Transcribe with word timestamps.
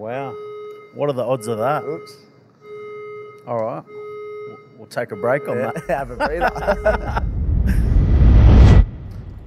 Wow. 0.00 0.34
What 0.94 1.10
are 1.10 1.12
the 1.12 1.22
odds 1.22 1.46
of 1.46 1.58
that? 1.58 1.84
Oops. 1.84 2.16
All 3.46 3.62
right. 3.62 3.84
We'll 4.78 4.86
take 4.88 5.12
a 5.12 5.16
break 5.16 5.46
on 5.46 5.58
Yeah, 5.58 5.72
that. 5.72 5.88
have 5.90 6.10
a 6.10 6.16
breather. 6.16 7.22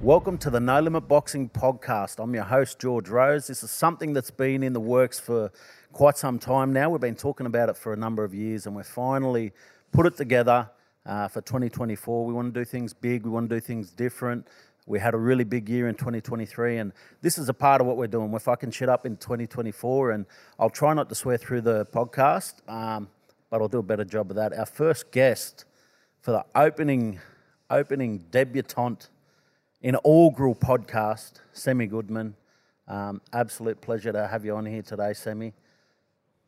Welcome 0.00 0.38
to 0.38 0.50
the 0.50 0.60
No 0.60 0.78
Limit 0.78 1.08
Boxing 1.08 1.48
Podcast. 1.48 2.22
I'm 2.22 2.32
your 2.34 2.44
host, 2.44 2.78
George 2.78 3.08
Rose. 3.08 3.48
This 3.48 3.64
is 3.64 3.72
something 3.72 4.12
that's 4.12 4.30
been 4.30 4.62
in 4.62 4.72
the 4.72 4.78
works 4.78 5.18
for 5.18 5.50
quite 5.92 6.16
some 6.16 6.38
time 6.38 6.72
now. 6.72 6.88
We've 6.88 7.00
been 7.00 7.16
talking 7.16 7.46
about 7.46 7.68
it 7.68 7.76
for 7.76 7.92
a 7.92 7.96
number 7.96 8.22
of 8.22 8.32
years, 8.32 8.66
and 8.68 8.76
we're 8.76 8.84
finally 8.84 9.52
put 9.90 10.06
it 10.06 10.16
together 10.16 10.70
uh, 11.04 11.26
for 11.26 11.40
2024. 11.40 12.26
We 12.26 12.32
want 12.32 12.54
to 12.54 12.60
do 12.60 12.64
things 12.64 12.92
big, 12.92 13.24
we 13.24 13.30
want 13.30 13.50
to 13.50 13.56
do 13.56 13.60
things 13.60 13.90
different. 13.90 14.46
We 14.86 14.98
had 14.98 15.14
a 15.14 15.18
really 15.18 15.44
big 15.44 15.68
year 15.68 15.88
in 15.88 15.94
2023, 15.94 16.76
and 16.76 16.92
this 17.22 17.38
is 17.38 17.48
a 17.48 17.54
part 17.54 17.80
of 17.80 17.86
what 17.86 17.96
we're 17.96 18.06
doing. 18.06 18.30
We're 18.30 18.38
fucking 18.38 18.72
shit 18.72 18.90
up 18.90 19.06
in 19.06 19.16
2024, 19.16 20.10
and 20.10 20.26
I'll 20.58 20.68
try 20.68 20.92
not 20.92 21.08
to 21.08 21.14
swear 21.14 21.38
through 21.38 21.62
the 21.62 21.86
podcast, 21.86 22.68
um, 22.68 23.08
but 23.48 23.62
I'll 23.62 23.68
do 23.68 23.78
a 23.78 23.82
better 23.82 24.04
job 24.04 24.30
of 24.30 24.36
that. 24.36 24.52
Our 24.52 24.66
first 24.66 25.10
guest 25.10 25.64
for 26.20 26.32
the 26.32 26.44
opening 26.54 27.18
opening 27.70 28.24
debutante 28.30 29.08
inaugural 29.80 30.54
podcast, 30.54 31.40
Sammy 31.52 31.86
Goodman. 31.86 32.34
Um, 32.86 33.22
absolute 33.32 33.80
pleasure 33.80 34.12
to 34.12 34.26
have 34.26 34.44
you 34.44 34.54
on 34.54 34.66
here 34.66 34.82
today, 34.82 35.14
Sammy. 35.14 35.54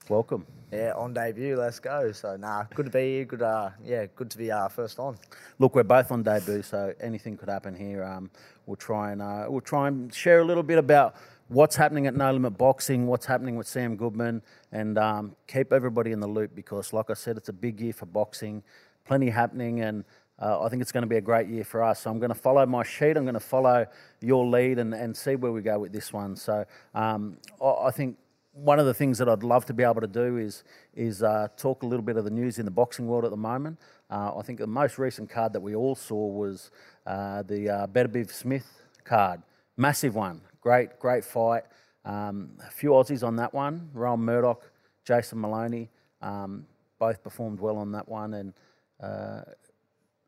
Welcome. 0.09 0.47
yeah, 0.71 0.93
on 0.95 1.13
debut, 1.15 1.57
let's 1.57 1.81
go. 1.81 2.13
So 2.13 2.37
nah, 2.37 2.63
good 2.77 2.85
to 2.87 2.93
be 2.93 3.17
here. 3.17 3.25
Good, 3.25 3.43
uh, 3.43 3.71
yeah, 3.85 4.07
good 4.15 4.31
to 4.31 4.39
be 4.39 4.53
uh, 4.53 4.69
first 4.69 5.01
on. 5.01 5.17
Look, 5.59 5.75
we're 5.75 5.83
both 5.83 6.13
on 6.13 6.23
debut, 6.23 6.63
so 6.63 6.95
anything 7.01 7.37
could 7.37 7.49
happen 7.49 7.75
here. 7.75 8.05
Um, 8.05 8.31
we'll 8.67 8.77
try 8.77 9.11
and 9.11 9.21
uh, 9.21 9.47
we'll 9.49 9.61
try 9.61 9.89
and 9.89 10.15
share 10.15 10.39
a 10.39 10.45
little 10.45 10.63
bit 10.63 10.79
about 10.79 11.17
what's 11.49 11.75
happening 11.75 12.07
at 12.07 12.15
No 12.15 12.33
Limit 12.33 12.57
Boxing, 12.57 13.09
what's 13.09 13.27
happening 13.27 13.57
with 13.57 13.67
Sam 13.67 13.97
Goodman, 13.97 14.43
and 14.71 14.97
um, 14.97 15.35
keep 15.49 15.73
everybody 15.73 16.13
in 16.13 16.21
the 16.21 16.29
loop 16.29 16.55
because, 16.55 16.93
like 16.93 17.11
I 17.11 17.15
said, 17.15 17.37
it's 17.37 17.49
a 17.49 17.53
big 17.53 17.81
year 17.81 17.93
for 17.93 18.07
boxing. 18.07 18.63
Plenty 19.07 19.29
happening, 19.31 19.81
and 19.81 20.05
uh, 20.41 20.63
I 20.63 20.69
think 20.69 20.83
it's 20.83 20.93
going 20.93 21.03
to 21.03 21.09
be 21.09 21.17
a 21.17 21.21
great 21.21 21.49
year 21.49 21.65
for 21.65 21.83
us. 21.83 22.03
So 22.03 22.13
I'm 22.13 22.21
going 22.21 22.33
to 22.33 22.35
follow 22.35 22.65
my 22.65 22.85
sheet. 22.85 23.17
I'm 23.17 23.25
going 23.25 23.35
to 23.35 23.41
follow 23.41 23.87
your 24.21 24.47
lead 24.47 24.79
and, 24.79 24.95
and 24.95 25.17
see 25.17 25.35
where 25.35 25.51
we 25.51 25.63
go 25.63 25.81
with 25.81 25.93
this 25.93 26.13
one. 26.13 26.37
So 26.37 26.65
um, 26.95 27.39
I, 27.61 27.87
I 27.87 27.91
think 27.91 28.19
one 28.57 28.79
of 28.79 28.87
the 28.87 28.95
things 28.95 29.19
that 29.19 29.29
I'd 29.29 29.43
love 29.43 29.67
to 29.67 29.75
be 29.75 29.83
able 29.83 30.01
to 30.01 30.07
do 30.07 30.39
is 30.39 30.65
is 30.95 31.23
uh, 31.23 31.49
talk 31.57 31.83
a 31.83 31.87
little 31.87 32.05
bit 32.05 32.17
of 32.17 32.25
the 32.25 32.31
news 32.31 32.59
in 32.59 32.65
the 32.65 32.71
boxing 32.71 33.07
world 33.07 33.25
at 33.25 33.31
the 33.31 33.37
moment. 33.37 33.79
Uh, 34.11 34.33
I 34.37 34.43
think 34.43 34.59
the 34.59 34.67
most 34.67 34.99
recent 34.99 35.29
card 35.29 35.53
that 35.53 35.61
we 35.61 35.75
all 35.75 35.95
saw 35.95 36.27
was 36.27 36.71
uh, 37.07 37.43
the 37.43 37.69
uh, 37.69 38.27
Smith 38.29 38.67
card, 39.05 39.43
massive 39.77 40.15
one, 40.15 40.41
great 40.61 40.99
great 40.99 41.25
fight. 41.25 41.65
Um, 42.05 42.51
a 42.67 42.71
few 42.71 42.91
Aussies 42.91 43.27
on 43.27 43.37
that 43.37 43.53
one, 43.53 43.91
Rohan 43.93 44.21
Murdock, 44.21 44.71
Jason 45.05 45.41
Moloney, 45.41 45.91
um, 46.23 46.65
both 46.99 47.23
performed 47.23 47.61
well 47.61 47.77
on 47.77 47.93
that 47.93 48.09
one, 48.09 48.35
and 48.35 48.55
uh, 49.03 49.43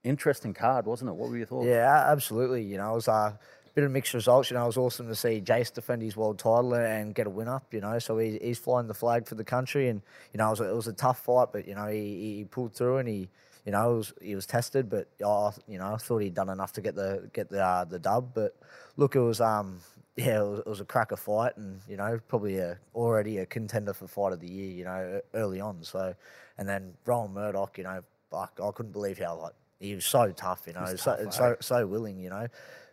interesting 0.05 0.53
card, 0.53 0.87
wasn't 0.87 1.11
it? 1.11 1.15
What 1.15 1.31
were 1.31 1.37
your 1.37 1.47
thoughts? 1.47 1.67
Yeah, 1.67 2.05
absolutely. 2.11 2.63
You 2.63 2.79
know, 2.79 2.93
it 2.93 2.95
was 2.97 3.09
uh, 3.09 3.33
bit 3.79 3.85
of 3.85 3.93
mixed 3.93 4.13
results. 4.13 4.51
You 4.51 4.57
know, 4.57 4.65
it 4.65 4.67
was 4.67 4.77
awesome 4.77 5.07
to 5.07 5.15
see 5.15 5.41
Jace 5.41 5.73
defend 5.73 6.03
his 6.03 6.17
world 6.17 6.41
title 6.41 6.75
and 6.75 7.15
get 7.15 7.29
a 7.29 7.31
win 7.31 7.47
up. 7.47 7.73
You 7.73 7.81
know, 7.81 8.01
so 8.01 8.19
he, 8.19 8.37
he's 8.43 8.59
flying 8.59 8.89
the 8.89 8.95
flag 8.95 9.29
for 9.29 9.37
the 9.37 9.45
country, 9.45 9.89
and 9.89 10.03
you 10.33 10.39
know, 10.39 10.49
it 10.49 10.51
was 10.51 10.61
a, 10.61 10.71
it 10.71 10.75
was 10.75 10.89
a 10.89 10.93
tough 10.93 11.21
fight, 11.21 11.51
but 11.53 11.69
you 11.69 11.77
know, 11.77 11.87
he, 11.87 12.39
he 12.39 12.45
pulled 12.45 12.75
through 12.75 12.99
and 12.99 13.09
he. 13.09 13.29
You 13.67 13.73
know, 13.73 13.97
was, 13.97 14.15
he 14.23 14.35
was 14.35 14.47
tested, 14.47 14.89
but 14.89 15.09
uh, 15.23 15.51
you 15.67 15.79
know, 15.79 15.93
I 15.93 15.99
thought 15.99 16.23
he'd 16.23 16.33
done 16.33 16.49
enough 16.49 16.73
to 16.75 16.81
get 16.81 16.95
the 16.95 17.29
get 17.35 17.51
the 17.51 17.63
uh, 17.63 17.85
the 17.85 17.99
dub. 17.99 18.33
But 18.33 18.57
look, 18.97 19.15
it 19.15 19.21
was 19.21 19.43
um, 19.43 19.81
yeah, 20.17 20.41
it 20.41 20.49
was, 20.49 20.59
it 20.61 20.67
was 20.67 20.81
a 20.81 20.87
cracker 20.87 21.17
fight, 21.17 21.55
and 21.59 21.79
you 21.87 21.99
know, 21.99 22.19
probably 22.29 22.57
a, 22.59 22.79
already 22.95 23.39
a 23.39 23.47
contender 23.47 23.93
for 23.93 24.07
fight 24.07 24.33
of 24.33 24.41
the 24.41 24.49
year. 24.49 24.71
You 24.71 24.85
know, 24.85 25.21
early 25.35 25.61
on. 25.61 25.83
So, 25.83 26.15
and 26.57 26.67
then 26.67 26.95
Rohan 27.05 27.35
Murdock, 27.35 27.77
you 27.77 27.85
know, 27.85 28.01
fuck, 28.31 28.59
I 28.63 28.71
couldn't 28.71 28.93
believe 28.93 29.19
how 29.19 29.37
like 29.37 29.55
he 29.81 29.95
was 29.95 30.07
so 30.07 30.33
tough. 30.33 30.63
You 30.67 30.73
know, 30.73 30.87
so 30.97 31.25
tough, 31.25 31.35
so 31.35 31.57
so 31.61 31.87
willing. 31.87 32.19
You 32.19 32.31
know, 32.31 32.47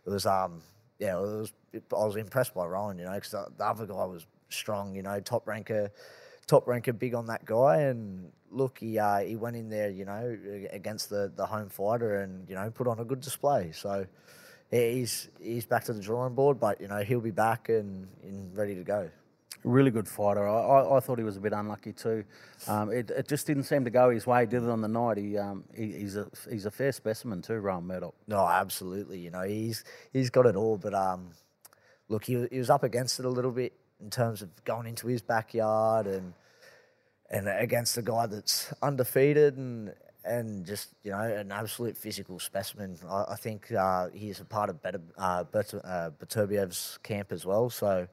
it 0.05 0.09
was 0.09 0.25
um, 0.25 0.61
yeah, 0.99 1.15
was. 1.15 1.53
I 1.73 2.05
was 2.05 2.15
impressed 2.15 2.53
by 2.53 2.65
Rohan. 2.65 2.97
You 2.97 3.05
know, 3.05 3.13
because 3.13 3.31
the, 3.31 3.47
the 3.57 3.65
other 3.65 3.85
guy 3.85 4.05
was 4.05 4.25
strong. 4.49 4.95
You 4.95 5.03
know, 5.03 5.19
top 5.19 5.47
ranker, 5.47 5.91
top 6.47 6.67
ranker, 6.67 6.93
big 6.93 7.13
on 7.13 7.27
that 7.27 7.45
guy. 7.45 7.81
And 7.81 8.31
look, 8.51 8.79
he 8.79 8.97
uh, 8.97 9.19
he 9.19 9.35
went 9.35 9.55
in 9.55 9.69
there. 9.69 9.89
You 9.89 10.05
know, 10.05 10.37
against 10.71 11.09
the 11.09 11.31
the 11.35 11.45
home 11.45 11.69
fighter, 11.69 12.21
and 12.21 12.47
you 12.49 12.55
know, 12.55 12.69
put 12.71 12.87
on 12.87 12.99
a 12.99 13.05
good 13.05 13.21
display. 13.21 13.71
So. 13.73 14.05
He's 14.71 15.29
he's 15.39 15.67
back 15.67 15.83
to 15.85 15.93
the 15.93 16.01
drawing 16.01 16.33
board, 16.33 16.59
but 16.59 16.81
you 16.81 16.87
know 16.87 16.97
he'll 16.97 17.21
be 17.21 17.29
back 17.29 17.69
and, 17.69 18.07
and 18.23 18.57
ready 18.57 18.73
to 18.73 18.83
go. 18.83 19.11
Really 19.63 19.91
good 19.91 20.07
fighter. 20.07 20.47
I, 20.47 20.59
I, 20.59 20.97
I 20.97 20.99
thought 20.99 21.17
he 21.17 21.23
was 21.23 21.37
a 21.37 21.39
bit 21.39 21.53
unlucky 21.53 21.93
too. 21.93 22.23
Um, 22.67 22.91
it, 22.91 23.09
it 23.09 23.27
just 23.27 23.47
didn't 23.47 23.63
seem 23.63 23.83
to 23.85 23.89
go 23.89 24.09
his 24.09 24.27
way. 24.27 24.41
He 24.41 24.45
did 24.47 24.63
it 24.63 24.69
on 24.69 24.81
the 24.81 24.87
night. 24.87 25.17
He, 25.17 25.37
um, 25.37 25.63
he 25.75 25.91
he's 25.91 26.15
a 26.15 26.27
he's 26.49 26.65
a 26.65 26.71
fair 26.71 26.91
specimen 26.91 27.41
too, 27.41 27.55
Rohan 27.55 27.87
Murdock. 27.87 28.13
No, 28.27 28.45
absolutely. 28.47 29.19
You 29.19 29.31
know, 29.31 29.41
he's 29.41 29.83
he's 30.13 30.29
got 30.29 30.45
it 30.45 30.55
all. 30.55 30.77
But 30.77 30.93
um, 30.93 31.29
look, 32.09 32.25
he, 32.25 32.45
he 32.51 32.59
was 32.59 32.69
up 32.69 32.83
against 32.83 33.19
it 33.19 33.25
a 33.25 33.29
little 33.29 33.51
bit 33.51 33.73
in 34.01 34.09
terms 34.09 34.41
of 34.41 34.49
going 34.65 34.87
into 34.87 35.07
his 35.07 35.21
backyard 35.21 36.05
and 36.05 36.33
and 37.29 37.47
against 37.47 37.97
a 37.97 38.01
guy 38.01 38.27
that's 38.27 38.73
undefeated 38.81 39.57
and 39.57 39.93
and 40.23 40.65
just 40.65 40.89
you 41.03 41.11
know 41.11 41.19
an 41.19 41.51
absolute 41.51 41.97
physical 41.97 42.39
specimen. 42.39 42.97
I, 43.07 43.25
I 43.29 43.35
think 43.35 43.71
uh, 43.71 44.09
he's 44.13 44.39
a 44.41 44.45
part 44.45 44.69
of 44.69 44.81
better 44.81 45.01
uh, 45.17 45.43
Bert- 45.43 45.73
uh, 45.83 46.11
camp 47.03 47.31
as 47.31 47.45
well. 47.45 47.69
So 47.69 48.07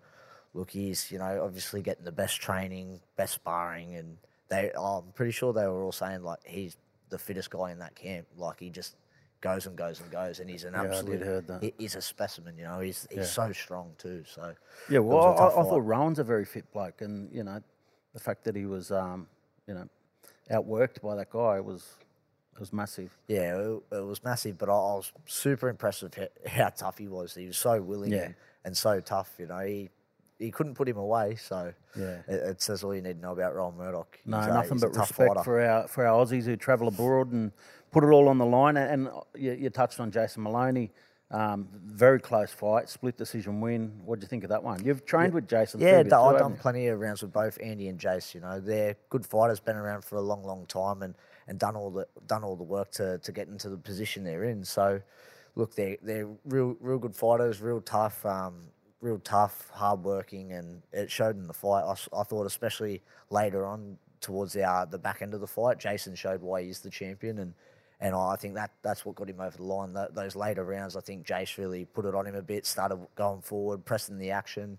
look, 0.54 0.70
he's 0.70 1.10
you 1.10 1.18
know 1.18 1.42
obviously 1.44 1.82
getting 1.82 2.04
the 2.04 2.12
best 2.12 2.40
training, 2.40 3.00
best 3.16 3.34
sparring, 3.34 3.94
and 3.94 4.16
they. 4.48 4.70
I'm 4.78 5.12
pretty 5.14 5.32
sure 5.32 5.52
they 5.52 5.66
were 5.66 5.82
all 5.82 5.92
saying 5.92 6.22
like 6.22 6.40
he's 6.44 6.76
the 7.10 7.18
fittest 7.18 7.50
guy 7.50 7.70
in 7.72 7.78
that 7.80 7.94
camp. 7.94 8.26
Like 8.36 8.60
he 8.60 8.70
just 8.70 8.96
goes 9.40 9.66
and 9.66 9.76
goes 9.76 10.00
and 10.00 10.10
goes, 10.10 10.38
and 10.40 10.48
he's 10.48 10.64
an 10.64 10.74
I 10.74 10.82
did 10.82 10.92
absolute. 10.92 11.22
heard 11.22 11.46
that. 11.48 11.62
he- 11.62 11.74
He's 11.78 11.96
a 11.96 12.00
specimen, 12.02 12.56
you 12.56 12.64
know. 12.64 12.80
He's 12.80 13.06
he's 13.10 13.18
Yeah. 13.18 13.24
so 13.24 13.52
strong 13.52 13.92
too. 13.98 14.22
So 14.26 14.54
Yeah, 14.88 15.00
well, 15.00 15.36
I, 15.38 15.46
I 15.60 15.62
thought 15.64 15.80
Rohan's 15.84 16.18
a 16.18 16.24
very 16.24 16.44
fit 16.44 16.70
bloke, 16.72 17.00
and 17.00 17.32
you 17.32 17.42
know, 17.44 17.60
the 18.14 18.20
fact 18.20 18.44
that 18.44 18.54
he 18.54 18.66
was, 18.66 18.90
um, 18.92 19.26
you 19.66 19.74
know, 19.74 19.88
outworked 20.50 21.00
by 21.02 21.16
that 21.16 21.30
guy 21.30 21.60
was 21.60 21.96
was 22.60 22.72
massive. 22.72 23.16
Yeah, 23.28 23.56
it, 23.58 23.82
it 23.92 24.04
was 24.06 24.22
massive, 24.22 24.58
but 24.58 24.68
I, 24.68 24.72
I 24.72 24.94
was 24.94 25.10
super 25.26 25.68
impressed 25.70 26.02
with 26.02 26.16
how 26.46 26.68
tough 26.68 26.98
he 26.98 27.08
was. 27.08 27.34
He 27.34 27.46
was 27.46 27.56
so 27.56 27.80
willing 27.80 28.12
Yeah. 28.12 28.24
and, 28.26 28.34
and 28.66 28.76
so 28.76 29.00
tough. 29.00 29.30
You 29.38 29.46
know, 29.46 29.58
he 29.60 29.88
he 30.42 30.50
couldn't 30.50 30.74
put 30.74 30.88
him 30.88 30.96
away. 30.98 31.36
So 31.36 31.72
Yeah. 31.96 32.18
it, 32.28 32.34
it 32.34 32.62
says 32.62 32.82
all 32.84 32.94
you 32.94 33.00
need 33.02 33.14
to 33.14 33.20
know 33.20 33.32
about 33.32 33.54
Rohan 33.54 33.76
Murdock. 33.76 34.18
No, 34.26 34.38
He's 34.38 34.48
nothing 34.48 34.78
a 34.78 34.80
but 34.80 34.96
respect 34.96 35.28
fighter. 35.28 35.42
for 35.44 35.60
our 35.60 35.88
for 35.88 36.06
our 36.06 36.24
Aussies 36.24 36.44
who 36.44 36.56
travel 36.56 36.88
abroad 36.88 37.32
and 37.32 37.52
put 37.90 38.04
it 38.04 38.08
all 38.08 38.28
on 38.28 38.38
the 38.38 38.46
line. 38.46 38.76
And, 38.76 39.06
and 39.08 39.14
you, 39.36 39.52
you 39.52 39.70
touched 39.70 40.00
on 40.00 40.10
Jason 40.10 40.42
Moloney. 40.42 40.90
Um, 41.30 41.66
very 41.86 42.20
close 42.20 42.50
fight, 42.52 42.90
split 42.90 43.16
decision 43.16 43.62
win. 43.62 43.90
What 44.04 44.20
do 44.20 44.24
you 44.24 44.28
think 44.28 44.44
of 44.44 44.50
that 44.50 44.62
one? 44.62 44.84
You've 44.84 45.06
trained 45.06 45.32
with 45.32 45.48
Jason. 45.48 45.80
Yeah, 45.80 46.00
I've 46.00 46.10
haven't 46.10 46.38
done 46.40 46.56
plenty 46.58 46.88
of 46.88 47.00
rounds 47.00 47.22
with 47.22 47.32
both 47.32 47.56
Andy 47.62 47.88
and 47.88 47.98
Jace. 47.98 48.34
You 48.34 48.42
know, 48.42 48.60
they're 48.60 48.96
good 49.08 49.24
fighters, 49.24 49.58
been 49.58 49.76
around 49.76 50.04
for 50.04 50.16
a 50.16 50.20
long, 50.20 50.42
long 50.44 50.66
time, 50.66 51.00
and, 51.00 51.14
and 51.48 51.58
done 51.58 51.74
all 51.74 51.90
the 51.90 52.06
done 52.26 52.44
all 52.44 52.54
the 52.54 52.62
work 52.62 52.90
to, 52.92 53.16
to 53.16 53.32
get 53.32 53.48
into 53.48 53.70
the 53.70 53.78
position 53.78 54.24
they're 54.24 54.44
in. 54.44 54.62
So, 54.62 55.00
look, 55.54 55.74
they're 55.74 55.96
they're 56.02 56.28
real 56.44 56.76
real 56.80 56.98
good 56.98 57.16
fighters, 57.16 57.62
real 57.62 57.80
tough, 57.80 58.26
um, 58.26 58.64
real 59.02 59.18
tough, 59.18 59.68
hardworking, 59.74 60.52
and 60.52 60.80
it 60.92 61.10
showed 61.10 61.36
in 61.36 61.46
the 61.46 61.52
fight. 61.52 61.84
I 61.84 62.22
thought, 62.22 62.46
especially 62.46 63.02
later 63.28 63.66
on 63.66 63.98
towards 64.20 64.54
the 64.54 64.62
uh, 64.62 64.86
the 64.86 64.98
back 64.98 65.20
end 65.20 65.34
of 65.34 65.40
the 65.40 65.46
fight, 65.46 65.78
Jason 65.78 66.14
showed 66.14 66.40
why 66.40 66.62
he's 66.62 66.80
the 66.80 66.88
champion, 66.88 67.38
and 67.38 67.52
and 68.00 68.14
I 68.14 68.36
think 68.36 68.54
that 68.54 68.70
that's 68.82 69.04
what 69.04 69.16
got 69.16 69.28
him 69.28 69.40
over 69.40 69.56
the 69.56 69.64
line. 69.64 69.92
Tho- 69.92 70.08
those 70.12 70.34
later 70.34 70.64
rounds, 70.64 70.96
I 70.96 71.00
think 71.00 71.26
Jace 71.26 71.58
really 71.58 71.84
put 71.84 72.06
it 72.06 72.14
on 72.14 72.26
him 72.26 72.36
a 72.36 72.42
bit, 72.42 72.64
started 72.64 72.98
going 73.16 73.42
forward, 73.42 73.84
pressing 73.84 74.18
the 74.18 74.30
action, 74.30 74.78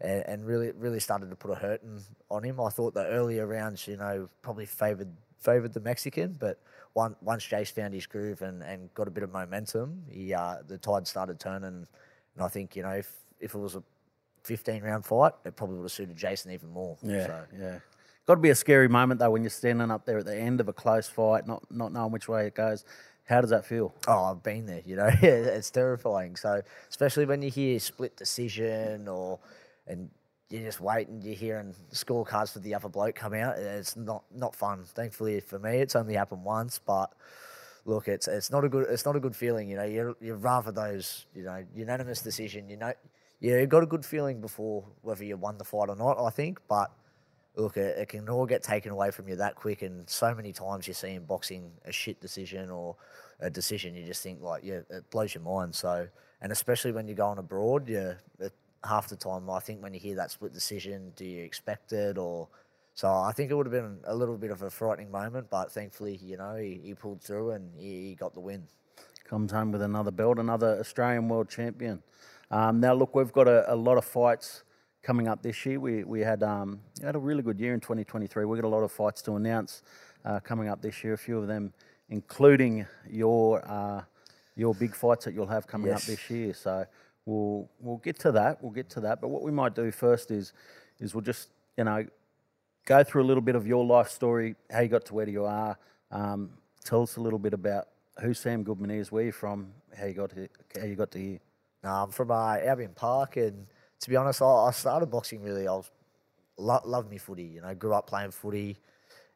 and, 0.00 0.24
and 0.26 0.46
really 0.46 0.70
really 0.72 1.00
started 1.00 1.28
to 1.30 1.36
put 1.36 1.50
a 1.50 1.56
hurting 1.56 2.00
on 2.30 2.44
him. 2.44 2.60
I 2.60 2.70
thought 2.70 2.94
the 2.94 3.06
earlier 3.06 3.46
rounds, 3.46 3.86
you 3.86 3.96
know, 3.96 4.28
probably 4.40 4.66
favoured 4.66 5.12
favoured 5.40 5.74
the 5.74 5.80
Mexican, 5.80 6.36
but 6.38 6.58
once 6.94 7.44
Jace 7.44 7.72
found 7.72 7.92
his 7.92 8.06
groove 8.06 8.40
and, 8.40 8.62
and 8.62 8.92
got 8.94 9.08
a 9.08 9.10
bit 9.10 9.24
of 9.24 9.32
momentum, 9.32 10.04
he 10.08 10.32
uh, 10.32 10.58
the 10.66 10.78
tide 10.78 11.08
started 11.08 11.40
turning, 11.40 11.86
and 12.36 12.44
I 12.44 12.48
think 12.48 12.76
you 12.76 12.82
know 12.82 12.90
if 12.90 13.12
if 13.40 13.54
it 13.54 13.58
was 13.58 13.74
a 13.76 13.82
15 14.44 14.82
round 14.82 15.04
fight, 15.04 15.32
it 15.44 15.56
probably 15.56 15.76
would 15.76 15.84
have 15.84 15.92
suited 15.92 16.16
Jason 16.16 16.52
even 16.52 16.70
more. 16.70 16.96
Yeah, 17.02 17.26
So, 17.26 17.44
yeah. 17.58 17.78
Got 18.26 18.36
to 18.36 18.40
be 18.40 18.50
a 18.50 18.54
scary 18.54 18.88
moment 18.88 19.20
though 19.20 19.30
when 19.30 19.42
you're 19.42 19.50
standing 19.50 19.90
up 19.90 20.06
there 20.06 20.18
at 20.18 20.24
the 20.24 20.36
end 20.36 20.60
of 20.60 20.68
a 20.68 20.72
close 20.72 21.08
fight, 21.08 21.46
not 21.46 21.62
not 21.70 21.92
knowing 21.92 22.10
which 22.12 22.26
way 22.28 22.46
it 22.46 22.54
goes. 22.54 22.84
How 23.26 23.40
does 23.40 23.50
that 23.50 23.64
feel? 23.66 23.94
Oh, 24.06 24.24
I've 24.24 24.42
been 24.42 24.66
there. 24.66 24.82
You 24.84 24.96
know, 24.96 25.10
it's 25.22 25.70
terrifying. 25.70 26.36
So, 26.36 26.62
especially 26.88 27.26
when 27.26 27.42
you 27.42 27.50
hear 27.50 27.78
split 27.80 28.16
decision 28.16 29.08
or 29.08 29.38
and 29.86 30.10
you're 30.50 30.62
just 30.62 30.80
waiting, 30.80 31.20
you're 31.22 31.34
hearing 31.34 31.74
scorecards 31.92 32.52
for 32.52 32.60
the 32.60 32.74
other 32.74 32.88
bloke 32.88 33.14
come 33.14 33.34
out. 33.34 33.58
It's 33.58 33.96
not 33.96 34.24
not 34.34 34.54
fun. 34.54 34.84
Thankfully 34.84 35.40
for 35.40 35.58
me, 35.58 35.78
it's 35.78 35.94
only 35.96 36.14
happened 36.14 36.44
once, 36.44 36.78
but 36.78 37.12
look, 37.84 38.08
it's 38.08 38.26
it's 38.26 38.50
not 38.50 38.64
a 38.64 38.68
good 38.70 38.86
it's 38.88 39.04
not 39.04 39.16
a 39.16 39.20
good 39.20 39.36
feeling. 39.36 39.68
You 39.68 39.76
know, 39.76 39.84
you 39.84 40.16
you 40.20 40.34
rather 40.34 40.72
those 40.72 41.26
you 41.34 41.42
know 41.42 41.62
unanimous 41.74 42.22
decision. 42.22 42.70
You 42.70 42.76
know, 42.78 42.92
you 43.44 43.66
got 43.66 43.82
a 43.82 43.86
good 43.86 44.04
feeling 44.04 44.40
before 44.40 44.84
whether 45.02 45.24
you 45.24 45.36
won 45.36 45.58
the 45.58 45.64
fight 45.64 45.88
or 45.88 45.96
not. 45.96 46.18
I 46.18 46.30
think, 46.30 46.60
but 46.68 46.90
look, 47.56 47.76
it, 47.76 47.98
it 47.98 48.08
can 48.08 48.28
all 48.28 48.46
get 48.46 48.62
taken 48.62 48.90
away 48.90 49.10
from 49.10 49.28
you 49.28 49.36
that 49.36 49.54
quick. 49.54 49.82
And 49.82 50.08
so 50.08 50.34
many 50.34 50.52
times 50.52 50.88
you 50.88 50.94
see 50.94 51.10
in 51.10 51.24
boxing 51.24 51.70
a 51.84 51.92
shit 51.92 52.20
decision 52.20 52.70
or 52.70 52.96
a 53.40 53.50
decision, 53.50 53.94
you 53.94 54.04
just 54.04 54.22
think 54.22 54.40
like, 54.40 54.62
yeah, 54.64 54.80
it 54.90 55.08
blows 55.10 55.34
your 55.34 55.42
mind. 55.42 55.74
So, 55.74 56.08
and 56.40 56.52
especially 56.52 56.92
when 56.92 57.06
you're 57.06 57.16
going 57.16 57.38
abroad, 57.38 57.88
yeah, 57.88 58.14
it, 58.40 58.52
half 58.82 59.08
the 59.08 59.16
time 59.16 59.48
I 59.50 59.60
think 59.60 59.82
when 59.82 59.94
you 59.94 60.00
hear 60.00 60.16
that 60.16 60.30
split 60.30 60.52
decision, 60.52 61.12
do 61.16 61.24
you 61.24 61.44
expect 61.44 61.92
it 61.92 62.18
or? 62.18 62.48
So 62.96 63.08
I 63.08 63.32
think 63.32 63.50
it 63.50 63.54
would 63.54 63.66
have 63.66 63.72
been 63.72 63.98
a 64.04 64.14
little 64.14 64.36
bit 64.36 64.52
of 64.52 64.62
a 64.62 64.70
frightening 64.70 65.10
moment, 65.10 65.50
but 65.50 65.72
thankfully, 65.72 66.20
you 66.22 66.36
know, 66.36 66.54
he, 66.54 66.80
he 66.82 66.94
pulled 66.94 67.20
through 67.20 67.50
and 67.50 67.68
he, 67.76 68.10
he 68.10 68.14
got 68.14 68.34
the 68.34 68.40
win. 68.40 68.68
Comes 69.28 69.50
home 69.50 69.72
with 69.72 69.82
another 69.82 70.12
belt, 70.12 70.38
another 70.38 70.78
Australian 70.78 71.28
world 71.28 71.48
champion. 71.48 72.02
Um, 72.54 72.78
now, 72.78 72.94
look, 72.94 73.16
we've 73.16 73.32
got 73.32 73.48
a, 73.48 73.72
a, 73.72 73.74
lot 73.74 73.98
of 73.98 74.04
fights 74.04 74.62
coming 75.02 75.26
up 75.26 75.42
this 75.42 75.66
year. 75.66 75.80
We, 75.80 76.04
we 76.04 76.20
had 76.20 76.44
um, 76.44 76.78
had 77.02 77.16
a 77.16 77.18
really 77.18 77.42
good 77.42 77.58
year 77.58 77.74
in 77.74 77.80
2023. 77.80 78.44
We've 78.44 78.62
got 78.62 78.64
a 78.64 78.70
lot 78.70 78.84
of 78.84 78.92
fights 78.92 79.22
to 79.22 79.34
announce 79.34 79.82
uh, 80.24 80.38
coming 80.38 80.68
up 80.68 80.80
this 80.80 81.02
year. 81.02 81.14
A 81.14 81.18
few 81.18 81.36
of 81.40 81.48
them, 81.48 81.72
including 82.10 82.86
your 83.10 83.60
uh, 83.68 84.02
your 84.54 84.72
big 84.72 84.94
fights 84.94 85.24
that 85.24 85.34
you'll 85.34 85.48
have 85.48 85.66
coming 85.66 85.88
yes. 85.88 86.02
up 86.02 86.06
this 86.06 86.30
year. 86.30 86.54
So 86.54 86.86
we'll 87.26 87.68
we'll 87.80 87.96
get 87.96 88.20
to 88.20 88.30
that. 88.30 88.62
We'll 88.62 88.70
get 88.70 88.88
to 88.90 89.00
that. 89.00 89.20
But 89.20 89.30
what 89.30 89.42
we 89.42 89.50
might 89.50 89.74
do 89.74 89.90
first 89.90 90.30
is 90.30 90.52
is 91.00 91.12
we'll 91.12 91.22
just 91.22 91.48
you 91.76 91.82
know 91.82 92.06
go 92.86 93.02
through 93.02 93.24
a 93.24 93.26
little 93.26 93.42
bit 93.42 93.56
of 93.56 93.66
your 93.66 93.84
life 93.84 94.10
story, 94.10 94.54
how 94.70 94.78
you 94.78 94.88
got 94.88 95.04
to 95.06 95.14
where 95.14 95.28
you 95.28 95.44
are. 95.44 95.76
Um, 96.12 96.50
tell 96.84 97.02
us 97.02 97.16
a 97.16 97.20
little 97.20 97.40
bit 97.40 97.52
about 97.52 97.88
who 98.20 98.32
Sam 98.32 98.62
Goodman 98.62 98.92
is, 98.92 99.10
where 99.10 99.24
you're 99.24 99.32
from, 99.32 99.72
how 99.98 100.06
you 100.06 100.14
got 100.14 100.30
to, 100.30 100.48
how 100.78 100.86
you 100.86 100.94
got 100.94 101.10
to 101.10 101.18
here. 101.18 101.40
No, 101.84 101.90
I'm 101.90 102.10
from 102.10 102.30
uh, 102.30 102.56
Albion 102.56 102.92
Park, 102.94 103.36
and 103.36 103.66
to 104.00 104.10
be 104.10 104.16
honest, 104.16 104.40
I, 104.40 104.46
I 104.46 104.70
started 104.70 105.06
boxing 105.06 105.42
really. 105.42 105.68
I 105.68 105.72
was 105.72 105.90
lo- 106.56 106.80
loved 106.82 107.10
me 107.10 107.18
footy. 107.18 107.44
You 107.44 107.60
know, 107.60 107.74
grew 107.74 107.92
up 107.92 108.06
playing 108.06 108.30
footy, 108.30 108.78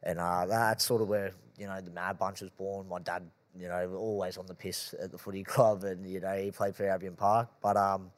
and 0.02 0.18
uh, 0.18 0.46
that's 0.46 0.82
sort 0.82 1.02
of 1.02 1.08
where 1.08 1.32
you 1.58 1.66
know 1.66 1.78
the 1.82 1.90
Mad 1.90 2.18
Bunch 2.18 2.40
was 2.40 2.48
born. 2.48 2.88
My 2.88 3.00
dad, 3.00 3.22
you 3.54 3.68
know, 3.68 3.94
always 3.94 4.38
on 4.38 4.46
the 4.46 4.54
piss 4.54 4.94
at 4.98 5.12
the 5.12 5.18
footy 5.18 5.44
club, 5.44 5.84
and 5.84 6.06
you 6.10 6.20
know 6.20 6.34
he 6.38 6.50
played 6.50 6.74
for 6.74 6.88
Albion 6.88 7.16
Park. 7.16 7.50
But 7.60 7.76
um, 7.76 8.10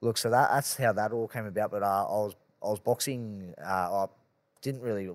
look, 0.00 0.18
so 0.18 0.30
that 0.30 0.50
that's 0.52 0.76
how 0.76 0.92
that 0.92 1.10
all 1.10 1.26
came 1.26 1.46
about. 1.46 1.72
But 1.72 1.82
uh, 1.82 2.06
I 2.06 2.12
was 2.12 2.36
I 2.62 2.68
was 2.68 2.78
boxing. 2.78 3.54
Uh, 3.60 4.04
I 4.04 4.06
didn't 4.62 4.82
really 4.82 5.10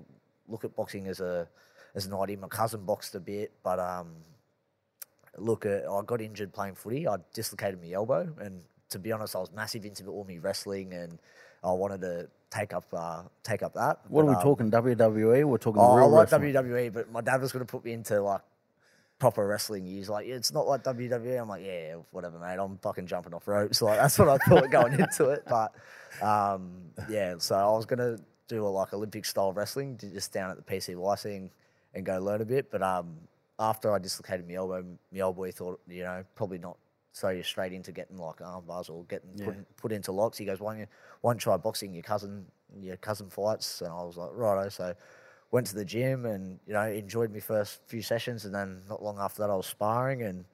look 0.48 0.66
at 0.66 0.76
boxing 0.76 1.06
as 1.06 1.20
a 1.20 1.48
as 1.94 2.04
an 2.04 2.12
idea. 2.12 2.36
My 2.36 2.48
cousin 2.48 2.84
boxed 2.84 3.14
a 3.14 3.20
bit, 3.20 3.52
but 3.62 3.78
um, 3.78 4.08
look, 5.38 5.66
at, 5.66 5.84
I 5.88 6.02
got 6.02 6.20
injured 6.20 6.52
playing 6.52 6.74
footy. 6.74 7.06
I 7.08 7.16
dislocated 7.32 7.80
my 7.82 7.92
elbow, 7.92 8.28
and 8.40 8.62
to 8.90 8.98
be 8.98 9.12
honest, 9.12 9.36
I 9.36 9.40
was 9.40 9.52
massive 9.52 9.84
into 9.84 10.06
all 10.06 10.24
me 10.24 10.38
wrestling, 10.38 10.92
and 10.92 11.18
I 11.62 11.72
wanted 11.72 12.00
to 12.02 12.28
take 12.50 12.72
up 12.72 12.84
uh, 12.92 13.22
take 13.42 13.62
up 13.62 13.74
that. 13.74 14.00
What 14.08 14.22
but, 14.22 14.28
are 14.28 14.30
we 14.30 14.36
um, 14.36 14.42
talking 14.42 14.70
WWE? 14.70 15.44
We're 15.44 15.58
talking. 15.58 15.80
Oh, 15.80 15.96
real 15.96 16.06
I 16.06 16.08
like 16.08 16.32
wrestling. 16.32 16.52
WWE, 16.52 16.92
but 16.92 17.10
my 17.10 17.20
dad 17.20 17.40
was 17.40 17.52
going 17.52 17.64
to 17.64 17.70
put 17.70 17.84
me 17.84 17.92
into 17.92 18.20
like 18.20 18.42
proper 19.18 19.46
wrestling. 19.46 19.86
He's 19.86 20.08
like, 20.08 20.26
yeah, 20.26 20.34
it's 20.34 20.52
not 20.52 20.66
like 20.66 20.82
WWE. 20.82 21.40
I'm 21.40 21.48
like, 21.48 21.64
yeah, 21.64 21.96
whatever, 22.10 22.38
mate. 22.38 22.58
I'm 22.58 22.78
fucking 22.78 23.06
jumping 23.06 23.34
off 23.34 23.46
ropes. 23.46 23.80
Like 23.90 23.98
that's 23.98 24.18
what 24.18 24.28
I 24.28 24.38
thought 24.38 24.70
going 24.70 24.94
into 24.94 25.30
it. 25.30 25.44
But 25.48 25.72
um, 26.22 26.70
yeah, 27.08 27.34
so 27.38 27.54
I 27.54 27.76
was 27.76 27.86
gonna 27.86 28.18
do 28.48 28.66
a 28.66 28.68
like 28.68 28.92
Olympic 28.92 29.24
style 29.24 29.52
wrestling, 29.52 29.98
just 29.98 30.32
down 30.32 30.50
at 30.50 30.56
the 30.56 30.62
PCY 30.62 31.20
thing 31.20 31.50
and 31.94 32.04
go 32.04 32.18
learn 32.18 32.40
a 32.40 32.44
bit. 32.44 32.70
But 32.70 32.82
um, 32.82 33.16
after 33.60 33.92
I 33.92 33.98
dislocated 33.98 34.48
my 34.48 34.54
elbow, 34.54 34.84
my 35.12 35.20
old 35.20 35.36
boy 35.36 35.52
thought, 35.52 35.80
you 35.86 36.02
know, 36.02 36.24
probably 36.34 36.58
not 36.58 36.76
throw 37.14 37.30
you 37.30 37.42
straight 37.42 37.72
into 37.72 37.92
getting 37.92 38.16
like 38.16 38.40
arm 38.40 38.64
bars 38.66 38.88
or 38.88 39.04
getting 39.04 39.30
yeah. 39.36 39.44
put, 39.44 39.76
put 39.76 39.92
into 39.92 40.10
locks. 40.10 40.38
He 40.38 40.44
goes, 40.44 40.60
why 40.60 40.72
don't 40.72 40.80
you, 40.80 40.86
why 41.20 41.30
don't 41.30 41.36
you 41.36 41.42
try 41.42 41.56
boxing 41.56 41.92
your 41.92 42.02
cousin, 42.02 42.46
your 42.80 42.96
cousin 42.96 43.30
fights? 43.30 43.82
And 43.82 43.90
I 43.90 44.02
was 44.02 44.16
like, 44.16 44.30
righto. 44.32 44.68
So 44.70 44.94
went 45.52 45.66
to 45.68 45.76
the 45.76 45.84
gym 45.84 46.26
and, 46.26 46.58
you 46.66 46.72
know, 46.72 46.82
enjoyed 46.82 47.32
my 47.32 47.40
first 47.40 47.80
few 47.86 48.02
sessions. 48.02 48.46
And 48.46 48.54
then 48.54 48.80
not 48.88 49.02
long 49.02 49.18
after 49.18 49.42
that, 49.42 49.50
I 49.50 49.54
was 49.54 49.66
sparring. 49.66 50.22
And 50.22 50.44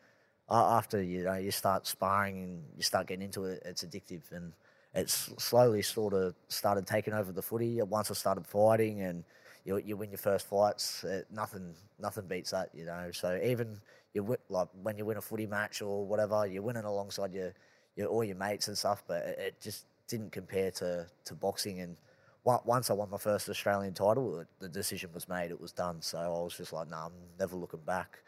after, 0.51 1.01
you 1.01 1.25
know, 1.25 1.37
you 1.37 1.53
start 1.53 1.87
sparring 1.87 2.43
and 2.43 2.63
you 2.77 2.83
start 2.83 3.07
getting 3.07 3.25
into 3.25 3.45
it, 3.45 3.63
it's 3.65 3.85
addictive. 3.85 4.33
And, 4.33 4.53
it's 4.95 5.31
slowly 5.37 5.83
sort 5.83 6.15
of 6.15 6.35
started 6.49 6.87
taking 6.87 7.13
over 7.13 7.31
the 7.31 7.43
footy. 7.43 7.83
Once 7.83 8.11
I 8.11 8.15
started 8.15 8.47
fighting 8.47 9.03
and 9.03 9.25
you, 9.67 9.83
you 9.85 9.97
win 9.97 10.11
your 10.11 10.19
first 10.19 10.47
fights, 10.47 11.05
it, 11.05 11.27
nothing 11.31 11.75
nothing 11.99 12.27
beats 12.27 12.53
that, 12.53 12.71
you 12.73 12.87
know. 12.87 13.11
So 13.13 13.39
even 13.45 13.81
you 14.15 14.37
like 14.49 14.69
when 14.83 14.97
you 14.97 15.05
win 15.05 15.17
a 15.17 15.21
footy 15.21 15.47
match 15.47 15.83
or 15.83 16.07
whatever, 16.07 16.47
you're 16.47 16.63
winning 16.63 16.85
alongside 16.85 17.33
your, 17.33 17.53
your 17.97 18.07
all 18.07 18.25
your 18.25 18.37
mates 18.37 18.69
and 18.69 18.79
stuff, 18.79 19.03
but 19.07 19.25
it, 19.25 19.39
it 19.39 19.61
just 19.61 19.87
didn't 20.09 20.31
compare 20.31 20.71
to, 20.71 21.07
to 21.25 21.35
boxing. 21.35 21.81
And 21.81 21.97
once 22.45 22.91
I 22.91 22.95
won 22.95 23.11
my 23.11 23.19
first 23.19 23.49
Australian 23.49 23.93
title, 23.93 24.45
the 24.61 24.69
decision 24.69 25.11
was 25.13 25.29
made. 25.29 25.51
It 25.51 25.61
was 25.61 25.73
done. 25.73 26.01
So 26.01 26.19
I 26.19 26.29
was 26.29 26.57
just 26.57 26.73
like, 26.73 26.89
nah, 26.89 27.07
I'm 27.07 27.13
never 27.39 27.57
looking 27.57 27.81
back. 27.81 28.19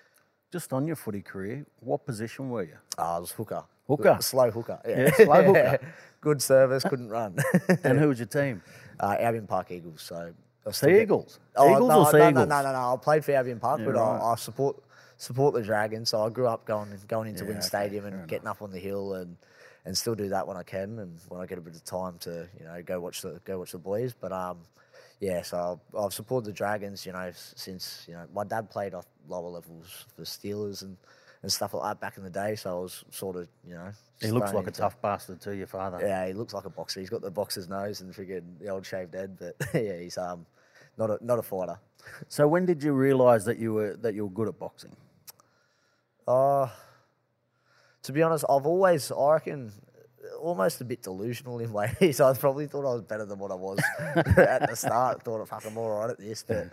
Just 0.50 0.72
on 0.72 0.86
your 0.86 0.96
footy 0.96 1.22
career, 1.22 1.64
what 1.80 2.04
position 2.04 2.48
were 2.50 2.64
you? 2.64 2.78
Uh, 2.98 3.16
I 3.16 3.18
was 3.18 3.30
hooker. 3.30 3.62
Hooker. 3.86 4.18
Slow 4.20 4.50
hooker. 4.50 4.80
Yeah, 4.86 5.00
yeah 5.02 5.24
slow 5.24 5.42
hooker. 5.44 5.94
Good 6.20 6.42
service, 6.42 6.82
couldn't 6.82 7.10
run. 7.10 7.36
and 7.84 7.98
who 7.98 8.08
was 8.08 8.18
your 8.18 8.26
team? 8.40 8.60
Uh, 8.98 9.14
Albion 9.20 9.46
Park 9.46 9.70
Eagles. 9.70 10.02
So 10.02 10.34
Sea 10.72 11.02
Eagles. 11.02 11.40
Oh, 11.56 11.70
Eagles 11.70 11.88
no, 11.88 12.00
or 12.00 12.10
Sea 12.10 12.18
no, 12.18 12.28
Eagles? 12.28 12.48
No, 12.48 12.62
no, 12.62 12.62
no, 12.62 12.72
no. 12.72 12.94
I 12.94 12.96
played 12.96 13.24
for 13.24 13.32
Albion 13.32 13.60
Park, 13.60 13.80
yeah, 13.80 13.86
but 13.86 13.94
right. 13.94 14.20
I, 14.20 14.32
I, 14.32 14.34
support 14.36 14.82
support 15.16 15.54
the 15.54 15.62
Dragons. 15.62 16.10
So 16.10 16.24
I 16.24 16.30
grew 16.30 16.46
up 16.46 16.64
going 16.64 16.96
going 17.08 17.28
into 17.28 17.44
yeah, 17.44 17.52
okay, 17.52 17.60
Stadium 17.60 18.06
and 18.06 18.28
getting 18.28 18.44
enough. 18.44 18.58
up 18.58 18.62
on 18.62 18.70
the 18.70 18.78
hill 18.78 19.14
and 19.14 19.36
and 19.84 19.96
still 19.96 20.14
do 20.14 20.28
that 20.28 20.46
when 20.46 20.56
I 20.56 20.62
can 20.62 20.98
and 20.98 21.18
when 21.28 21.40
I 21.40 21.46
get 21.46 21.58
a 21.58 21.60
bit 21.60 21.74
of 21.74 21.84
time 21.84 22.18
to 22.20 22.48
you 22.58 22.66
know 22.66 22.82
go 22.82 23.00
watch 23.00 23.22
the 23.22 23.40
go 23.44 23.58
watch 23.58 23.72
the 23.72 23.78
boys. 23.78 24.14
But 24.18 24.32
um, 24.32 24.58
yeah, 25.20 25.42
so 25.42 25.80
I've, 25.94 26.04
I've 26.04 26.12
supported 26.12 26.48
the 26.48 26.52
Dragons. 26.52 27.04
You 27.04 27.12
know, 27.12 27.30
since 27.34 28.04
you 28.08 28.14
know 28.14 28.26
my 28.34 28.44
dad 28.44 28.70
played 28.70 28.94
off 28.94 29.06
lower 29.28 29.48
levels 29.48 30.06
for 30.16 30.22
Steelers 30.22 30.82
and 30.82 30.96
and 31.42 31.52
stuff 31.52 31.74
like 31.74 31.84
that 31.84 32.00
back 32.00 32.16
in 32.16 32.24
the 32.24 32.30
day. 32.30 32.54
So 32.56 32.78
I 32.78 32.82
was 32.82 33.04
sort 33.10 33.36
of, 33.36 33.48
you 33.66 33.74
know. 33.74 33.90
He 34.20 34.30
looks 34.30 34.52
like 34.52 34.66
a 34.66 34.72
tough 34.72 35.00
bastard 35.00 35.40
too, 35.40 35.52
your 35.52 35.68
father. 35.68 36.00
Yeah, 36.00 36.26
he 36.26 36.32
looks 36.32 36.52
like 36.52 36.64
a 36.64 36.70
boxer. 36.70 37.00
He's 37.00 37.10
got 37.10 37.22
the 37.22 37.30
boxer's 37.30 37.68
nose 37.68 38.00
and 38.00 38.12
friggin' 38.12 38.58
the 38.58 38.68
old 38.68 38.84
shaved 38.84 39.14
head, 39.14 39.38
but 39.38 39.54
yeah, 39.74 39.98
he's 39.98 40.18
um 40.18 40.46
not 40.98 41.10
a 41.10 41.18
not 41.24 41.38
a 41.38 41.42
fighter. 41.42 41.78
So 42.28 42.48
when 42.48 42.64
did 42.64 42.82
you 42.82 42.92
realise 42.92 43.44
that 43.44 43.58
you 43.58 43.74
were 43.74 43.96
that 43.98 44.14
you 44.14 44.24
were 44.26 44.30
good 44.30 44.48
at 44.48 44.58
boxing? 44.58 44.96
Uh 46.26 46.68
to 48.02 48.12
be 48.12 48.22
honest, 48.22 48.44
I've 48.48 48.66
always 48.66 49.12
I 49.12 49.32
reckon 49.32 49.72
almost 50.40 50.80
a 50.80 50.84
bit 50.84 51.02
delusional 51.02 51.58
in 51.60 51.72
ways. 51.80 52.20
I 52.20 52.32
probably 52.34 52.66
thought 52.66 52.86
I 52.90 52.94
was 52.94 53.02
better 53.02 53.24
than 53.24 53.38
what 53.38 53.50
I 53.50 53.54
was 53.56 53.78
at 54.36 54.68
the 54.68 54.76
start. 54.76 55.22
Thought, 55.22 55.46
fuck, 55.48 55.64
I'm 55.66 55.76
all 55.76 55.90
right 56.00 56.10
at 56.10 56.18
this, 56.18 56.44
but 56.46 56.70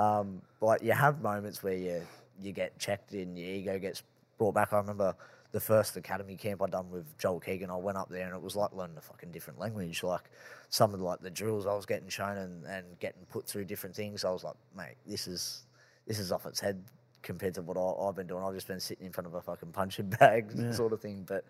um, 0.00 0.42
but 0.60 0.82
you 0.82 0.92
have 0.92 1.20
moments 1.20 1.62
where 1.62 1.74
you 1.76 2.02
you 2.40 2.52
get 2.52 2.78
checked 2.78 3.12
and 3.12 3.36
your 3.38 3.48
ego 3.48 3.78
gets 3.78 4.02
brought 4.38 4.54
back. 4.54 4.72
I 4.72 4.76
remember 4.76 5.14
the 5.56 5.60
first 5.60 5.96
academy 5.96 6.36
camp 6.36 6.60
I 6.60 6.66
done 6.66 6.90
with 6.90 7.16
Joel 7.16 7.40
Keegan. 7.40 7.70
I 7.70 7.76
went 7.76 7.96
up 7.96 8.10
there 8.10 8.26
and 8.26 8.34
it 8.34 8.42
was 8.42 8.56
like 8.56 8.74
learning 8.74 8.98
a 8.98 9.00
fucking 9.00 9.32
different 9.32 9.58
language. 9.58 10.02
Like 10.02 10.30
some 10.68 10.92
of 10.92 11.00
the, 11.00 11.06
like 11.06 11.20
the 11.20 11.30
drills 11.30 11.66
I 11.66 11.72
was 11.72 11.86
getting 11.86 12.10
shown 12.10 12.36
and, 12.36 12.66
and 12.66 12.84
getting 13.00 13.24
put 13.24 13.46
through 13.46 13.64
different 13.64 13.96
things. 13.96 14.22
I 14.22 14.30
was 14.32 14.44
like, 14.44 14.56
mate, 14.76 14.96
this 15.06 15.26
is 15.26 15.64
this 16.06 16.18
is 16.18 16.30
off 16.30 16.44
its 16.44 16.60
head 16.60 16.84
compared 17.22 17.54
to 17.54 17.62
what 17.62 17.78
I, 17.78 18.04
have 18.04 18.16
been 18.16 18.26
doing. 18.26 18.44
I've 18.44 18.52
just 18.52 18.68
been 18.68 18.80
sitting 18.80 19.06
in 19.06 19.12
front 19.12 19.28
of 19.28 19.32
a 19.32 19.40
fucking 19.40 19.72
punching 19.72 20.10
bag 20.20 20.50
yeah. 20.54 20.72
sort 20.72 20.92
of 20.92 21.00
thing. 21.00 21.24
But 21.26 21.46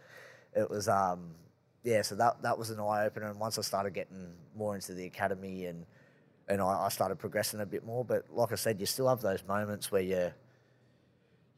it 0.54 0.70
was 0.70 0.86
um 0.86 1.34
yeah, 1.82 2.02
so 2.02 2.14
that 2.14 2.40
that 2.42 2.56
was 2.56 2.70
an 2.70 2.78
eye 2.78 3.06
opener. 3.06 3.26
And 3.26 3.40
once 3.40 3.58
I 3.58 3.62
started 3.62 3.92
getting 3.92 4.34
more 4.54 4.76
into 4.76 4.94
the 4.94 5.06
academy 5.06 5.66
and 5.66 5.84
and 6.46 6.60
I, 6.60 6.84
I 6.84 6.90
started 6.90 7.18
progressing 7.18 7.58
a 7.58 7.66
bit 7.66 7.84
more. 7.84 8.04
But 8.04 8.26
like 8.30 8.52
I 8.52 8.54
said, 8.54 8.78
you 8.78 8.86
still 8.86 9.08
have 9.08 9.20
those 9.20 9.42
moments 9.48 9.90
where 9.90 10.02
you 10.02 10.30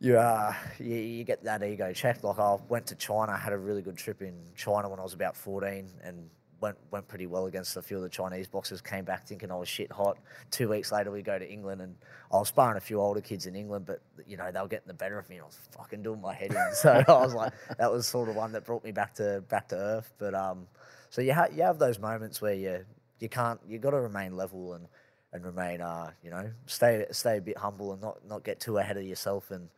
you, 0.00 0.18
uh, 0.18 0.54
you, 0.78 0.96
you 0.96 1.24
get 1.24 1.42
that 1.44 1.62
ego 1.62 1.92
checked. 1.92 2.24
Like 2.24 2.38
I 2.38 2.56
went 2.68 2.86
to 2.88 2.94
China, 2.94 3.36
had 3.36 3.52
a 3.52 3.58
really 3.58 3.82
good 3.82 3.96
trip 3.96 4.22
in 4.22 4.34
China 4.56 4.88
when 4.88 4.98
I 4.98 5.02
was 5.02 5.14
about 5.14 5.36
14 5.36 5.88
and 6.02 6.30
went 6.60 6.76
went 6.90 7.06
pretty 7.06 7.26
well 7.26 7.46
against 7.46 7.76
a 7.76 7.82
few 7.82 7.96
of 7.96 8.02
the 8.02 8.08
Chinese 8.08 8.48
boxers. 8.48 8.80
Came 8.80 9.04
back 9.04 9.26
thinking 9.26 9.50
I 9.50 9.56
was 9.56 9.68
shit 9.68 9.90
hot. 9.90 10.18
Two 10.50 10.68
weeks 10.68 10.90
later, 10.92 11.10
we 11.10 11.22
go 11.22 11.38
to 11.38 11.48
England, 11.48 11.80
and 11.80 11.94
I 12.32 12.36
was 12.36 12.48
sparring 12.48 12.76
a 12.76 12.80
few 12.80 13.00
older 13.00 13.20
kids 13.20 13.46
in 13.46 13.54
England, 13.54 13.86
but 13.86 14.00
you 14.26 14.36
know 14.36 14.50
they 14.50 14.60
were 14.60 14.68
getting 14.68 14.88
the 14.88 14.94
better 14.94 15.18
of 15.18 15.28
me, 15.28 15.36
and 15.36 15.44
I 15.44 15.46
was 15.46 15.58
fucking 15.72 16.02
doing 16.02 16.20
my 16.20 16.34
head 16.34 16.50
in. 16.50 16.56
So 16.74 17.02
I 17.06 17.12
was 17.12 17.34
like, 17.34 17.52
that 17.78 17.90
was 17.90 18.06
sort 18.06 18.28
of 18.28 18.36
one 18.36 18.52
that 18.52 18.64
brought 18.64 18.84
me 18.84 18.92
back 18.92 19.14
to 19.14 19.42
back 19.48 19.68
to 19.68 19.76
earth. 19.76 20.12
But 20.18 20.34
um, 20.34 20.66
so 21.10 21.22
you 21.22 21.32
ha- 21.32 21.48
you 21.54 21.62
have 21.62 21.78
those 21.78 21.98
moments 21.98 22.40
where 22.40 22.54
you 22.54 22.84
you 23.20 23.28
can't 23.28 23.60
you 23.68 23.78
got 23.78 23.90
to 23.90 24.00
remain 24.00 24.36
level 24.36 24.74
and 24.74 24.86
and 25.32 25.44
remain 25.44 25.80
uh 25.82 26.10
you 26.22 26.30
know 26.30 26.50
stay 26.66 27.04
stay 27.10 27.36
a 27.36 27.40
bit 27.40 27.58
humble 27.58 27.92
and 27.92 28.00
not 28.00 28.16
not 28.26 28.44
get 28.44 28.60
too 28.60 28.78
ahead 28.78 28.96
of 28.96 29.02
yourself 29.02 29.50
and 29.50 29.68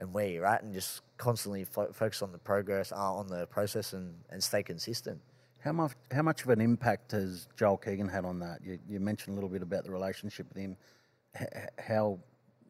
and 0.00 0.12
where 0.12 0.26
you're 0.28 0.46
at, 0.46 0.62
and 0.62 0.72
just 0.72 1.02
constantly 1.18 1.64
fo- 1.64 1.92
focus 1.92 2.22
on 2.22 2.32
the 2.32 2.38
progress, 2.38 2.90
uh, 2.92 2.96
on 2.96 3.26
the 3.26 3.46
process, 3.46 3.92
and, 3.92 4.14
and 4.30 4.42
stay 4.42 4.62
consistent. 4.62 5.20
How 5.60 5.72
much 5.72 5.92
how 6.10 6.22
much 6.22 6.42
of 6.42 6.48
an 6.48 6.60
impact 6.60 7.12
has 7.12 7.46
Joel 7.56 7.76
Keegan 7.76 8.08
had 8.08 8.24
on 8.24 8.38
that? 8.40 8.60
You, 8.64 8.78
you 8.88 8.98
mentioned 8.98 9.34
a 9.34 9.36
little 9.36 9.50
bit 9.50 9.62
about 9.62 9.84
the 9.84 9.90
relationship 9.90 10.46
with 10.48 10.56
him. 10.56 10.76
H- 11.38 11.48
how 11.78 12.18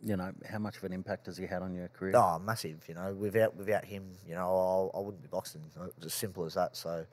you 0.02 0.16
know 0.16 0.32
how 0.50 0.58
much 0.58 0.76
of 0.76 0.84
an 0.84 0.92
impact 0.92 1.26
has 1.26 1.36
he 1.36 1.46
had 1.46 1.62
on 1.62 1.72
your 1.74 1.88
career? 1.88 2.14
Oh, 2.16 2.38
massive. 2.40 2.82
You 2.88 2.94
know, 2.94 3.14
without 3.14 3.54
without 3.54 3.84
him, 3.84 4.10
you 4.26 4.34
know, 4.34 4.90
I, 4.94 4.98
I 4.98 5.00
wouldn't 5.00 5.22
be 5.22 5.28
boxing. 5.28 5.62
It's 5.96 6.06
as 6.06 6.14
simple 6.14 6.44
as 6.44 6.54
that. 6.54 6.76
So, 6.76 7.06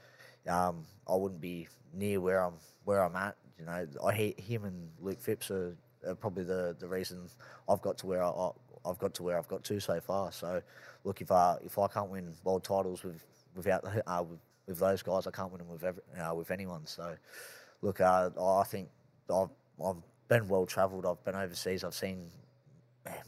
um, 0.50 0.84
I 1.08 1.16
wouldn't 1.16 1.42
be 1.42 1.68
near 1.94 2.20
where 2.22 2.44
I'm 2.44 2.56
where 2.86 3.04
I'm 3.04 3.16
at. 3.16 3.36
you 3.60 3.66
know, 3.66 3.86
I 4.04 4.34
him 4.38 4.66
and 4.66 4.90
Luke 5.00 5.22
Phipps 5.22 5.52
are, 5.52 5.76
are 6.08 6.16
probably 6.16 6.44
the, 6.44 6.76
the 6.80 6.88
reason 6.88 7.30
I've 7.70 7.82
got 7.82 7.98
to 8.00 8.08
where 8.08 8.24
I, 8.24 8.30
I, 8.30 8.50
I've 8.88 9.00
got 9.00 9.13
to 9.15 9.24
where 9.24 9.38
I've 9.38 9.48
got 9.48 9.63
to 9.65 9.79
so 9.79 10.00
far. 10.00 10.32
So, 10.32 10.62
look, 11.03 11.22
if 11.22 11.32
I 11.32 11.58
if 11.65 11.77
I 11.77 11.88
can't 11.88 12.10
win 12.10 12.34
world 12.44 12.63
titles 12.63 13.03
with 13.03 13.24
without 13.56 13.86
uh, 14.08 14.24
with, 14.27 14.39
with 14.67 14.79
those 14.79 15.01
guys, 15.01 15.27
I 15.27 15.32
can't 15.32 15.51
win 15.51 15.60
them 15.60 15.70
with 15.70 15.84
every, 15.84 16.01
uh, 16.20 16.34
with 16.34 16.51
anyone. 16.51 16.86
So, 16.86 17.15
look, 17.82 18.01
uh, 18.01 18.29
I 18.39 18.63
think 18.63 18.89
I've 19.34 19.50
I've 19.84 19.98
been 20.27 20.48
well 20.48 20.65
travelled. 20.65 21.06
I've 21.06 21.24
been 21.24 21.36
overseas. 21.36 21.84
I've 21.84 21.94
seen 21.94 22.29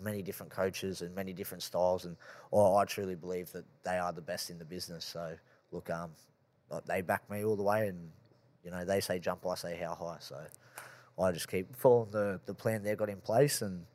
many 0.02 0.22
different 0.22 0.52
coaches 0.52 1.02
and 1.02 1.14
many 1.16 1.34
different 1.34 1.64
styles, 1.64 2.06
and 2.06 2.16
oh, 2.52 2.76
I 2.76 2.86
truly 2.86 3.16
believe 3.16 3.52
that 3.54 3.66
they 3.84 3.98
are 3.98 4.12
the 4.12 4.22
best 4.22 4.50
in 4.50 4.58
the 4.58 4.66
business. 4.66 5.06
So, 5.06 5.36
look, 5.72 5.90
um, 5.90 6.12
they 6.86 7.02
back 7.02 7.30
me 7.30 7.44
all 7.44 7.56
the 7.56 7.64
way, 7.64 7.88
and 7.88 8.10
you 8.64 8.72
know 8.72 8.86
they 8.86 9.00
say 9.00 9.20
jump, 9.20 9.46
I 9.46 9.56
say 9.56 9.78
how 9.82 9.96
high. 9.96 10.18
So, 10.20 10.38
I 11.22 11.32
just 11.32 11.48
keep 11.50 11.76
following 11.76 12.12
the 12.12 12.40
the 12.46 12.54
plan 12.54 12.84
they've 12.84 12.98
got 12.98 13.10
in 13.10 13.22
place, 13.22 13.62
and 13.62 13.86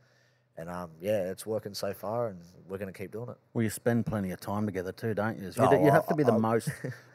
and 0.57 0.69
um, 0.71 0.91
yeah, 1.01 1.31
it's 1.31 1.45
working 1.47 1.75
so 1.75 1.93
far, 1.93 2.29
and 2.29 2.39
we're 2.69 2.79
going 2.79 2.93
to 2.93 2.97
keep 2.99 3.11
doing 3.13 3.29
it. 3.29 3.37
Well, 3.53 3.63
you 3.65 3.71
spend 3.71 4.07
plenty 4.07 4.31
of 4.31 4.41
time 4.41 4.67
together 4.67 4.93
too, 4.93 5.15
don't 5.15 5.39
you? 5.39 5.47
You, 5.47 5.53
Oh, 5.59 5.85
you 5.85 5.91
have 5.91 6.07
to 6.09 6.15
be 6.15 6.23
the 6.25 6.33
I- 6.35 6.39
most 6.53 6.71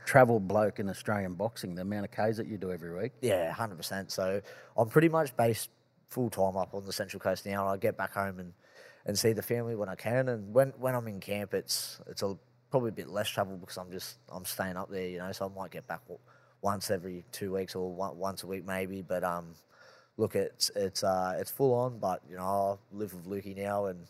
travelled 0.05 0.47
bloke 0.47 0.79
in 0.79 0.89
Australian 0.89 1.33
boxing. 1.35 1.75
The 1.75 1.81
amount 1.83 2.05
of 2.05 2.11
Ks 2.11 2.37
that 2.37 2.47
you 2.47 2.57
do 2.57 2.71
every 2.71 2.93
week. 2.97 3.13
Yeah, 3.21 3.51
hundred 3.51 3.77
percent. 3.77 4.11
So 4.11 4.41
I'm 4.77 4.89
pretty 4.89 5.09
much 5.09 5.35
based 5.37 5.69
full 6.09 6.29
time 6.29 6.57
up 6.57 6.73
on 6.73 6.85
the 6.85 6.93
Central 6.93 7.19
Coast 7.19 7.45
now. 7.45 7.67
I 7.67 7.77
get 7.77 7.95
back 7.97 8.13
home 8.13 8.39
and, 8.39 8.53
and 9.05 9.17
see 9.17 9.31
the 9.33 9.41
family 9.43 9.75
when 9.75 9.89
I 9.89 9.95
can, 9.95 10.27
and 10.29 10.53
when, 10.53 10.69
when 10.79 10.95
I'm 10.95 11.07
in 11.07 11.19
camp, 11.19 11.53
it's 11.53 11.99
it's 12.07 12.21
a 12.23 12.35
probably 12.71 12.89
a 12.89 12.93
bit 12.93 13.09
less 13.09 13.27
travel 13.29 13.57
because 13.57 13.77
I'm 13.77 13.91
just 13.91 14.17
I'm 14.29 14.45
staying 14.45 14.75
up 14.77 14.89
there, 14.91 15.07
you 15.07 15.17
know. 15.19 15.31
So 15.31 15.45
I 15.45 15.59
might 15.59 15.71
get 15.71 15.87
back 15.87 16.01
once 16.61 16.91
every 16.91 17.23
two 17.31 17.53
weeks 17.53 17.73
or 17.73 17.89
one, 17.91 18.17
once 18.17 18.43
a 18.43 18.47
week 18.47 18.65
maybe. 18.65 19.01
But 19.01 19.23
um, 19.23 19.53
look, 20.19 20.35
it's 20.35 20.69
it's 20.75 21.03
uh 21.03 21.37
it's 21.39 21.49
full 21.49 21.73
on. 21.73 21.97
But 21.97 22.21
you 22.29 22.35
know, 22.35 22.77
I 22.93 22.95
live 22.95 23.13
with 23.13 23.25
Lukey 23.25 23.57
now, 23.57 23.85
and 23.85 24.05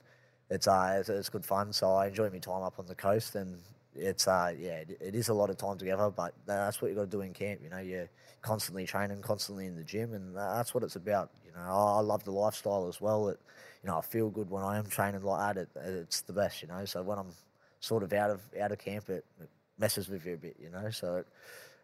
it's 0.50 0.68
uh 0.68 0.98
it's, 1.00 1.10
it's 1.10 1.30
good 1.30 1.46
fun. 1.46 1.72
So 1.72 1.92
I 1.92 2.08
enjoy 2.08 2.30
my 2.30 2.39
time 2.39 2.63
up 2.63 2.80
on 2.80 2.88
the 2.88 2.96
coast, 2.96 3.36
and 3.36 3.60
it's 3.96 4.28
uh 4.28 4.51
yeah, 4.58 4.80
it, 4.80 4.98
it 5.00 5.16
is 5.16 5.30
a 5.30 5.34
lot 5.34 5.50
of 5.50 5.58
time 5.58 5.78
together. 5.78 6.10
But 6.10 6.34
that's 6.46 6.82
what 6.82 6.89
you 6.89 6.96
got 6.96 7.12
to 7.12 7.18
do 7.18 7.22
in 7.22 7.34
camp. 7.34 7.62
You 7.63 7.70
know, 7.70 7.78
you're 7.78 8.10
constantly 8.42 8.86
training, 8.86 9.22
constantly 9.22 9.68
in 9.68 9.75
the 9.75 9.84
gym, 9.84 10.13
and 10.13 10.36
that's 10.36 10.74
what 10.74 10.84
it's 10.84 10.96
about. 10.96 11.30
You 11.46 11.51
know, 11.54 11.62
I 11.62 12.01
love 12.01 12.24
the 12.24 12.32
lifestyle 12.32 12.88
as 12.88 13.00
well. 13.00 13.30
It, 13.30 13.39
you 13.84 13.89
know, 13.89 13.98
I 13.98 14.01
feel 14.01 14.30
good 14.30 14.50
when 14.50 14.63
I 14.63 14.78
am 14.78 14.88
training 14.88 15.22
like 15.22 15.56
that. 15.56 15.62
It, 15.62 15.70
it's 16.01 16.22
the 16.22 16.34
best. 16.34 16.62
You 16.63 16.68
know, 16.68 16.84
so 16.86 17.04
when 17.04 17.20
I'm 17.20 17.32
sort 17.80 18.04
of 18.04 18.12
out 18.13 18.32
of 18.32 18.42
out 18.60 18.72
of 18.72 18.80
camp, 18.80 19.10
it, 19.10 19.25
it 19.39 19.50
messes 19.78 20.10
with 20.10 20.25
you 20.25 20.34
a 20.34 20.38
bit. 20.38 20.56
You 20.60 20.72
know, 20.72 20.89
so 20.89 21.18
it 21.18 21.28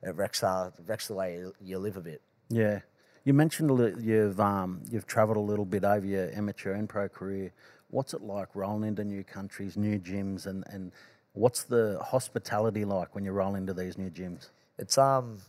it 0.01 0.15
wrecks 0.15 0.43
uh 0.43 0.71
wrecks 0.87 1.07
the 1.07 1.13
way 1.13 1.35
you, 1.35 1.53
you 1.61 1.77
live 1.77 1.97
a 1.97 2.01
bit. 2.01 2.21
Yeah. 2.49 2.79
You 3.25 3.33
mentioned 3.33 3.71
you've 4.03 4.39
um, 4.39 4.81
you've 4.91 5.07
travelled 5.07 5.37
a 5.37 5.41
little 5.41 5.65
bit 5.65 5.83
over 5.83 6.05
your 6.05 6.29
amateur 6.31 6.73
and 6.73 6.87
pro 6.87 7.09
career. 7.09 7.51
What's 7.89 8.13
it 8.13 8.21
like 8.21 8.49
rolling 8.53 8.87
into 8.87 9.03
new 9.03 9.23
countries, 9.23 9.75
new 9.75 9.99
gyms, 9.99 10.45
and, 10.45 10.63
and 10.67 10.91
what's 11.33 11.63
the 11.63 11.99
hospitality 12.03 12.85
like 12.85 13.15
when 13.15 13.25
you 13.25 13.31
roll 13.31 13.55
into 13.55 13.73
these 13.73 13.97
new 13.97 14.11
gyms? 14.11 14.49
It's 14.77 14.99
um 14.99 15.39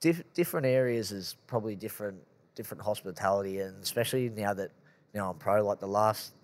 diff- 0.00 0.24
different 0.34 0.66
areas 0.66 1.10
is 1.10 1.36
probably 1.46 1.74
different 1.74 2.18
different 2.54 2.82
hospitality, 2.82 3.60
and 3.60 3.82
especially 3.82 4.28
now 4.28 4.52
that 4.52 4.70
you 5.14 5.20
know 5.20 5.30
I'm 5.30 5.36
pro. 5.36 5.64
Like 5.64 5.80
the 5.80 5.88
last 5.88 6.34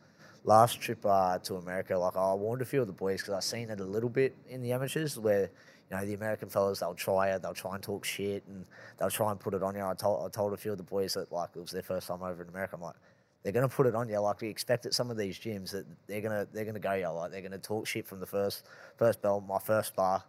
last 0.45 0.81
trip 0.81 1.05
uh, 1.05 1.39
to 1.41 1.57
America, 1.57 1.99
like 1.99 2.17
I 2.17 2.33
warned 2.33 2.63
a 2.63 2.65
few 2.65 2.81
of 2.81 2.87
the 2.87 2.95
boys 2.95 3.21
because 3.21 3.35
I 3.35 3.41
seen 3.41 3.69
it 3.69 3.81
a 3.81 3.85
little 3.85 4.09
bit 4.09 4.35
in 4.49 4.63
the 4.63 4.73
amateurs 4.73 5.19
where. 5.19 5.51
You 5.91 5.97
know 5.97 6.05
the 6.05 6.15
American 6.15 6.49
fellas, 6.49 6.81
they'll 6.81 6.95
try 6.95 7.31
it, 7.31 7.43
they'll 7.43 7.55
try 7.55 7.75
and 7.75 7.83
talk 7.83 8.05
shit, 8.05 8.45
and 8.49 8.65
they'll 8.99 9.11
try 9.11 9.31
and 9.31 9.39
put 9.39 9.55
it 9.55 9.63
on 9.63 9.75
you. 9.77 9.85
I 9.85 9.95
told 9.95 10.27
I 10.27 10.29
told 10.29 10.53
a 10.53 10.57
few 10.57 10.73
of 10.73 10.79
the 10.79 10.85
boys 10.85 11.15
that 11.15 11.31
like 11.31 11.51
it 11.55 11.61
was 11.61 11.71
their 11.71 11.83
first 11.83 12.09
time 12.09 12.23
over 12.23 12.43
in 12.43 12.49
America. 12.49 12.75
I'm 12.75 12.83
like, 12.83 12.97
they're 13.43 13.53
gonna 13.53 13.69
put 13.69 13.87
it 13.87 13.95
on 13.95 14.09
you. 14.09 14.19
Like 14.19 14.41
we 14.41 14.49
expect 14.49 14.87
at 14.87 14.95
some 14.95 15.11
of 15.11 15.17
these 15.17 15.39
gyms 15.39 15.71
that 15.71 15.87
they're 16.09 16.21
gonna 16.21 16.47
they're 16.53 16.65
gonna 16.65 16.81
go 16.81 16.95
you 16.95 17.09
like 17.09 17.31
they're 17.31 17.43
gonna 17.43 17.59
talk 17.59 17.87
shit 17.87 18.07
from 18.07 18.21
the 18.21 18.27
first 18.27 18.65
first 18.97 19.23
bell. 19.23 19.41
My 19.41 19.61
first 19.61 19.89
spar, 19.89 20.25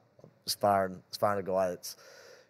sparring 0.46 1.02
sparring 1.10 1.40
a 1.40 1.44
guy 1.44 1.70
that's 1.70 1.96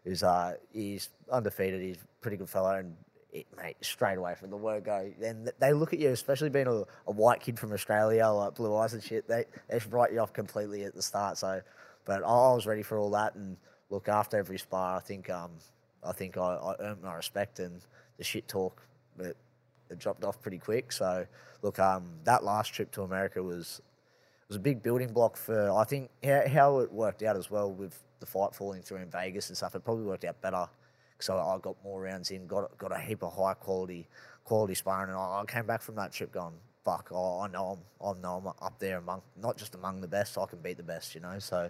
who's 0.03 0.23
uh 0.23 0.55
he's 0.73 1.09
undefeated. 1.31 1.81
He's 1.81 1.97
a 1.97 2.21
pretty 2.21 2.37
good 2.37 2.49
fellow, 2.49 2.75
and 2.75 2.95
it, 3.31 3.45
mate, 3.55 3.77
straight 3.81 4.17
away 4.17 4.35
from 4.35 4.49
the 4.49 4.57
word 4.57 4.85
go, 4.85 5.11
then 5.19 5.49
they 5.59 5.73
look 5.73 5.93
at 5.93 5.99
you, 5.99 6.09
especially 6.09 6.49
being 6.49 6.67
a, 6.67 6.83
a 7.07 7.11
white 7.11 7.41
kid 7.41 7.59
from 7.59 7.71
Australia, 7.71 8.27
like 8.27 8.55
blue 8.55 8.75
eyes 8.75 8.93
and 8.93 9.03
shit. 9.03 9.27
They 9.27 9.45
they 9.69 9.77
just 9.77 9.91
write 9.91 10.11
you 10.11 10.19
off 10.19 10.33
completely 10.33 10.83
at 10.83 10.95
the 10.95 11.01
start. 11.01 11.37
So, 11.37 11.61
but 12.07 12.23
I, 12.23 12.53
was 12.55 12.65
ready 12.65 12.81
for 12.81 12.97
all 12.97 13.11
that, 13.11 13.35
and 13.35 13.57
look 13.91 14.07
after 14.07 14.37
every 14.37 14.57
spar, 14.57 14.97
I 14.97 14.99
think 15.01 15.29
um 15.29 15.51
I 16.03 16.13
think 16.13 16.37
I, 16.37 16.55
I 16.55 16.75
earned 16.79 17.03
my 17.03 17.13
respect, 17.13 17.59
and 17.59 17.81
the 18.17 18.23
shit 18.23 18.47
talk 18.47 18.81
it, 19.19 19.37
it 19.91 19.99
dropped 19.99 20.23
off 20.23 20.41
pretty 20.41 20.57
quick. 20.57 20.91
So, 20.91 21.27
look, 21.61 21.77
um 21.77 22.05
that 22.23 22.43
last 22.43 22.69
trip 22.69 22.89
to 22.93 23.03
America 23.03 23.43
was 23.43 23.81
was 24.47 24.55
a 24.57 24.59
big 24.59 24.81
building 24.81 25.11
block 25.11 25.37
for 25.37 25.71
I 25.71 25.83
think 25.83 26.09
how, 26.23 26.47
how 26.47 26.79
it 26.79 26.91
worked 26.91 27.21
out 27.21 27.35
as 27.37 27.51
well 27.51 27.71
with 27.71 28.01
the 28.19 28.25
fight 28.25 28.55
falling 28.55 28.81
through 28.81 28.97
in 28.97 29.09
Vegas 29.11 29.49
and 29.49 29.57
stuff. 29.57 29.75
It 29.75 29.83
probably 29.83 30.05
worked 30.05 30.25
out 30.25 30.41
better 30.41 30.67
I, 31.29 31.33
I 31.33 31.57
got 31.57 31.75
more 31.83 32.01
rounds 32.01 32.31
in, 32.31 32.47
got 32.47 32.77
got 32.77 32.91
a 32.91 32.99
heap 32.99 33.23
of 33.23 33.33
high 33.33 33.53
quality 33.55 34.07
quality 34.43 34.75
sparring, 34.75 35.09
and 35.09 35.17
I, 35.17 35.41
I 35.41 35.45
came 35.45 35.65
back 35.65 35.81
from 35.81 35.95
that 35.95 36.11
trip 36.13 36.31
going, 36.31 36.53
"Fuck, 36.87 37.11
I, 37.13 37.45
I 37.45 37.47
know 37.47 37.79
I'm 38.01 38.17
I 38.17 38.21
know 38.21 38.37
I'm 38.37 38.47
up 38.47 38.79
there 38.79 38.97
among 38.97 39.21
not 39.41 39.57
just 39.57 39.75
among 39.75 40.01
the 40.01 40.07
best, 40.07 40.37
I 40.37 40.45
can 40.45 40.59
beat 40.59 40.77
the 40.77 40.83
best," 40.83 41.15
you 41.15 41.21
know. 41.21 41.37
So 41.39 41.69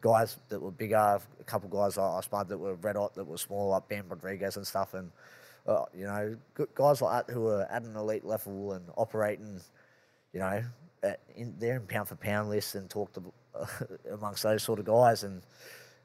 guys 0.00 0.36
that 0.48 0.60
were 0.60 0.70
bigger, 0.70 0.96
a 0.96 1.44
couple 1.44 1.68
guys 1.68 1.98
I, 1.98 2.18
I 2.18 2.20
sparred 2.20 2.48
that 2.48 2.58
were 2.58 2.74
red 2.74 2.96
hot, 2.96 3.14
that 3.14 3.24
were 3.24 3.38
small, 3.38 3.70
like 3.70 3.88
Bam 3.88 4.04
Rodriguez 4.08 4.56
and 4.56 4.66
stuff, 4.66 4.94
and 4.94 5.10
uh, 5.66 5.84
you 5.94 6.04
know, 6.04 6.36
guys 6.74 7.02
like 7.02 7.26
that 7.26 7.32
who 7.32 7.48
are 7.48 7.64
at 7.70 7.82
an 7.82 7.96
elite 7.96 8.24
level 8.24 8.72
and 8.72 8.84
operating 8.96 9.60
you 10.32 10.40
know, 10.40 10.62
uh, 11.04 11.12
in, 11.36 11.54
they're 11.58 11.76
in 11.76 11.86
pound 11.86 12.08
for 12.08 12.16
pound 12.16 12.50
lists 12.50 12.74
and 12.74 12.88
talk 12.90 13.12
to 13.14 13.22
amongst 14.12 14.42
those 14.42 14.62
sort 14.62 14.78
of 14.78 14.84
guys, 14.84 15.24
and 15.24 15.42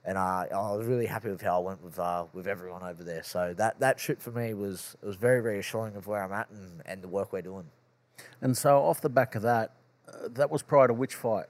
and 0.06 0.18
uh, 0.18 0.46
I 0.52 0.76
was 0.76 0.86
really 0.86 1.06
happy 1.06 1.30
with 1.30 1.42
how 1.42 1.58
I 1.62 1.64
went 1.64 1.84
with 1.84 2.00
uh, 2.00 2.26
with 2.34 2.48
everyone 2.48 2.84
over 2.84 3.04
there. 3.04 3.24
So 3.24 3.54
that 3.58 3.80
that 3.80 3.98
trip 3.98 4.22
for 4.22 4.32
me 4.32 4.54
was 4.54 4.96
it 5.02 5.06
was 5.06 5.16
very 5.16 5.42
reassuring 5.42 5.96
of 5.96 6.08
where 6.08 6.24
I'm 6.24 6.34
at 6.34 6.50
and, 6.50 6.82
and 6.86 7.02
the 7.02 7.08
work 7.08 7.34
we're 7.34 7.42
doing. 7.42 7.66
And 8.42 8.58
so, 8.58 8.82
off 8.84 9.02
the 9.02 9.10
back 9.10 9.36
of 9.36 9.42
that, 9.44 9.72
uh, 10.08 10.30
that 10.34 10.52
was 10.52 10.62
prior 10.62 10.88
to 10.88 10.94
which 10.94 11.16
fight? 11.16 11.46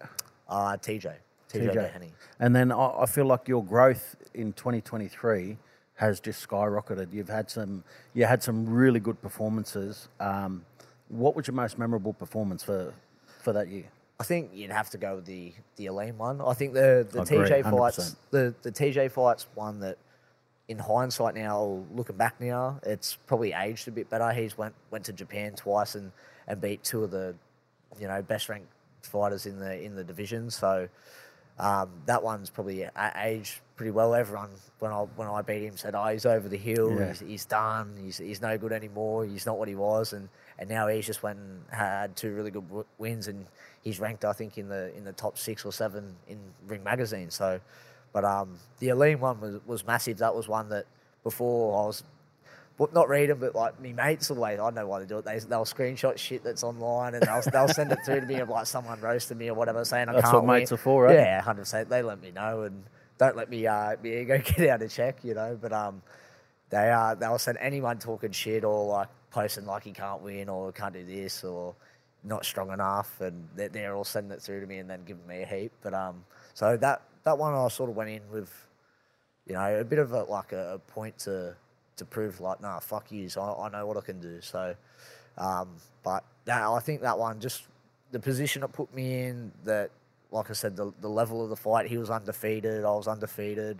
Uh, 0.47 0.77
TJ, 0.77 1.13
TJ, 1.51 1.73
Doheny. 1.73 2.11
And 2.39 2.55
then 2.55 2.71
I, 2.71 3.01
I 3.01 3.05
feel 3.05 3.25
like 3.25 3.47
your 3.47 3.63
growth 3.63 4.15
in 4.33 4.53
2023 4.53 5.57
has 5.95 6.19
just 6.19 6.47
skyrocketed. 6.47 7.13
You've 7.13 7.29
had 7.29 7.49
some, 7.49 7.83
you 8.13 8.25
had 8.25 8.43
some 8.43 8.67
really 8.67 8.99
good 8.99 9.21
performances. 9.21 10.07
Um, 10.19 10.65
what 11.09 11.35
was 11.35 11.47
your 11.47 11.55
most 11.55 11.77
memorable 11.77 12.13
performance 12.13 12.63
for, 12.63 12.93
for 13.41 13.53
that 13.53 13.67
year? 13.69 13.85
I 14.19 14.23
think 14.23 14.51
you'd 14.53 14.71
have 14.71 14.89
to 14.91 14.97
go 14.97 15.15
with 15.15 15.25
the 15.25 15.51
the 15.75 15.87
Aleem 15.87 16.15
one. 16.15 16.39
I 16.39 16.53
think 16.53 16.73
the 16.73 17.05
the 17.11 17.23
Agree, 17.23 17.49
TJ 17.49 17.63
100%. 17.63 17.77
fights 17.77 18.15
the 18.29 18.53
the 18.61 18.71
TJ 18.71 19.11
fights 19.11 19.47
one 19.55 19.79
that 19.81 19.97
in 20.67 20.79
hindsight 20.79 21.35
now, 21.35 21.83
looking 21.93 22.15
back 22.15 22.39
now, 22.39 22.79
it's 22.83 23.17
probably 23.27 23.53
aged 23.53 23.87
a 23.87 23.91
bit 23.91 24.09
better. 24.09 24.31
He's 24.31 24.57
went 24.57 24.73
went 24.91 25.05
to 25.05 25.13
Japan 25.13 25.53
twice 25.55 25.95
and, 25.95 26.11
and 26.47 26.59
beat 26.61 26.83
two 26.83 27.03
of 27.03 27.11
the 27.11 27.35
you 27.99 28.07
know 28.07 28.21
best 28.21 28.49
ranked 28.49 28.67
fighters 29.01 29.45
in 29.45 29.59
the 29.59 29.81
in 29.81 29.95
the 29.95 30.03
division. 30.03 30.49
So 30.49 30.87
um, 31.59 31.89
that 32.05 32.23
one's 32.23 32.49
probably 32.49 32.87
aged 33.15 33.59
pretty 33.75 33.91
well. 33.91 34.15
Everyone 34.15 34.49
when 34.79 34.91
I 34.91 35.01
when 35.15 35.27
I 35.27 35.41
beat 35.41 35.63
him 35.63 35.77
said, 35.77 35.93
"Oh, 35.95 36.07
he's 36.07 36.25
over 36.25 36.49
the 36.49 36.57
hill. 36.57 36.97
Yeah. 36.97 37.09
He's, 37.09 37.19
he's 37.19 37.45
done. 37.45 37.95
He's 38.01 38.17
he's 38.17 38.41
no 38.41 38.57
good 38.57 38.71
anymore. 38.71 39.25
He's 39.25 39.45
not 39.45 39.57
what 39.57 39.67
he 39.67 39.75
was." 39.75 40.13
And 40.13 40.29
and 40.57 40.69
now 40.69 40.87
he's 40.87 41.05
just 41.05 41.21
went 41.21 41.39
and 41.39 41.61
had 41.69 42.15
two 42.15 42.33
really 42.33 42.51
good 42.51 42.67
w- 42.67 42.85
wins, 42.97 43.27
and 43.27 43.45
he's 43.81 43.99
ranked 43.99 44.25
I 44.25 44.33
think 44.33 44.57
in 44.57 44.67
the 44.67 44.95
in 44.95 45.03
the 45.03 45.13
top 45.13 45.37
six 45.37 45.65
or 45.65 45.71
seven 45.71 46.15
in 46.27 46.39
Ring 46.67 46.83
Magazine. 46.83 47.29
So, 47.29 47.59
but 48.11 48.25
um, 48.25 48.57
the 48.79 48.87
Aleem 48.87 49.19
one 49.19 49.39
was 49.39 49.59
was 49.65 49.85
massive. 49.85 50.17
That 50.17 50.33
was 50.35 50.47
one 50.47 50.69
that 50.69 50.85
before 51.23 51.83
I 51.83 51.85
was. 51.87 52.03
But 52.75 52.91
not 52.91 53.07
reading, 53.07 53.37
but 53.37 53.53
like 53.53 53.79
me 53.79 53.93
mates 53.93 54.31
always, 54.31 54.59
I 54.59 54.69
know 54.71 54.87
why 54.87 54.99
they 54.99 55.05
do 55.05 55.19
it. 55.19 55.25
They 55.25 55.37
they'll 55.39 55.63
screenshot 55.63 56.17
shit 56.17 56.43
that's 56.43 56.63
online 56.63 57.13
and 57.13 57.21
they'll 57.23 57.41
they'll 57.51 57.67
send 57.67 57.91
it 57.91 57.99
through 58.03 58.21
to 58.21 58.25
me 58.25 58.35
of 58.35 58.49
like 58.49 58.65
someone 58.65 58.99
roasted 58.99 59.37
me 59.37 59.49
or 59.49 59.53
whatever, 59.53 59.85
saying 59.85 60.09
I 60.09 60.13
That's 60.13 60.23
can't 60.23 60.43
what 60.43 60.45
mates 60.45 60.71
win. 60.71 60.79
are 60.79 60.81
for, 60.81 61.03
right? 61.03 61.15
Yeah, 61.15 61.41
hundred 61.41 61.61
percent. 61.61 61.89
They 61.89 62.01
let 62.01 62.19
me 62.19 62.31
know 62.31 62.63
and 62.63 62.83
don't 63.19 63.35
let 63.35 63.49
me 63.49 63.67
uh 63.67 63.95
my 64.03 64.09
ego 64.09 64.37
get 64.43 64.69
out 64.69 64.81
of 64.81 64.91
check, 64.91 65.23
you 65.23 65.35
know. 65.35 65.57
But 65.61 65.71
um, 65.71 66.01
they 66.71 66.89
uh 66.89 67.13
they'll 67.13 67.37
send 67.37 67.59
anyone 67.61 67.99
talking 67.99 68.31
shit 68.31 68.63
or 68.63 68.87
like 68.87 69.09
posting 69.29 69.65
like 69.65 69.83
he 69.83 69.91
can't 69.91 70.21
win 70.23 70.49
or 70.49 70.71
can't 70.71 70.93
do 70.93 71.05
this 71.05 71.43
or 71.43 71.75
not 72.23 72.43
strong 72.45 72.71
enough, 72.71 73.21
and 73.21 73.47
they're, 73.55 73.69
they're 73.69 73.95
all 73.95 74.03
sending 74.03 74.31
it 74.31 74.41
through 74.41 74.61
to 74.61 74.65
me 74.65 74.77
and 74.79 74.89
then 74.89 75.03
giving 75.05 75.27
me 75.27 75.43
a 75.43 75.45
heap. 75.45 75.73
But 75.83 75.93
um, 75.93 76.23
so 76.55 76.75
that 76.77 77.03
that 77.23 77.37
one 77.37 77.53
I 77.53 77.67
sort 77.67 77.89
of 77.91 77.95
went 77.95 78.09
in 78.09 78.21
with, 78.31 78.51
you 79.45 79.53
know, 79.53 79.79
a 79.79 79.83
bit 79.83 79.99
of 79.99 80.11
a 80.13 80.23
like 80.23 80.53
a, 80.53 80.75
a 80.75 80.79
point 80.79 81.19
to 81.19 81.55
to 81.97 82.05
prove 82.05 82.39
like, 82.39 82.61
nah, 82.61 82.79
fuck 82.79 83.11
you, 83.11 83.27
I, 83.37 83.65
I 83.65 83.69
know 83.69 83.85
what 83.85 83.97
I 83.97 84.01
can 84.01 84.19
do. 84.19 84.41
So, 84.41 84.75
um, 85.37 85.69
but 86.03 86.23
that, 86.45 86.61
I 86.63 86.79
think 86.79 87.01
that 87.01 87.17
one 87.17 87.39
just 87.39 87.63
the 88.11 88.19
position 88.19 88.63
it 88.63 88.71
put 88.71 88.93
me 88.93 89.23
in 89.23 89.51
that, 89.63 89.89
like 90.31 90.49
I 90.49 90.53
said, 90.53 90.75
the 90.75 90.91
the 91.01 91.09
level 91.09 91.43
of 91.43 91.49
the 91.49 91.55
fight, 91.55 91.87
he 91.87 91.97
was 91.97 92.09
undefeated, 92.09 92.85
I 92.85 92.91
was 92.91 93.07
undefeated, 93.07 93.79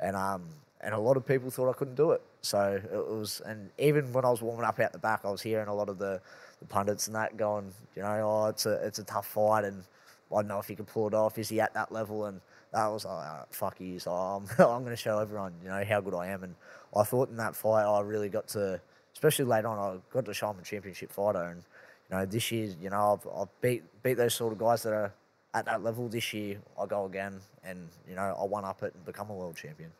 and 0.00 0.16
um, 0.16 0.42
and 0.80 0.94
a 0.94 0.98
lot 0.98 1.16
of 1.16 1.26
people 1.26 1.50
thought 1.50 1.70
I 1.70 1.74
couldn't 1.74 1.94
do 1.94 2.12
it. 2.12 2.22
So 2.42 2.80
it 2.92 3.10
was, 3.10 3.40
and 3.46 3.70
even 3.78 4.12
when 4.12 4.24
I 4.24 4.30
was 4.30 4.42
warming 4.42 4.64
up 4.64 4.80
out 4.80 4.92
the 4.92 4.98
back, 4.98 5.20
I 5.24 5.30
was 5.30 5.42
hearing 5.42 5.68
a 5.68 5.74
lot 5.74 5.88
of 5.88 5.98
the, 5.98 6.20
the 6.58 6.66
pundits 6.66 7.06
and 7.06 7.14
that 7.14 7.36
going, 7.36 7.72
you 7.94 8.02
know, 8.02 8.08
oh, 8.08 8.46
it's 8.48 8.66
a 8.66 8.84
it's 8.84 8.98
a 8.98 9.04
tough 9.04 9.26
fight, 9.26 9.64
and 9.64 9.84
I 10.32 10.36
don't 10.36 10.48
know 10.48 10.58
if 10.58 10.66
he 10.66 10.74
can 10.74 10.86
pull 10.86 11.06
it 11.06 11.14
off. 11.14 11.38
Is 11.38 11.48
he 11.48 11.60
at 11.60 11.74
that 11.74 11.92
level? 11.92 12.24
And 12.26 12.40
that 12.72 12.86
was 12.86 13.04
like, 13.04 13.14
oh, 13.14 13.44
fuck 13.50 13.80
you. 13.80 13.98
So 13.98 14.10
I'm, 14.10 14.44
I'm 14.58 14.82
going 14.82 14.86
to 14.86 14.96
show 14.96 15.18
everyone, 15.18 15.52
you 15.62 15.68
know, 15.68 15.84
how 15.84 16.00
good 16.00 16.14
I 16.14 16.28
am. 16.28 16.42
And 16.42 16.54
I 16.96 17.04
thought 17.04 17.30
in 17.30 17.36
that 17.36 17.56
fight, 17.56 17.84
I 17.84 18.00
really 18.00 18.28
got 18.28 18.48
to, 18.48 18.80
especially 19.14 19.46
late 19.46 19.64
on, 19.64 19.78
I 19.78 19.98
got 20.12 20.24
to 20.26 20.34
show 20.34 20.48
I'm 20.48 20.58
a 20.58 20.62
championship 20.62 21.10
fighter. 21.10 21.42
And, 21.42 21.62
you 22.10 22.16
know, 22.16 22.26
this 22.26 22.52
year, 22.52 22.74
you 22.80 22.90
know, 22.90 23.18
I've, 23.18 23.40
I've 23.40 23.60
beat, 23.60 23.82
beat 24.02 24.14
those 24.14 24.34
sort 24.34 24.52
of 24.52 24.58
guys 24.58 24.82
that 24.82 24.92
are 24.92 25.12
at 25.54 25.64
that 25.66 25.82
level 25.82 26.08
this 26.08 26.32
year. 26.32 26.58
I 26.78 26.86
go 26.86 27.06
again 27.06 27.40
and, 27.64 27.88
you 28.08 28.14
know, 28.14 28.36
I 28.38 28.44
one 28.44 28.64
up 28.64 28.82
it 28.82 28.94
and 28.94 29.04
become 29.04 29.30
a 29.30 29.34
world 29.34 29.56
champion. 29.56 29.90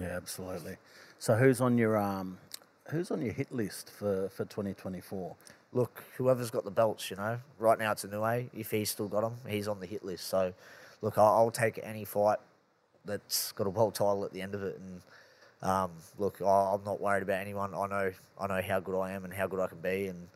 Yeah, 0.00 0.16
absolutely. 0.16 0.76
So 1.18 1.36
who's 1.36 1.60
on 1.60 1.78
your 1.78 1.96
um, 1.98 2.38
who's 2.88 3.10
on 3.10 3.22
your 3.22 3.32
hit 3.32 3.52
list 3.52 3.90
for, 3.90 4.28
for 4.30 4.44
2024? 4.44 5.34
Look, 5.72 6.04
whoever's 6.16 6.50
got 6.50 6.64
the 6.64 6.70
belts, 6.70 7.10
you 7.10 7.16
know, 7.16 7.38
right 7.58 7.78
now 7.78 7.92
it's 7.92 8.04
Inoue. 8.04 8.48
If 8.54 8.70
he's 8.70 8.90
still 8.90 9.08
got 9.08 9.22
them, 9.22 9.36
he's 9.48 9.68
on 9.68 9.80
the 9.80 9.86
hit 9.86 10.04
list. 10.04 10.28
So, 10.28 10.52
look, 11.00 11.16
I'll, 11.16 11.34
I'll 11.34 11.50
take 11.50 11.80
any 11.82 12.04
fight 12.04 12.38
that's 13.04 13.52
got 13.52 13.66
a 13.66 13.70
world 13.70 13.94
title 13.94 14.24
at 14.24 14.32
the 14.32 14.42
end 14.42 14.54
of 14.54 14.62
it. 14.62 14.78
And 14.78 15.00
um, 15.62 15.92
look, 16.18 16.40
I, 16.42 16.74
am 16.74 16.82
not 16.84 17.00
worried 17.00 17.22
about 17.22 17.40
anyone. 17.40 17.72
I 17.74 17.86
know, 17.86 18.12
I 18.40 18.46
know 18.48 18.60
how 18.66 18.80
good 18.80 18.98
I 18.98 19.12
am 19.12 19.24
and 19.24 19.32
how 19.32 19.46
good 19.46 19.60
I 19.60 19.68
can 19.68 19.78
be, 19.78 20.06
and 20.08 20.28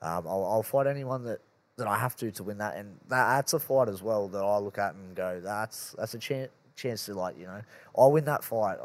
um, 0.00 0.26
I'll, 0.26 0.44
I'll, 0.44 0.62
fight 0.62 0.86
anyone 0.86 1.24
that, 1.24 1.40
that 1.76 1.86
I 1.86 1.98
have 1.98 2.16
to 2.16 2.30
to 2.30 2.42
win 2.42 2.58
that. 2.58 2.76
And 2.76 2.96
that, 3.08 3.36
that's 3.36 3.52
a 3.52 3.58
fight 3.58 3.88
as 3.88 4.02
well 4.02 4.28
that 4.28 4.42
I 4.42 4.58
look 4.58 4.78
at 4.78 4.94
and 4.94 5.14
go, 5.14 5.40
that's 5.42 5.94
that's 5.98 6.14
a 6.14 6.18
chance 6.18 6.50
chance 6.76 7.04
to 7.06 7.14
like, 7.14 7.38
you 7.38 7.46
know, 7.46 7.60
I 7.98 8.06
win 8.06 8.24
that 8.24 8.42
fight. 8.42 8.78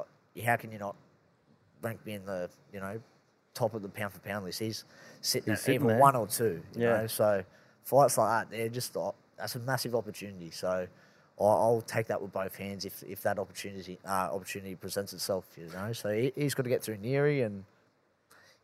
How 0.46 0.58
can 0.58 0.72
you 0.72 0.80
not 0.80 0.96
rank 1.82 2.06
me 2.06 2.14
in 2.14 2.26
the, 2.26 2.50
you 2.74 2.82
know, 2.82 3.00
top 3.54 3.74
of 3.74 3.82
the 3.82 3.88
pound 3.90 4.12
for 4.12 4.20
pound 4.20 4.44
list? 4.44 4.60
He's 4.60 4.84
sitting 5.22 5.54
He's 5.54 5.60
at 5.60 5.66
sitting 5.66 5.82
either 5.82 5.94
there. 5.94 6.00
one 6.02 6.16
or 6.18 6.28
two. 6.28 6.62
yeah. 6.76 7.02
Know? 7.02 7.08
So 7.08 7.44
fights 7.84 8.18
like 8.18 8.50
that, 8.50 8.58
they're 8.58 8.68
just 8.68 8.98
that's 9.38 9.56
a 9.56 9.60
massive 9.60 9.96
opportunity. 9.96 10.52
So 10.52 10.88
I'll, 11.40 11.84
take 11.86 12.08
that 12.08 12.22
with 12.22 12.32
both 12.32 12.56
hands 12.56 12.86
if, 12.86 13.04
if 13.04 13.22
that 13.24 13.40
opportunity 13.40 14.00
uh, 14.06 14.30
opportunity 14.32 14.76
presents 14.76 15.12
itself. 15.12 15.46
You 15.58 15.68
know, 15.74 15.92
so 15.92 16.10
he, 16.10 16.32
has 16.38 16.54
got 16.54 16.64
to 16.64 16.70
get 16.70 16.82
through 16.82 16.98
Nery, 16.98 17.46
and 17.46 17.66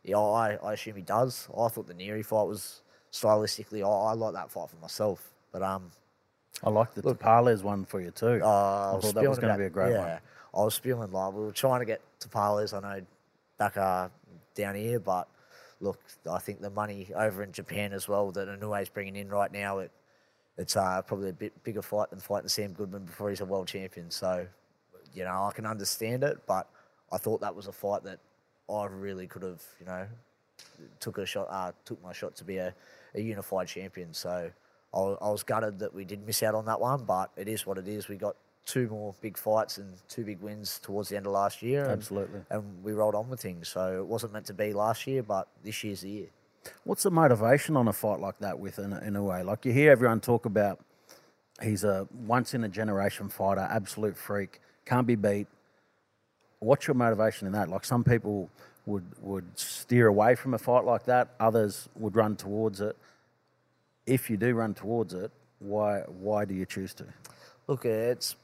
yeah, 0.04 0.18
I, 0.18 0.58
I 0.62 0.72
assume 0.72 0.96
he 0.96 1.02
does. 1.02 1.48
I 1.50 1.68
thought 1.68 1.86
the 1.86 1.94
Nery 1.94 2.24
fight 2.24 2.46
was 2.46 2.82
stylistically, 3.12 3.82
I, 3.82 4.10
I 4.10 4.14
like 4.14 4.32
that 4.34 4.50
fight 4.50 4.70
for 4.70 4.76
myself. 4.76 5.30
But 5.52 5.62
um, 5.62 5.90
I 6.64 6.70
like 6.70 6.94
the 6.94 7.02
Tapales 7.02 7.62
one 7.62 7.84
for 7.84 8.00
you 8.00 8.10
too. 8.10 8.40
Uh, 8.42 8.92
I, 8.94 8.96
I 8.96 9.00
thought 9.00 9.14
that 9.14 9.28
was 9.28 9.38
going 9.38 9.52
to 9.52 9.58
be 9.58 9.66
a 9.66 9.70
great 9.70 9.92
yeah, 9.92 9.98
one. 9.98 10.20
I 10.54 10.64
was 10.64 10.74
spewing 10.74 11.10
like 11.12 11.32
we 11.32 11.44
were 11.44 11.52
trying 11.52 11.80
to 11.80 11.86
get 11.86 12.00
Tapales. 12.20 12.76
I 12.76 12.80
know 12.80 13.02
back 13.58 13.76
uh, 13.76 14.08
down 14.54 14.74
here, 14.74 14.98
but 14.98 15.28
look, 15.80 16.00
I 16.30 16.38
think 16.38 16.60
the 16.60 16.70
money 16.70 17.08
over 17.14 17.42
in 17.42 17.52
Japan 17.52 17.92
as 17.92 18.08
well 18.08 18.30
that 18.32 18.48
is 18.48 18.88
bringing 18.88 19.16
in 19.16 19.28
right 19.28 19.52
now, 19.52 19.78
it 19.78 19.90
it's 20.58 20.76
uh, 20.76 21.02
probably 21.02 21.30
a 21.30 21.32
bit 21.32 21.62
bigger 21.64 21.82
fight 21.82 22.10
than 22.10 22.20
fighting 22.20 22.48
Sam 22.48 22.72
Goodman 22.72 23.04
before 23.04 23.30
he's 23.30 23.40
a 23.40 23.44
world 23.44 23.68
champion. 23.68 24.10
So, 24.10 24.46
you 25.14 25.24
know, 25.24 25.48
I 25.48 25.52
can 25.54 25.66
understand 25.66 26.24
it, 26.24 26.38
but 26.46 26.68
I 27.10 27.18
thought 27.18 27.40
that 27.40 27.54
was 27.54 27.66
a 27.66 27.72
fight 27.72 28.04
that 28.04 28.18
I 28.70 28.86
really 28.86 29.26
could 29.26 29.42
have, 29.42 29.62
you 29.80 29.86
know, 29.86 30.06
took 31.00 31.18
a 31.18 31.26
shot, 31.26 31.48
uh, 31.50 31.72
took 31.84 32.02
my 32.02 32.12
shot 32.12 32.36
to 32.36 32.44
be 32.44 32.58
a, 32.58 32.74
a 33.14 33.20
unified 33.20 33.68
champion. 33.68 34.12
So 34.12 34.50
I, 34.94 34.98
I 34.98 35.30
was 35.30 35.42
gutted 35.42 35.78
that 35.78 35.94
we 35.94 36.04
did 36.04 36.26
miss 36.26 36.42
out 36.42 36.54
on 36.54 36.66
that 36.66 36.80
one, 36.80 37.04
but 37.04 37.30
it 37.36 37.48
is 37.48 37.66
what 37.66 37.78
it 37.78 37.88
is. 37.88 38.08
We 38.08 38.16
got 38.16 38.36
two 38.64 38.88
more 38.88 39.14
big 39.20 39.36
fights 39.36 39.78
and 39.78 39.92
two 40.08 40.24
big 40.24 40.40
wins 40.40 40.78
towards 40.82 41.08
the 41.08 41.16
end 41.16 41.26
of 41.26 41.32
last 41.32 41.62
year. 41.62 41.84
And, 41.84 41.92
Absolutely. 41.92 42.40
And 42.50 42.82
we 42.84 42.92
rolled 42.92 43.14
on 43.14 43.28
with 43.28 43.40
things. 43.40 43.68
So 43.68 44.00
it 44.00 44.06
wasn't 44.06 44.32
meant 44.32 44.46
to 44.46 44.54
be 44.54 44.72
last 44.72 45.06
year, 45.06 45.22
but 45.22 45.48
this 45.64 45.82
year's 45.82 46.02
the 46.02 46.10
year. 46.10 46.28
What's 46.84 47.02
the 47.02 47.10
motivation 47.10 47.76
on 47.76 47.88
a 47.88 47.92
fight 47.92 48.20
like 48.20 48.38
that 48.40 48.58
with 48.58 48.78
in 48.78 48.92
a, 48.92 49.00
in 49.00 49.16
a 49.16 49.22
way? 49.22 49.42
Like 49.42 49.64
you 49.64 49.72
hear 49.72 49.92
everyone 49.92 50.20
talk 50.20 50.46
about 50.46 50.80
he's 51.62 51.84
a 51.84 52.08
once 52.26 52.54
in 52.54 52.64
a 52.64 52.68
generation 52.68 53.28
fighter, 53.28 53.66
absolute 53.70 54.16
freak, 54.16 54.60
can't 54.84 55.06
be 55.06 55.14
beat. 55.14 55.46
What's 56.58 56.86
your 56.86 56.94
motivation 56.94 57.46
in 57.46 57.52
that? 57.52 57.68
Like 57.68 57.84
some 57.84 58.04
people 58.04 58.50
would 58.86 59.04
would 59.20 59.58
steer 59.58 60.08
away 60.08 60.34
from 60.34 60.54
a 60.54 60.58
fight 60.58 60.84
like 60.84 61.04
that, 61.04 61.34
others 61.38 61.88
would 61.96 62.16
run 62.16 62.36
towards 62.36 62.80
it. 62.80 62.96
If 64.06 64.28
you 64.30 64.36
do 64.36 64.54
run 64.54 64.74
towards 64.74 65.14
it, 65.14 65.30
why 65.58 66.00
why 66.08 66.44
do 66.44 66.54
you 66.54 66.66
choose 66.66 66.94
to? 66.94 67.04
Look, 67.68 67.84
it's 67.84 68.34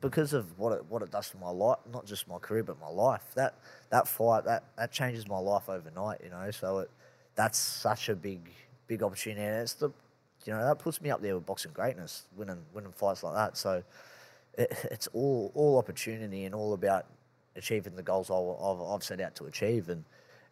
because 0.00 0.32
of 0.32 0.58
what 0.58 0.72
it 0.72 0.84
what 0.88 1.02
it 1.02 1.10
does 1.10 1.28
for 1.28 1.38
my 1.38 1.50
life, 1.50 1.78
not 1.92 2.06
just 2.06 2.28
my 2.28 2.38
career 2.38 2.62
but 2.62 2.80
my 2.80 2.88
life. 2.88 3.22
That 3.34 3.54
that 3.90 4.08
fight 4.08 4.44
that 4.44 4.64
that 4.76 4.92
changes 4.92 5.26
my 5.28 5.38
life 5.38 5.68
overnight, 5.68 6.20
you 6.22 6.30
know. 6.30 6.50
So 6.50 6.78
it 6.80 6.90
that's 7.34 7.58
such 7.58 8.08
a 8.08 8.14
big 8.14 8.50
big 8.86 9.02
opportunity, 9.02 9.42
and 9.42 9.56
it's 9.56 9.74
the 9.74 9.90
you 10.44 10.52
know 10.52 10.64
that 10.64 10.78
puts 10.78 11.00
me 11.00 11.10
up 11.10 11.20
there 11.20 11.34
with 11.34 11.46
boxing 11.46 11.72
greatness, 11.72 12.26
winning 12.36 12.62
winning 12.74 12.92
fights 12.92 13.22
like 13.22 13.34
that. 13.34 13.56
So 13.56 13.82
it, 14.58 14.72
it's 14.90 15.06
all 15.12 15.52
all 15.54 15.78
opportunity 15.78 16.44
and 16.44 16.54
all 16.54 16.72
about 16.72 17.06
achieving 17.56 17.96
the 17.96 18.02
goals 18.02 18.30
I've, 18.30 18.80
I've 18.80 19.02
set 19.02 19.20
out 19.20 19.34
to 19.36 19.44
achieve, 19.44 19.88
and 19.88 20.04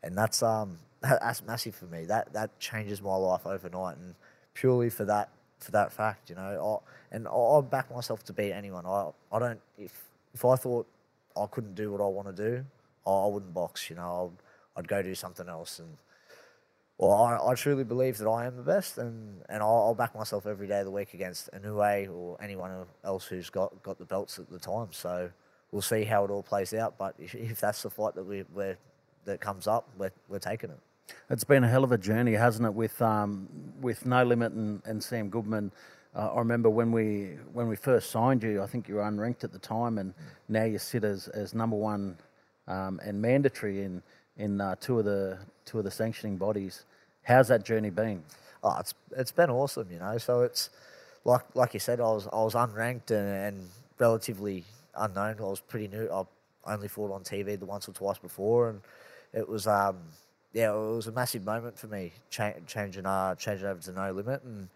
and 0.02 0.16
that's 0.16 0.42
um 0.42 0.78
that's 1.02 1.44
massive 1.44 1.74
for 1.74 1.86
me. 1.86 2.04
That 2.04 2.32
that 2.32 2.58
changes 2.60 3.02
my 3.02 3.16
life 3.16 3.46
overnight, 3.46 3.96
and 3.98 4.14
purely 4.54 4.90
for 4.90 5.04
that 5.04 5.30
for 5.58 5.72
that 5.72 5.92
fact, 5.92 6.30
you 6.30 6.36
know. 6.36 6.80
I, 6.84 7.16
and 7.16 7.26
I'll 7.26 7.62
back 7.62 7.92
myself 7.92 8.22
to 8.24 8.32
beat 8.32 8.52
anyone. 8.52 8.86
I 8.86 9.10
I 9.32 9.38
don't 9.38 9.60
if 9.76 9.92
if 10.34 10.44
I 10.44 10.56
thought 10.56 10.86
I 11.36 11.46
couldn't 11.46 11.74
do 11.74 11.92
what 11.92 12.00
I 12.00 12.06
want 12.06 12.34
to 12.36 12.50
do, 12.50 12.64
I, 13.06 13.10
I 13.10 13.26
wouldn't 13.26 13.54
box. 13.54 13.90
You 13.90 13.96
know, 13.96 14.32
I'd, 14.76 14.80
I'd 14.80 14.88
go 14.88 15.02
do 15.02 15.14
something 15.14 15.48
else 15.48 15.78
and 15.78 15.96
well, 16.98 17.12
I, 17.12 17.52
I, 17.52 17.54
truly 17.54 17.84
believe 17.84 18.18
that 18.18 18.28
I 18.28 18.46
am 18.46 18.56
the 18.56 18.62
best, 18.62 18.98
and, 18.98 19.40
and 19.48 19.62
I'll, 19.62 19.84
I'll, 19.86 19.94
back 19.94 20.16
myself 20.16 20.46
every 20.46 20.66
day 20.66 20.80
of 20.80 20.84
the 20.84 20.90
week 20.90 21.14
against 21.14 21.48
Inoue 21.52 22.12
or 22.12 22.36
anyone 22.42 22.72
else 23.04 23.24
who's 23.24 23.50
got, 23.50 23.82
got 23.84 23.98
the 23.98 24.04
belts 24.04 24.40
at 24.40 24.50
the 24.50 24.58
time. 24.58 24.88
So 24.90 25.30
we'll 25.70 25.80
see 25.80 26.02
how 26.02 26.24
it 26.24 26.30
all 26.32 26.42
plays 26.42 26.74
out. 26.74 26.98
But 26.98 27.14
if, 27.18 27.34
if 27.34 27.60
that's 27.60 27.82
the 27.82 27.90
fight 27.90 28.16
that 28.16 28.24
we 28.24 28.44
we 28.52 28.74
that 29.24 29.40
comes 29.40 29.68
up, 29.68 29.88
we're, 29.96 30.10
we're 30.28 30.40
taking 30.40 30.70
it. 30.70 30.78
It's 31.30 31.44
been 31.44 31.62
a 31.62 31.68
hell 31.68 31.84
of 31.84 31.92
a 31.92 31.98
journey, 31.98 32.32
hasn't 32.32 32.66
it? 32.66 32.74
With 32.74 33.00
um, 33.00 33.48
with 33.80 34.04
No 34.04 34.24
Limit 34.24 34.52
and, 34.52 34.82
and 34.84 35.02
Sam 35.02 35.28
Goodman. 35.28 35.70
Uh, 36.16 36.32
I 36.34 36.38
remember 36.38 36.68
when 36.68 36.90
we 36.90 37.36
when 37.52 37.68
we 37.68 37.76
first 37.76 38.10
signed 38.10 38.42
you. 38.42 38.60
I 38.60 38.66
think 38.66 38.88
you 38.88 38.96
were 38.96 39.02
unranked 39.02 39.44
at 39.44 39.52
the 39.52 39.58
time, 39.58 39.98
and 39.98 40.14
now 40.48 40.64
you 40.64 40.78
sit 40.78 41.04
as, 41.04 41.28
as 41.28 41.54
number 41.54 41.76
one 41.76 42.18
um, 42.66 43.00
and 43.04 43.20
mandatory 43.20 43.84
in 43.84 44.02
in 44.38 44.60
uh, 44.60 44.76
two 44.80 44.98
of 44.98 45.04
the 45.04 45.38
two 45.64 45.78
of 45.78 45.84
the 45.84 45.90
sanctioning 45.90 46.36
bodies. 46.36 46.84
How's 47.22 47.48
that 47.48 47.64
journey 47.64 47.90
been? 47.90 48.22
Oh, 48.62 48.76
it's 48.78 48.94
it's 49.16 49.32
been 49.32 49.50
awesome, 49.50 49.88
you 49.90 49.98
know. 49.98 50.16
So 50.18 50.42
it's 50.42 50.70
like 51.24 51.42
like 51.54 51.74
you 51.74 51.80
said, 51.80 52.00
I 52.00 52.04
was 52.04 52.26
I 52.32 52.36
was 52.36 52.54
unranked 52.54 53.10
and, 53.10 53.56
and 53.56 53.68
relatively 53.98 54.64
unknown. 54.96 55.36
I 55.38 55.42
was 55.42 55.60
pretty 55.60 55.88
new. 55.88 56.08
I 56.10 56.24
only 56.72 56.88
fought 56.88 57.12
on 57.12 57.22
TV 57.22 57.58
the 57.58 57.66
once 57.66 57.88
or 57.88 57.92
twice 57.92 58.18
before, 58.18 58.70
and 58.70 58.80
it 59.32 59.48
was 59.48 59.66
um 59.66 59.98
yeah, 60.52 60.72
it 60.72 60.76
was 60.96 61.06
a 61.06 61.12
massive 61.12 61.44
moment 61.44 61.78
for 61.78 61.88
me 61.88 62.12
cha- 62.30 62.54
changing 62.66 63.06
uh 63.06 63.34
changing 63.34 63.66
over 63.66 63.80
to 63.80 63.92
no 63.92 64.12
limit, 64.12 64.42
and 64.44 64.68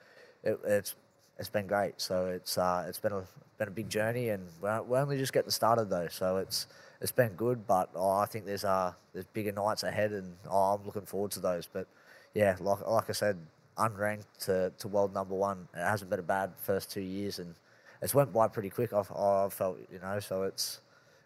it, 0.43 0.59
it's 0.65 0.95
it's 1.39 1.51
been 1.51 1.67
great. 1.67 2.01
So 2.01 2.27
it's 2.27 2.59
uh 2.59 2.85
it's 2.89 3.01
been 3.01 3.13
a 3.13 3.25
been 3.59 3.69
a 3.69 3.73
big 3.73 3.89
journey, 3.89 4.31
and 4.31 4.47
we're, 4.61 4.83
we're 4.83 4.99
only 4.99 5.19
just 5.19 5.33
getting 5.33 5.51
started 5.51 5.91
though. 5.91 6.09
So 6.09 6.37
it's 6.39 6.67
it's 7.01 7.13
been 7.13 7.33
good, 7.35 7.67
but 7.67 7.91
oh, 7.95 8.19
I 8.19 8.27
think 8.27 8.47
there's 8.47 8.65
uh 8.65 8.93
there's 9.13 9.27
bigger 9.27 9.53
nights 9.53 9.83
ahead, 9.83 10.13
and 10.13 10.35
oh, 10.51 10.75
I'm 10.75 10.85
looking 10.85 11.07
forward 11.07 11.31
to 11.33 11.41
those. 11.41 11.69
But 11.73 11.87
yeah, 12.35 12.57
like 12.61 12.87
like 12.87 13.11
I 13.11 13.13
said, 13.13 13.39
unranked 13.77 14.27
to, 14.47 14.73
to 14.79 14.89
world 14.89 15.15
number 15.15 15.35
one. 15.35 15.69
It 15.75 15.81
hasn't 15.81 16.11
been 16.11 16.21
a 16.21 16.25
bad 16.25 16.53
first 16.59 16.91
two 16.91 17.01
years, 17.01 17.39
and 17.39 17.55
it's 18.01 18.15
went 18.15 18.33
by 18.33 18.49
pretty 18.49 18.71
quick. 18.71 18.93
I've, 18.93 19.11
I've 19.13 19.53
felt 19.53 19.79
you 19.93 19.99
know, 20.01 20.21
so 20.21 20.43
it's 20.43 20.81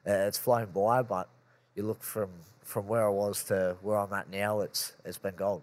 it's 0.05 0.39
flown 0.39 0.67
by. 0.75 1.03
But 1.03 1.29
you 1.75 1.83
look 1.83 2.03
from 2.03 2.31
from 2.63 2.87
where 2.89 3.07
I 3.07 3.11
was 3.11 3.45
to 3.45 3.77
where 3.83 3.99
I'm 3.99 4.13
at 4.13 4.31
now, 4.31 4.61
it's 4.61 4.95
it's 5.05 5.19
been 5.19 5.35
gold. 5.37 5.63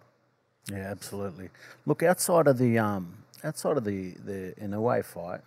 Yeah, 0.71 0.89
absolutely. 0.91 1.49
Look 1.85 2.03
outside 2.03 2.47
of 2.47 2.57
the 2.57 2.77
um 2.77 3.22
outside 3.43 3.77
of 3.77 3.83
the 3.83 4.11
the 4.25 4.53
Inoue 4.61 5.03
fight, 5.03 5.41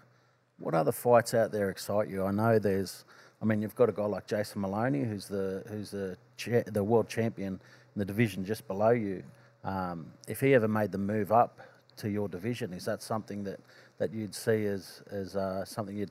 what 0.59 0.74
other 0.74 0.92
fights 0.92 1.35
out 1.35 1.52
there 1.52 1.70
excite 1.70 2.09
you? 2.09 2.24
I 2.24 2.30
know 2.30 2.59
there's. 2.59 3.04
I 3.42 3.44
mean, 3.44 3.61
you've 3.61 3.74
got 3.74 3.88
a 3.90 3.92
guy 3.92 4.06
like 4.06 4.26
Jason 4.26 4.62
Moloney, 4.62 5.04
who's 5.04 5.28
the 5.28 5.62
who's 5.68 5.90
the 5.90 6.16
cha- 6.37 6.64
the 6.66 6.82
world 6.82 7.09
champion 7.09 7.61
in 7.94 7.98
the 7.98 8.04
division 8.04 8.44
just 8.44 8.66
below 8.66 8.90
you. 8.90 9.22
Um, 9.64 10.06
if 10.28 10.40
he 10.40 10.54
ever 10.54 10.68
made 10.68 10.92
the 10.92 10.98
move 10.98 11.32
up 11.32 11.61
to 11.96 12.09
your 12.09 12.28
division, 12.28 12.72
is 12.72 12.85
that 12.85 13.02
something 13.02 13.42
that, 13.44 13.59
that 13.98 14.12
you'd 14.12 14.35
see 14.35 14.66
as, 14.66 15.02
as 15.11 15.35
uh, 15.35 15.64
something 15.64 15.96
you'd 15.96 16.11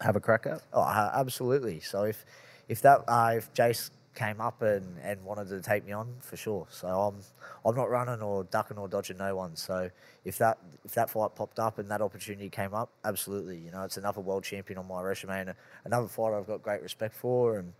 have 0.00 0.16
a 0.16 0.20
crack 0.20 0.46
at? 0.46 0.62
Oh, 0.72 0.82
absolutely. 0.82 1.80
So 1.80 2.04
if 2.04 2.24
if 2.68 2.80
that 2.82 3.04
uh, 3.06 3.34
if 3.36 3.52
Jace 3.52 3.90
came 4.14 4.40
up 4.40 4.62
and, 4.62 4.98
and 5.02 5.22
wanted 5.24 5.48
to 5.48 5.60
take 5.60 5.84
me 5.84 5.92
on 5.92 6.14
for 6.20 6.36
sure. 6.36 6.66
So 6.70 6.86
I'm 6.88 7.16
I'm 7.64 7.74
not 7.74 7.90
running 7.90 8.22
or 8.22 8.44
ducking 8.44 8.78
or 8.78 8.88
dodging 8.88 9.18
no 9.18 9.36
one. 9.36 9.56
So 9.56 9.90
if 10.24 10.38
that 10.38 10.58
if 10.84 10.94
that 10.94 11.10
fight 11.10 11.34
popped 11.34 11.58
up 11.58 11.78
and 11.78 11.90
that 11.90 12.00
opportunity 12.00 12.48
came 12.48 12.74
up, 12.74 12.90
absolutely. 13.04 13.58
You 13.58 13.70
know, 13.70 13.82
it's 13.84 13.96
another 13.96 14.20
world 14.20 14.44
champion 14.44 14.78
on 14.78 14.88
my 14.88 15.02
resume 15.02 15.40
and 15.40 15.54
another 15.84 16.08
fighter 16.08 16.38
I've 16.38 16.46
got 16.46 16.62
great 16.62 16.82
respect 16.82 17.14
for. 17.14 17.58
And 17.58 17.72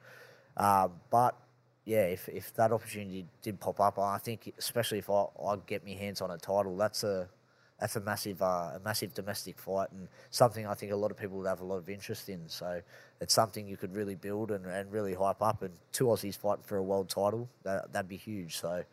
uh, 0.57 0.89
but 1.11 1.37
yeah, 1.85 2.05
if, 2.05 2.29
if 2.29 2.55
that 2.55 2.73
opportunity 2.73 3.27
did 3.43 3.61
pop 3.61 3.81
up, 3.81 3.99
I 3.99 4.19
think 4.19 4.53
especially 4.59 4.99
if 4.99 5.11
I, 5.11 5.27
I 5.45 5.57
get 5.67 5.85
my 5.85 5.93
hands 5.93 6.21
on 6.21 6.31
a 6.31 6.39
title, 6.39 6.77
that's 6.77 7.05
a 7.05 7.29
that's 7.85 7.97
a 7.97 8.01
massive 8.01 8.41
uh, 8.41 8.71
a 8.77 8.81
massive 8.83 9.13
domestic 9.13 9.59
fight 9.59 9.93
and 9.93 10.09
something 10.31 10.67
I 10.67 10.73
think 10.73 10.91
a 10.93 10.97
lot 10.97 11.11
of 11.11 11.19
people 11.19 11.37
would 11.37 11.47
have 11.47 11.61
a 11.61 11.67
lot 11.67 11.77
of 11.77 11.91
interest 11.91 12.31
in. 12.31 12.49
So 12.49 12.81
it's 13.21 13.35
something 13.35 13.69
you 13.69 13.77
could 13.77 13.95
really 13.95 14.15
build 14.15 14.53
and, 14.53 14.65
and 14.65 14.91
really 14.91 15.13
hype 15.13 15.43
up. 15.43 15.61
And 15.61 15.75
two 15.93 16.07
Aussies 16.07 16.35
fighting 16.35 16.65
for 16.65 16.79
a 16.79 16.83
world 16.83 17.11
title, 17.11 17.47
that, 17.63 17.93
that'd 17.93 18.09
be 18.09 18.17
huge. 18.17 18.57
So 18.57 18.85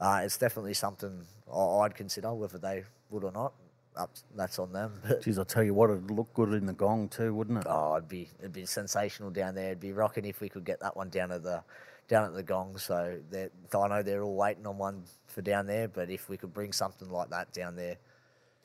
uh, 0.00 0.22
it's 0.24 0.36
definitely 0.36 0.74
something 0.74 1.24
I'd 1.56 1.94
consider 1.94 2.34
whether 2.34 2.58
they 2.58 2.82
would 3.10 3.22
or 3.22 3.30
not. 3.30 3.52
Up, 3.94 4.10
that's 4.34 4.58
on 4.58 4.72
them. 4.72 5.00
Geez, 5.22 5.38
I'll 5.38 5.44
tell 5.44 5.62
you 5.62 5.72
what, 5.72 5.90
it'd 5.90 6.10
look 6.10 6.34
good 6.34 6.54
in 6.54 6.66
the 6.66 6.72
gong 6.72 7.08
too, 7.08 7.32
wouldn't 7.32 7.58
it? 7.58 7.66
Oh, 7.68 7.94
it'd 7.94 8.08
be 8.08 8.28
it'd 8.40 8.52
be 8.52 8.66
sensational 8.66 9.30
down 9.30 9.54
there. 9.54 9.66
It'd 9.66 9.78
be 9.78 9.92
rocking 9.92 10.24
if 10.24 10.40
we 10.40 10.48
could 10.48 10.64
get 10.64 10.80
that 10.80 10.96
one 10.96 11.08
down 11.08 11.30
at 11.30 11.44
the 11.44 11.62
down 12.08 12.24
at 12.24 12.34
the 12.34 12.42
gong. 12.42 12.78
So 12.78 13.16
I 13.32 13.88
know 13.88 14.02
they're 14.02 14.24
all 14.24 14.34
waiting 14.34 14.66
on 14.66 14.76
one 14.76 15.04
for 15.28 15.40
down 15.40 15.68
there, 15.68 15.86
but 15.86 16.10
if 16.10 16.28
we 16.28 16.36
could 16.36 16.52
bring 16.52 16.72
something 16.72 17.08
like 17.08 17.30
that 17.30 17.52
down 17.52 17.76
there, 17.76 17.96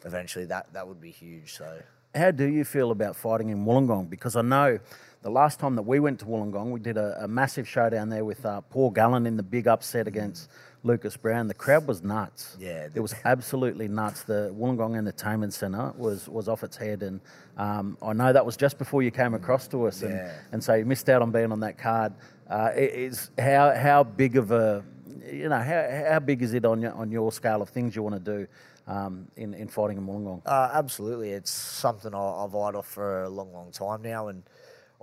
eventually 0.05 0.45
that 0.45 0.71
that 0.73 0.87
would 0.87 1.01
be 1.01 1.11
huge. 1.11 1.53
So 1.53 1.81
how 2.15 2.31
do 2.31 2.45
you 2.45 2.65
feel 2.65 2.91
about 2.91 3.15
fighting 3.15 3.49
in 3.49 3.65
Wollongong? 3.65 4.09
Because 4.09 4.35
I 4.35 4.41
know 4.41 4.79
the 5.21 5.29
last 5.29 5.59
time 5.59 5.75
that 5.75 5.83
we 5.83 5.99
went 5.99 6.19
to 6.19 6.25
Wollongong, 6.25 6.71
we 6.71 6.79
did 6.79 6.97
a, 6.97 7.23
a 7.23 7.27
massive 7.27 7.67
show 7.67 7.89
down 7.89 8.09
there 8.09 8.25
with 8.25 8.45
uh, 8.45 8.61
Paul 8.61 8.89
Gallen 8.89 9.25
in 9.25 9.37
the 9.37 9.43
big 9.43 9.67
upset 9.67 10.07
against 10.07 10.49
Lucas 10.83 11.17
Browne. 11.17 11.47
The 11.47 11.53
crowd 11.53 11.87
was 11.87 12.03
nuts. 12.03 12.55
Yeah, 12.59 12.87
it 12.93 12.99
was 12.99 13.13
absolutely 13.25 13.87
nuts. 13.87 14.23
The 14.23 14.53
Wollongong 14.57 14.97
Entertainment 14.97 15.53
Centre 15.53 15.93
was 15.97 16.29
was 16.29 16.47
off 16.47 16.63
its 16.63 16.77
head, 16.77 17.03
and 17.03 17.19
um, 17.57 17.97
I 18.01 18.13
know 18.13 18.31
that 18.31 18.45
was 18.45 18.55
just 18.55 18.77
before 18.77 19.03
you 19.03 19.11
came 19.11 19.33
across 19.33 19.67
to 19.69 19.87
us, 19.87 20.01
and, 20.01 20.13
yeah. 20.13 20.33
and 20.51 20.63
so 20.63 20.73
you 20.75 20.85
missed 20.85 21.09
out 21.09 21.21
on 21.21 21.31
being 21.31 21.51
on 21.51 21.59
that 21.59 21.77
card. 21.77 22.13
Uh, 22.49 22.71
is 22.75 23.29
how 23.37 23.75
how 23.75 24.03
big 24.03 24.35
of 24.35 24.51
a 24.51 24.83
you 25.31 25.49
know 25.49 25.59
how, 25.59 26.09
how 26.09 26.19
big 26.19 26.41
is 26.41 26.53
it 26.53 26.65
on 26.65 26.81
your 26.81 26.93
on 26.93 27.11
your 27.11 27.31
scale 27.31 27.61
of 27.61 27.69
things 27.69 27.95
you 27.95 28.01
want 28.01 28.15
to 28.15 28.37
do 28.37 28.47
um, 28.89 29.27
in 29.37 29.53
in 29.53 29.67
fighting 29.67 29.97
in 29.97 30.05
Wollongong? 30.05 30.41
Uh, 30.45 30.71
absolutely, 30.73 31.29
it's 31.29 31.51
something 31.51 32.13
I, 32.13 32.41
have 32.41 32.55
eyed 32.55 32.75
off 32.75 32.87
for 32.87 33.23
a 33.23 33.29
long, 33.29 33.53
long 33.53 33.71
time 33.71 34.01
now, 34.01 34.27
and 34.27 34.43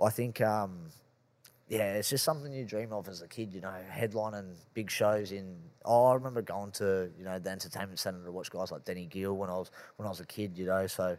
I 0.01 0.09
think 0.09 0.41
um, 0.41 0.91
yeah, 1.69 1.93
it's 1.93 2.09
just 2.09 2.23
something 2.23 2.51
you 2.51 2.65
dream 2.65 2.91
of 2.91 3.07
as 3.07 3.21
a 3.21 3.27
kid, 3.27 3.53
you 3.53 3.61
know, 3.61 3.73
headlining 3.89 4.55
big 4.73 4.91
shows 4.91 5.31
in. 5.31 5.55
Oh, 5.85 6.07
I 6.07 6.13
remember 6.15 6.41
going 6.41 6.71
to 6.73 7.09
you 7.17 7.23
know 7.23 7.39
the 7.39 7.49
entertainment 7.49 7.99
centre 7.99 8.23
to 8.23 8.31
watch 8.31 8.51
guys 8.51 8.71
like 8.71 8.83
Danny 8.83 9.05
Geale 9.05 9.35
when 9.35 9.49
I 9.49 9.53
was 9.53 9.71
when 9.95 10.05
I 10.05 10.09
was 10.09 10.19
a 10.19 10.25
kid, 10.25 10.57
you 10.57 10.65
know. 10.65 10.85
So, 10.85 11.17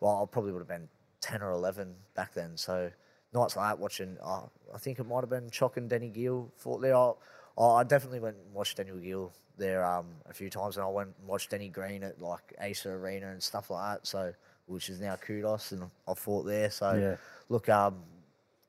well, 0.00 0.22
I 0.22 0.30
probably 0.30 0.52
would 0.52 0.60
have 0.60 0.68
been 0.68 0.88
ten 1.22 1.42
or 1.42 1.52
eleven 1.52 1.94
back 2.14 2.34
then. 2.34 2.58
So 2.58 2.90
nights 3.32 3.56
like 3.56 3.70
that, 3.70 3.78
watching, 3.78 4.18
uh, 4.22 4.42
I 4.74 4.78
think 4.78 4.98
it 4.98 5.06
might 5.06 5.20
have 5.20 5.30
been 5.30 5.50
Choc 5.50 5.78
and 5.78 5.88
Danny 5.88 6.10
Geale 6.10 6.52
fought 6.56 6.82
there. 6.82 6.94
I, 6.94 7.12
I 7.58 7.84
definitely 7.84 8.20
went 8.20 8.36
and 8.36 8.54
watched 8.54 8.76
Daniel 8.76 8.98
Geale 8.98 9.32
there 9.58 9.84
um, 9.84 10.06
a 10.28 10.32
few 10.32 10.50
times, 10.50 10.76
and 10.76 10.84
I 10.84 10.88
went 10.88 11.10
and 11.18 11.28
watched 11.28 11.50
Danny 11.50 11.68
Green 11.68 12.02
at 12.02 12.20
like 12.20 12.54
Acer 12.60 12.94
Arena 12.94 13.30
and 13.30 13.42
stuff 13.42 13.70
like 13.70 13.94
that. 13.94 14.06
So, 14.06 14.32
which 14.66 14.88
is 14.88 15.00
now 15.00 15.16
Qudos, 15.16 15.72
and 15.72 15.90
I 16.08 16.14
fought 16.14 16.44
there. 16.44 16.70
So, 16.70 16.92
yeah. 16.94 17.16
look, 17.48 17.68
um, 17.68 17.96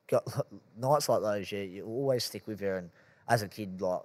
got 0.08 0.26
nights 0.78 1.08
like 1.08 1.22
those, 1.22 1.50
you, 1.52 1.60
you 1.60 1.86
always 1.86 2.24
stick 2.24 2.46
with 2.46 2.60
you. 2.60 2.74
And 2.74 2.90
as 3.28 3.42
a 3.42 3.48
kid, 3.48 3.80
like 3.80 4.02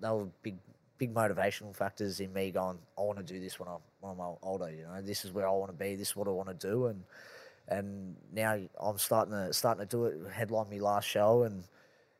they 0.00 0.08
were 0.08 0.26
big, 0.42 0.56
big 0.98 1.14
motivational 1.14 1.74
factors 1.74 2.20
in 2.20 2.32
me 2.32 2.50
going, 2.50 2.78
I 2.96 3.02
want 3.02 3.18
to 3.18 3.24
do 3.24 3.40
this 3.40 3.58
when 3.58 3.68
I'm 3.68 3.80
when 4.00 4.12
I'm 4.12 4.36
older. 4.42 4.70
You 4.70 4.84
know, 4.84 5.00
this 5.02 5.24
is 5.24 5.32
where 5.32 5.48
I 5.48 5.52
want 5.52 5.70
to 5.70 5.76
be. 5.76 5.94
This 5.94 6.08
is 6.08 6.16
what 6.16 6.28
I 6.28 6.32
want 6.32 6.48
to 6.48 6.68
do. 6.68 6.86
And 6.86 7.02
and 7.68 8.16
now 8.32 8.58
I'm 8.78 8.98
starting 8.98 9.34
to 9.34 9.52
starting 9.52 9.86
to 9.86 9.96
do 9.96 10.04
it. 10.06 10.32
Headline 10.32 10.68
me 10.68 10.80
last 10.80 11.08
show, 11.08 11.42
and 11.42 11.64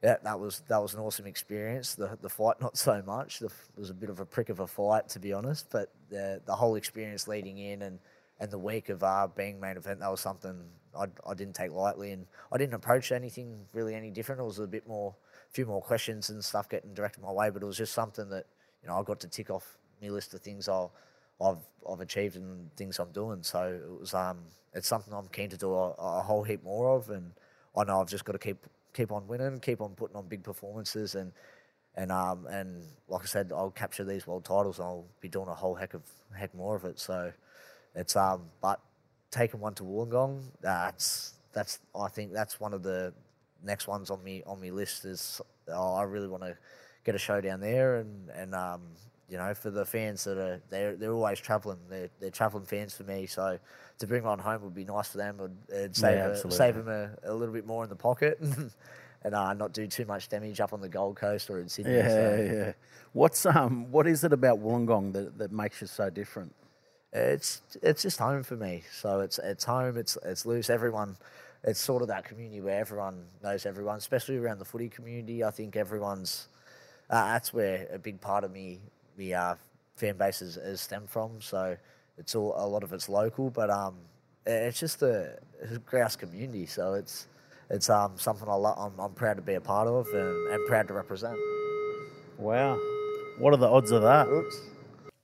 yeah, 0.03 0.17
that 0.23 0.39
was 0.39 0.63
that 0.69 0.81
was 0.81 0.95
an 0.95 1.01
awesome 1.01 1.27
experience. 1.27 1.95
The 1.95 2.17
the 2.21 2.29
fight 2.29 2.61
not 2.61 2.77
so 2.79 3.03
much. 3.05 3.41
The, 3.41 3.47
it 3.47 3.79
was 3.79 3.91
a 3.91 3.95
bit 3.95 4.11
of 4.11 4.21
a 4.21 4.25
prick 4.27 4.49
of 4.49 4.61
a 4.61 4.67
fight 4.67 5.09
to 5.11 5.19
be 5.19 5.33
honest, 5.33 5.69
but 5.71 5.93
the 6.09 6.41
the 6.47 6.55
whole 6.55 6.77
experience 6.77 7.27
leading 7.27 7.59
in 7.59 7.83
and 7.83 7.99
and 8.41 8.51
the 8.51 8.59
week 8.59 8.89
of 8.89 9.03
uh, 9.03 9.27
being 9.37 9.59
main 9.59 9.77
event, 9.77 10.01
that 10.01 10.11
was 10.11 10.21
something 10.21 10.55
I, 10.97 11.07
I 11.27 11.35
didn't 11.35 11.55
take 11.55 11.73
lightly, 11.73 12.13
and 12.13 12.27
I 12.53 12.59
didn't 12.59 12.75
approach 12.75 13.11
anything 13.11 13.67
really 13.73 13.95
any 13.95 14.11
different. 14.11 14.41
It 14.41 14.45
was 14.45 14.61
a 14.61 14.67
bit 14.67 14.87
more, 14.87 15.15
a 15.49 15.53
few 15.53 15.67
more 15.67 15.83
questions 15.83 16.31
and 16.31 16.45
stuff 16.45 16.69
getting 16.69 16.95
directed 16.95 17.23
my 17.23 17.33
way, 17.33 17.51
but 17.51 17.63
it 17.63 17.67
was 17.67 17.77
just 17.77 17.93
something 17.93 18.29
that 18.31 18.47
you 18.83 18.89
know 18.89 18.99
I 18.99 19.03
got 19.03 19.21
to 19.21 19.29
tick 19.29 19.51
off 19.51 19.79
my 20.01 20.09
list 20.09 20.33
of 20.35 20.41
things 20.41 20.69
I'll, 20.69 20.93
I've 21.41 21.59
I've 21.91 22.01
achieved 22.01 22.37
and 22.37 22.75
things 22.77 22.99
I'm 23.01 23.11
doing. 23.11 23.43
So 23.43 23.81
it 23.83 24.01
was 24.01 24.15
um 24.15 24.39
it's 24.73 24.87
something 24.87 25.13
I'm 25.13 25.29
keen 25.29 25.51
to 25.51 25.57
do 25.57 25.75
a, 25.75 25.91
a 25.99 26.23
whole 26.23 26.45
heap 26.45 26.63
more 26.63 26.97
of, 26.97 27.11
and 27.11 27.33
I 27.77 27.85
know 27.85 28.01
I've 28.01 28.09
just 28.09 28.25
got 28.25 28.33
to 28.33 28.39
keep 28.39 28.65
keep 28.99 29.13
on 29.13 29.27
winning, 29.29 29.61
keep 29.61 29.81
on 29.81 29.91
putting 29.95 30.17
on 30.17 30.27
big 30.27 30.43
performances, 30.43 31.15
and 31.15 31.33
and 31.95 32.11
um 32.11 32.47
and 32.51 32.83
like 33.09 33.23
I 33.23 33.27
said, 33.27 33.53
I'll 33.55 33.71
capture 33.71 34.05
these 34.05 34.27
world 34.27 34.45
titles. 34.45 34.81
I'll 34.81 35.07
be 35.21 35.29
doing 35.29 35.49
a 35.49 35.55
whole 35.55 35.75
heck 35.75 35.95
of 35.95 36.03
heck 36.37 36.55
more 36.55 36.75
of 36.75 36.85
it. 36.85 36.99
So 36.99 37.33
it's 37.95 38.17
um 38.17 38.43
but 38.61 38.81
taking 39.31 39.61
one 39.61 39.75
to 39.75 39.85
Wollongong, 39.85 40.43
that's 40.61 41.35
that's 41.53 41.79
I 41.95 42.09
think 42.09 42.33
that's 42.33 42.59
one 42.59 42.75
of 42.75 42.83
the 42.83 43.15
next 43.63 43.87
ones 43.87 44.11
on 44.11 44.23
me 44.23 44.43
on 44.47 44.61
my 44.61 44.71
list 44.71 45.05
is 45.05 45.41
oh, 45.69 45.95
I 45.95 46.03
really 46.03 46.29
want 46.29 46.43
to 46.43 46.57
get 47.05 47.15
a 47.15 47.19
show 47.19 47.41
down 47.41 47.61
there 47.61 47.97
and 47.99 48.31
and 48.31 48.55
um 48.55 48.83
you 49.29 49.37
know 49.37 49.53
for 49.55 49.71
the 49.71 49.85
fans 49.85 50.25
that 50.25 50.39
are 50.39 50.61
they're 50.71 50.97
they're 50.97 51.13
always 51.13 51.39
traveling 51.39 51.79
they're 51.89 52.09
they're 52.21 52.31
traveling 52.31 52.65
fans 52.65 52.95
for 52.95 53.05
me 53.05 53.27
so 53.27 53.59
to 53.99 54.07
bring 54.07 54.23
one 54.23 54.39
home 54.39 54.63
would 54.63 54.75
be 54.75 54.85
nice 54.85 55.09
for 55.09 55.19
them 55.19 55.37
would 55.39 55.57
it'd 55.69 55.97
save 55.97 56.17
Yeah, 56.19 56.29
a, 56.29 56.51
save 56.51 56.75
them 56.77 56.89
a, 56.89 57.11
a 57.25 57.35
little 57.35 57.53
bit 57.55 57.67
more 57.67 57.83
in 57.85 57.91
the 57.91 57.97
pocket 57.97 58.39
and 59.23 59.35
uh, 59.35 59.53
not 59.55 59.73
do 59.73 59.87
too 59.87 60.05
much 60.07 60.29
damage 60.29 60.61
up 60.61 60.73
on 60.73 60.81
the 60.81 60.89
Gold 60.89 61.17
Coast 61.17 61.51
or 61.51 61.61
in 61.61 61.69
Sydney 61.69 61.93
Yeah, 61.93 62.09
so. 62.09 62.53
yeah. 62.55 62.73
What's 63.13 63.45
um 63.47 63.91
what 63.91 64.07
is 64.07 64.25
it 64.25 64.33
about 64.33 64.61
Wollongong 64.63 65.13
that, 65.15 65.39
that 65.39 65.53
makes 65.53 65.81
you 65.81 65.87
so 65.87 66.09
different? 66.11 66.55
it's 67.13 67.63
it's 67.83 68.03
just 68.03 68.19
home 68.19 68.43
for 68.43 68.57
me. 68.57 68.83
So 68.93 69.21
it's 69.21 69.39
it's 69.39 69.65
home. 69.65 69.97
It's 69.97 70.17
it's 70.25 70.45
loose. 70.45 70.69
Everyone, 70.71 71.17
it's 71.65 71.81
sort 71.81 72.03
of 72.03 72.09
that 72.09 72.25
community 72.25 72.61
where 72.61 72.79
everyone 72.79 73.25
knows 73.43 73.65
everyone, 73.67 73.97
especially 73.97 74.37
around 74.37 74.59
the 74.59 74.65
footy 74.67 74.89
community. 74.89 75.43
I 75.43 75.51
think 75.51 75.75
everyone's 75.75 76.49
uh, 77.11 77.33
that's 77.33 77.53
where 77.55 77.89
a 77.93 77.99
big 77.99 78.21
part 78.21 78.45
of 78.45 78.53
me 78.53 78.81
me 79.19 79.35
uh, 79.35 79.57
fan 79.97 80.17
base 80.17 80.41
is, 80.41 80.57
is 80.57 80.81
stemmed 80.81 81.11
from. 81.11 81.41
So 81.41 81.77
it's 82.17 82.35
all 82.35 82.55
a 82.57 82.67
lot 82.67 82.83
of 82.83 82.93
it's 82.93 83.09
local, 83.09 83.51
but 83.51 83.69
um, 83.69 83.97
it's 84.47 84.81
just 84.81 85.03
a 85.03 85.39
grouse 85.85 86.17
community. 86.17 86.67
So 86.67 86.95
it's 86.95 87.27
it's 87.71 87.91
um 87.91 88.13
something 88.17 88.49
I 88.49 88.55
lo- 88.55 88.75
I'm 88.79 88.99
I'm 88.99 89.13
proud 89.13 89.37
to 89.37 89.43
be 89.43 89.55
a 89.55 89.61
part 89.61 89.89
of 89.89 90.07
and, 90.15 90.53
and 90.53 90.67
proud 90.67 90.89
to 90.89 90.95
represent. 90.95 91.37
Wow. 92.39 92.79
What 93.39 93.53
are 93.53 93.59
the 93.59 93.69
odds 93.69 93.91
of 93.91 94.03
that? 94.03 94.29
Oops. 94.29 94.61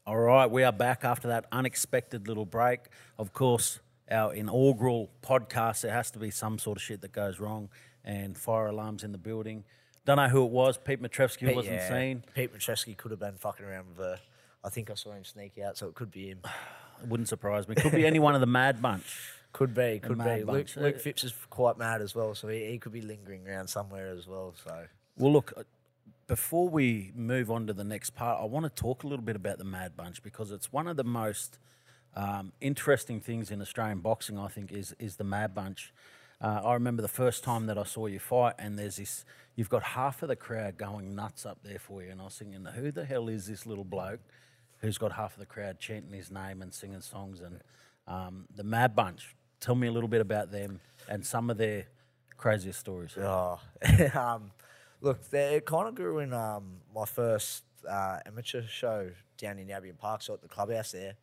All 0.07 0.19
right, 0.19 0.51
we 0.51 0.63
are 0.65 0.73
back 0.73 1.03
after 1.03 1.29
that 1.29 1.47
unexpected 1.51 2.29
little 2.29 2.45
break. 2.45 2.81
Of 3.19 3.33
course, 3.33 3.81
our 4.11 4.35
inaugural 4.35 5.11
podcast, 5.23 5.81
there 5.81 5.93
has 5.93 6.11
to 6.11 6.19
be 6.19 6.31
some 6.31 6.59
sort 6.59 6.77
of 6.77 6.83
shit 6.83 7.01
that 7.01 7.13
goes 7.13 7.41
wrong, 7.41 7.71
and 8.05 8.37
fire 8.37 8.67
alarms 8.67 9.03
in 9.03 9.13
the 9.13 9.19
building. 9.19 9.65
Don't 10.05 10.17
know 10.17 10.29
who 10.29 10.45
it 10.45 10.51
was. 10.51 10.77
Pete 10.77 11.03
Matrevsky 11.03 11.55
wasn't 11.55 11.77
yeah, 11.77 11.89
seen. 11.89 12.25
Pete 12.35 12.55
Matrevsky 12.55 12.97
could 12.97 13.11
have 13.11 13.21
been 13.21 13.37
fucking 13.37 13.65
around 13.65 13.89
with 13.89 13.99
her. 13.99 14.21
I 14.63 14.69
think 14.69 14.91
I 14.91 14.95
saw 14.95 15.13
him 15.13 15.25
sneak 15.25 15.59
out, 15.59 15.77
so 15.77 15.89
it 15.89 15.95
could 15.95 16.11
be 16.11 16.29
him. 16.29 16.41
It 17.03 17.09
wouldn't 17.09 17.29
surprise 17.29 17.69
me. 17.69 17.75
Could 17.75 17.93
be 17.93 18.07
any 18.07 18.19
one 18.19 18.35
of 18.35 18.41
the 18.41 18.47
Mad 18.47 18.81
Bunch. 18.83 19.05
Could 19.55 19.73
be, 19.73 20.01
could 20.01 20.19
be. 20.19 20.43
Luke. 20.43 20.67
Luke 20.75 20.99
Phipps 20.99 21.23
is 21.23 21.33
quite 21.49 21.79
mad 21.79 22.03
as 22.03 22.13
well, 22.13 22.35
so 22.35 22.49
he, 22.49 22.73
he 22.73 22.79
could 22.81 22.91
be 22.91 23.01
lingering 23.01 23.47
around 23.47 23.69
somewhere 23.69 24.11
as 24.11 24.27
well. 24.27 24.53
So 24.65 24.87
Well, 25.17 25.33
look, 25.33 25.53
uh, 25.57 25.63
before 26.27 26.69
we 26.69 27.13
move 27.15 27.53
on 27.53 27.69
to 27.69 27.73
the 27.73 27.85
next 27.85 28.17
part, 28.17 28.43
I 28.43 28.47
want 28.47 28.65
to 28.65 28.71
talk 28.83 29.05
a 29.05 29.07
little 29.07 29.25
bit 29.25 29.37
about 29.37 29.59
the 29.59 29.65
Mad 29.65 29.97
Bunch 29.97 30.25
because 30.25 30.51
it's 30.51 30.73
one 30.73 30.89
of 30.89 30.97
the 30.97 31.05
most 31.05 31.61
um, 32.17 32.53
interesting 32.61 33.21
things 33.21 33.53
in 33.53 33.61
Australian 33.61 34.01
boxing. 34.01 34.41
I 34.41 34.49
think 34.49 34.73
is 34.73 34.93
is 34.99 35.17
the 35.17 35.25
Mad 35.25 35.55
Bunch. 35.55 35.93
Uh, 36.41 36.61
I 36.65 36.75
remember 36.75 37.01
the 37.01 37.07
first 37.07 37.45
time 37.45 37.67
that 37.67 37.79
I 37.79 37.85
saw 37.85 38.07
you 38.07 38.19
fight, 38.19 38.55
and 38.59 38.77
there's 38.77 38.97
this. 38.97 39.25
You've 39.57 39.69
got 39.69 39.83
half 39.83 40.23
of 40.23 40.29
the 40.29 40.37
crowd 40.37 40.77
going 40.77 41.15
nuts 41.15 41.47
up 41.47 41.59
there 41.63 41.79
for 41.79 42.03
you, 42.03 42.11
and 42.11 42.21
I 42.21 42.25
was 42.25 42.37
thinking, 42.37 42.65
who 42.65 42.91
the 42.91 43.05
hell 43.05 43.29
is 43.29 43.47
this 43.47 43.67
little 43.67 43.85
bloke 43.85 44.21
who's 44.79 44.99
got 44.99 45.13
half 45.13 45.35
of 45.35 45.39
the 45.39 45.47
crowd 45.47 45.79
chanting 45.79 46.13
his 46.13 46.31
name 46.31 46.61
and 46.61 46.75
singing 46.75 47.01
songs? 47.01 47.41
And 47.41 47.61
um, 48.07 48.47
the 48.55 48.65
Mad 48.65 48.95
Bunch. 48.95 49.35
Tell 49.61 49.75
me 49.75 49.87
a 49.87 49.93
little 49.93 50.09
bit 50.09 50.21
about 50.21 50.51
them 50.51 50.81
and 51.09 51.25
some 51.25 51.49
of 51.49 51.57
their 51.57 51.87
craziest 52.37 52.79
stories. 52.81 53.17
Oh, 53.19 53.59
um, 54.15 54.51
look, 55.01 55.21
it 55.33 55.65
kind 55.65 55.89
of 55.89 55.95
grew 55.95 56.19
in 56.19 56.33
um, 56.35 56.81
my 56.95 57.07
first 57.07 57.65
uh, 57.89 58.19
amateur 58.27 58.63
show 58.67 59.11
down 59.39 59.59
in 59.59 59.71
Albion 59.71 59.97
Park, 59.97 60.23
so 60.23 60.35
at 60.35 60.43
the 60.43 60.49
clubhouse 60.49 60.93
there. 60.93 61.15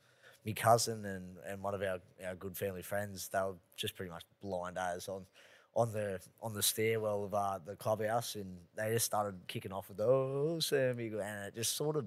My 0.46 0.54
cousin 0.54 1.06
and, 1.06 1.38
and 1.48 1.62
one 1.62 1.76
of 1.76 1.84
our, 1.84 2.00
our 2.26 2.36
good 2.36 2.58
family 2.58 2.82
friends, 2.82 3.30
they 3.30 3.40
were 3.40 3.56
just 3.76 3.96
pretty 3.96 4.12
much 4.12 4.24
blind 4.42 4.78
as 4.78 5.08
on 5.08 5.26
on 5.76 5.92
the 5.92 6.20
on 6.42 6.54
the 6.54 6.64
stairwell 6.64 7.24
of 7.26 7.34
uh, 7.34 7.60
the 7.66 7.76
clubhouse, 7.76 8.36
and 8.36 8.58
they 8.76 8.92
just 8.92 9.06
started 9.06 9.36
kicking 9.48 9.72
off 9.72 9.90
with 9.90 10.00
oh 10.00 10.60
Sammy, 10.60 11.08
and 11.08 11.48
it 11.48 11.56
just 11.56 11.76
sort 11.76 11.96
of 11.96 12.06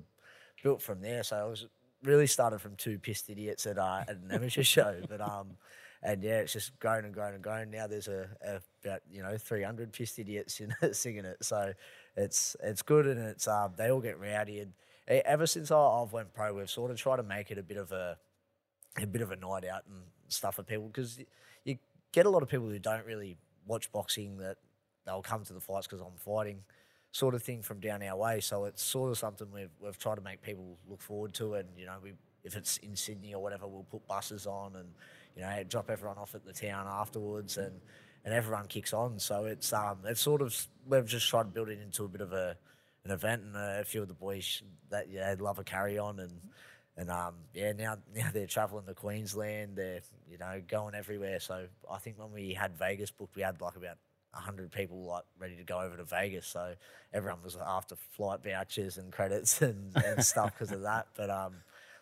built 0.62 0.82
from 0.82 1.00
there. 1.00 1.22
So 1.22 1.36
I 1.36 1.44
was 1.44 1.66
really 2.02 2.26
started 2.26 2.60
from 2.60 2.76
two 2.76 2.98
pissed 2.98 3.30
idiots 3.30 3.66
at 3.66 3.78
uh, 3.78 4.04
at 4.08 4.16
an 4.16 4.30
amateur 4.30 4.62
show, 4.64 5.00
but 5.08 5.20
um, 5.20 5.56
and 6.02 6.22
yeah, 6.22 6.40
it's 6.40 6.52
just 6.52 6.78
grown 6.78 7.04
and 7.04 7.14
grown 7.14 7.34
and 7.34 7.42
grown. 7.42 7.70
Now 7.70 7.86
there's 7.86 8.08
a, 8.08 8.28
a 8.46 8.60
about 8.84 9.00
you 9.10 9.22
know 9.22 9.36
300 9.38 9.92
pissed 9.92 10.18
idiots 10.18 10.60
in 10.60 10.74
it, 10.82 10.96
singing 10.96 11.24
it. 11.24 11.38
So 11.42 11.72
it's 12.16 12.56
it's 12.62 12.82
good 12.82 13.06
and 13.06 13.18
it's 13.18 13.48
um 13.48 13.72
they 13.76 13.90
all 13.90 14.00
get 14.00 14.20
rowdy 14.20 14.60
and 14.60 14.72
ever 15.06 15.46
since 15.46 15.70
I, 15.70 15.78
I've 15.78 16.12
went 16.12 16.32
pro, 16.32 16.54
we've 16.54 16.70
sort 16.70 16.90
of 16.90 16.96
tried 16.96 17.16
to 17.16 17.22
make 17.22 17.50
it 17.50 17.58
a 17.58 17.62
bit 17.62 17.76
of 17.76 17.92
a 17.92 18.16
a 19.00 19.06
bit 19.06 19.22
of 19.22 19.30
a 19.30 19.36
night 19.36 19.64
out 19.64 19.82
and 19.86 20.02
stuff 20.28 20.56
for 20.56 20.62
people 20.62 20.86
because 20.86 21.18
you 21.64 21.76
get 22.12 22.26
a 22.26 22.30
lot 22.30 22.42
of 22.42 22.48
people 22.48 22.68
who 22.68 22.78
don't 22.78 23.04
really 23.04 23.36
watch 23.66 23.90
boxing 23.92 24.38
that 24.38 24.56
they'll 25.06 25.22
come 25.22 25.44
to 25.44 25.52
the 25.52 25.60
fights 25.60 25.86
because 25.86 26.00
I'm 26.00 26.16
fighting 26.16 26.62
sort 27.12 27.34
of 27.34 27.42
thing 27.42 27.62
from 27.62 27.80
down 27.80 28.02
our 28.02 28.16
way. 28.16 28.40
So 28.40 28.64
it's 28.64 28.82
sort 28.82 29.10
of 29.10 29.18
something 29.18 29.46
we've 29.52 29.70
we've 29.80 29.98
tried 29.98 30.16
to 30.16 30.20
make 30.20 30.42
people 30.42 30.78
look 30.88 31.02
forward 31.02 31.34
to, 31.34 31.54
and 31.54 31.68
you 31.76 31.86
know 31.86 31.96
we 32.02 32.12
if 32.42 32.56
it's 32.56 32.76
in 32.78 32.94
Sydney 32.96 33.34
or 33.34 33.42
whatever, 33.42 33.66
we'll 33.66 33.84
put 33.84 34.06
buses 34.06 34.46
on 34.46 34.76
and 34.76 34.88
you 35.36 35.42
know 35.42 35.64
drop 35.64 35.90
everyone 35.90 36.18
off 36.18 36.34
at 36.34 36.44
the 36.44 36.52
town 36.52 36.86
afterwards 36.88 37.56
and. 37.56 37.80
And 38.26 38.32
everyone 38.32 38.68
kicks 38.68 38.94
on, 38.94 39.18
so 39.18 39.44
it's 39.44 39.70
um, 39.74 39.98
it's 40.06 40.22
sort 40.22 40.40
of 40.40 40.66
we've 40.86 41.04
just 41.04 41.28
tried 41.28 41.42
to 41.42 41.48
build 41.50 41.68
it 41.68 41.78
into 41.82 42.04
a 42.04 42.08
bit 42.08 42.22
of 42.22 42.32
a 42.32 42.56
an 43.04 43.10
event, 43.10 43.42
and 43.42 43.54
a 43.54 43.84
few 43.84 44.00
of 44.00 44.08
the 44.08 44.14
boys 44.14 44.62
that 44.88 45.10
yeah 45.10 45.34
love 45.38 45.58
a 45.58 45.62
carry 45.62 45.98
on, 45.98 46.18
and 46.18 46.32
and 46.96 47.10
um, 47.10 47.34
yeah 47.52 47.72
now 47.72 47.96
now 48.14 48.28
they're 48.32 48.46
traveling 48.46 48.86
to 48.86 48.94
Queensland, 48.94 49.76
they're 49.76 50.02
you 50.30 50.38
know 50.38 50.60
going 50.66 50.94
everywhere. 50.94 51.40
So 51.40 51.66
I 51.90 51.98
think 51.98 52.18
when 52.18 52.32
we 52.32 52.54
had 52.54 52.76
Vegas 52.76 53.10
booked, 53.10 53.36
we 53.36 53.42
had 53.42 53.60
like 53.60 53.76
about 53.76 53.98
hundred 54.32 54.72
people 54.72 55.04
like 55.04 55.24
ready 55.38 55.56
to 55.56 55.64
go 55.64 55.80
over 55.80 55.96
to 55.96 56.04
Vegas. 56.04 56.46
So 56.46 56.74
everyone 57.12 57.40
was 57.42 57.56
after 57.64 57.96
flight 57.96 58.40
vouchers 58.42 58.98
and 58.98 59.12
credits 59.12 59.62
and, 59.62 59.96
and 59.96 60.24
stuff 60.24 60.52
because 60.54 60.72
of 60.72 60.82
that. 60.82 61.08
But 61.16 61.30
um, 61.30 61.54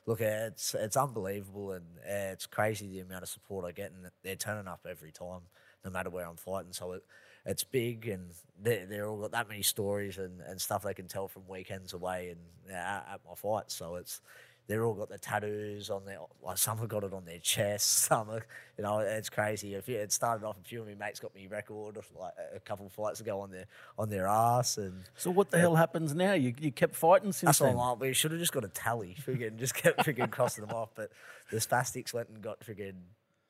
look, 0.07 0.21
it's 0.21 0.75
it's 0.75 0.97
unbelievable 0.97 1.73
and 1.73 1.85
uh, 1.99 2.33
it's 2.33 2.47
crazy 2.47 2.89
the 2.89 3.01
amount 3.01 3.23
of 3.23 3.29
support 3.29 3.65
I 3.65 3.73
get, 3.73 3.93
and 3.93 4.11
they're 4.23 4.37
turning 4.37 4.69
up 4.69 4.87
every 4.89 5.13
time, 5.13 5.41
no 5.85 5.91
matter 5.91 6.11
where 6.11 6.27
I'm 6.27 6.37
fighting. 6.37 6.73
So 6.73 6.93
it 6.93 7.05
it's 7.45 7.65
big, 7.65 8.07
and 8.09 8.31
they 8.61 8.85
they're 8.89 9.09
all 9.09 9.21
got 9.21 9.33
that 9.33 9.49
many 9.49 9.63
stories 9.63 10.19
and, 10.19 10.41
and 10.43 10.61
stuff 10.61 10.83
they 10.83 10.95
can 10.95 11.09
tell 11.09 11.29
from 11.29 11.43
weekends 11.49 11.93
away 11.93 12.31
and 12.31 12.75
uh, 12.77 13.13
at, 13.15 13.21
my 13.29 13.35
fights. 13.35 13.75
So 13.75 13.97
it's 13.97 14.21
they're 14.67 14.85
all 14.85 14.95
got 14.95 15.09
the 15.09 15.19
tattoos 15.19 15.91
on 15.91 16.05
their 16.05 16.19
like 16.43 16.57
some 16.57 16.79
have 16.79 16.89
got 16.89 17.05
it 17.05 17.13
on 17.13 17.25
their 17.25 17.39
chest 17.39 17.89
some 18.09 18.31
are, 18.31 18.47
you 18.77 18.85
know 18.85 19.01
it's 19.01 19.29
crazy 19.29 19.75
if 19.75 19.89
it 19.89 20.13
started 20.13 20.45
off 20.45 20.57
a 20.59 20.65
few 20.65 20.81
of 20.81 20.89
my 20.89 20.95
mates 20.95 21.21
got 21.21 21.35
me 21.35 21.47
record 21.47 21.97
like 22.19 22.33
a 22.55 22.61
couple 22.61 22.87
of 22.87 22.93
fights 22.93 23.21
ago 23.21 23.41
on 23.41 23.51
their 23.51 23.67
on 23.99 24.09
their 24.09 24.27
ass 24.27 24.79
and 24.79 25.03
So 25.17 25.31
what 25.31 25.51
the 25.51 25.59
hell 25.59 25.75
happens 25.75 26.15
now? 26.15 26.33
You, 26.33 26.55
you 26.61 26.73
kept 26.73 26.95
fighting 26.95 27.33
since 27.33 27.59
that's 27.59 27.59
then. 27.59 27.71
I'm 27.71 27.77
like 27.77 28.01
we 28.01 28.13
should 28.13 28.31
have 28.31 28.41
just 28.41 28.53
got 28.53 28.65
a 28.65 28.69
tally 28.69 29.17
friggin' 29.21 29.57
just 29.57 29.75
kept 29.75 30.05
friggin' 30.07 30.31
crossing 30.31 30.67
them 30.67 30.75
off 30.75 30.91
but 30.95 31.11
the 31.51 31.59
spastics 31.59 32.15
went 32.15 32.29
and 32.29 32.41
got 32.41 32.61
friggin' 32.61 32.95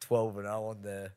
12 0.00 0.38
and 0.38 0.46
0 0.46 0.64
on 0.64 0.82
the 0.82 1.12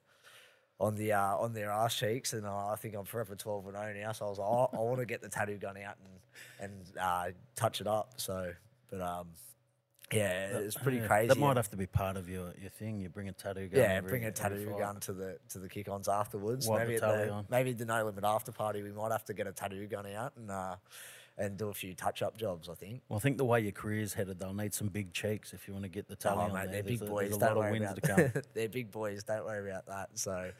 on 0.79 0.95
the 0.95 1.13
uh, 1.13 1.37
on 1.37 1.53
their 1.53 1.71
ass 1.71 1.95
cheeks, 1.95 2.33
and 2.33 2.45
uh, 2.45 2.67
I 2.67 2.75
think 2.75 2.95
I'm 2.95 3.05
forever 3.05 3.35
12 3.35 3.67
and 3.67 3.77
0 3.77 3.93
now. 3.97 4.11
So 4.11 4.25
I 4.25 4.29
was 4.29 4.39
like, 4.39 4.47
oh, 4.47 4.69
I 4.73 4.77
want 4.77 4.99
to 4.99 5.05
get 5.05 5.21
the 5.21 5.29
tattoo 5.29 5.57
gun 5.57 5.77
out 5.77 5.95
and 6.59 6.71
and 6.71 6.99
uh, 6.99 7.25
touch 7.55 7.81
it 7.81 7.87
up. 7.87 8.13
So, 8.17 8.51
but 8.89 9.01
um, 9.01 9.27
yeah, 10.13 10.57
it's 10.59 10.75
pretty 10.75 10.99
Yeah, 10.99 11.07
crazy. 11.07 11.27
That 11.29 11.37
might 11.37 11.57
have 11.57 11.69
to 11.71 11.77
be 11.77 11.87
part 11.87 12.15
of 12.17 12.29
your, 12.29 12.53
your 12.61 12.69
thing. 12.69 12.99
You 12.99 13.09
bring 13.09 13.27
a 13.29 13.33
tattoo 13.33 13.67
gun. 13.67 13.79
yeah, 13.81 13.93
every- 13.93 14.09
bring 14.09 14.25
a 14.25 14.31
tattoo 14.31 14.75
gun 14.77 14.99
to 15.01 15.13
the 15.13 15.37
to 15.49 15.59
the 15.59 15.67
kick-ons 15.69 16.07
afterwards. 16.07 16.67
Wipe 16.67 16.87
maybe 16.87 16.99
the 16.99 17.05
at 17.07 17.25
the, 17.27 17.31
on. 17.33 17.45
maybe 17.49 17.73
the 17.73 17.85
no 17.85 18.05
limit 18.05 18.23
after 18.23 18.51
party, 18.51 18.81
we 18.83 18.91
might 18.91 19.11
have 19.11 19.25
to 19.25 19.33
get 19.33 19.47
a 19.47 19.51
tattoo 19.51 19.85
gun 19.87 20.05
out 20.07 20.33
and 20.37 20.51
uh, 20.51 20.75
and 21.37 21.57
do 21.57 21.67
a 21.69 21.73
few 21.73 21.93
touch-up 21.93 22.37
jobs. 22.37 22.69
I 22.69 22.75
think. 22.75 23.01
Well, 23.09 23.17
I 23.17 23.19
think 23.19 23.37
the 23.37 23.45
way 23.45 23.59
your 23.61 23.71
career's 23.73 24.13
headed, 24.13 24.39
they'll 24.39 24.53
need 24.53 24.73
some 24.73 24.87
big 24.87 25.11
cheeks 25.11 25.53
if 25.53 25.67
you 25.67 25.73
want 25.73 25.83
to 25.83 25.89
get 25.89 26.07
the 26.07 26.15
tally 26.15 26.37
Oh, 26.37 26.41
on 26.43 26.53
mate, 26.53 26.71
there. 26.71 26.81
they're 26.81 26.83
big 26.97 27.05
boys. 27.07 27.35
A 27.35 27.39
don't 27.39 27.57
worry 27.57 27.77
about 27.77 27.95
to 27.95 28.01
come. 28.01 28.31
they're 28.53 28.69
big 28.69 28.91
boys. 28.91 29.23
Don't 29.23 29.43
worry 29.45 29.69
about 29.69 29.87
that. 29.87 30.09
So, 30.13 30.51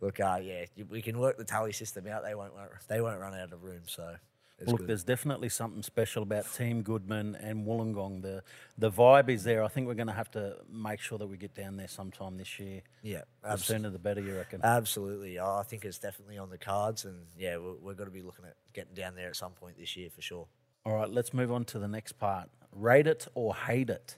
look, 0.00 0.18
uh, 0.18 0.40
yeah, 0.42 0.64
we 0.88 1.02
can 1.02 1.18
work 1.18 1.36
the 1.36 1.44
tally 1.44 1.72
system 1.72 2.06
out. 2.08 2.24
They 2.24 2.34
won't. 2.34 2.54
won't- 2.54 2.70
They 2.88 3.00
won't 3.00 3.20
run 3.20 3.34
out 3.34 3.52
of 3.52 3.62
room. 3.62 3.82
So, 3.86 4.16
it's 4.58 4.70
Look, 4.70 4.80
good. 4.80 4.86
there's 4.88 5.02
definitely 5.04 5.48
something 5.48 5.82
special 5.82 6.22
about 6.22 6.52
Team 6.54 6.82
Goodman 6.82 7.34
and 7.36 7.66
Wollongong. 7.66 8.22
The 8.22 8.42
the 8.78 8.90
vibe 8.90 9.28
is 9.28 9.42
there. 9.44 9.64
I 9.64 9.68
think 9.68 9.86
we're 9.88 9.94
going 9.94 10.06
to 10.06 10.12
have 10.12 10.30
to 10.32 10.56
make 10.72 11.00
sure 11.00 11.18
that 11.18 11.26
we 11.26 11.36
get 11.36 11.54
down 11.54 11.76
there 11.76 11.88
sometime 11.88 12.36
this 12.36 12.58
year. 12.60 12.82
yeah, 13.02 13.22
The 13.42 13.56
sooner 13.56 13.90
the 13.90 13.98
better, 13.98 14.20
you 14.20 14.36
reckon? 14.36 14.60
absolutely. 14.62 15.40
I 15.40 15.62
think 15.66 15.84
it's 15.84 15.98
definitely 15.98 16.38
on 16.38 16.50
the 16.50 16.58
cards, 16.58 17.04
and 17.04 17.26
yeah, 17.36 17.56
we're, 17.56 17.74
we're 17.74 17.94
going 17.94 18.08
to 18.08 18.14
be 18.14 18.22
looking 18.22 18.44
at 18.44 18.54
getting 18.72 18.94
down 18.94 19.16
there 19.16 19.28
at 19.28 19.36
some 19.36 19.52
point 19.52 19.76
this 19.76 19.96
year 19.96 20.08
for 20.10 20.22
sure. 20.22 20.46
All 20.86 20.94
right, 20.94 21.10
let's 21.10 21.32
move 21.34 21.50
on 21.50 21.64
to 21.66 21.78
the 21.78 21.88
next 21.88 22.12
part. 22.12 22.48
Rate 22.72 23.06
it 23.06 23.26
or 23.34 23.54
hate 23.54 23.90
it. 23.90 24.16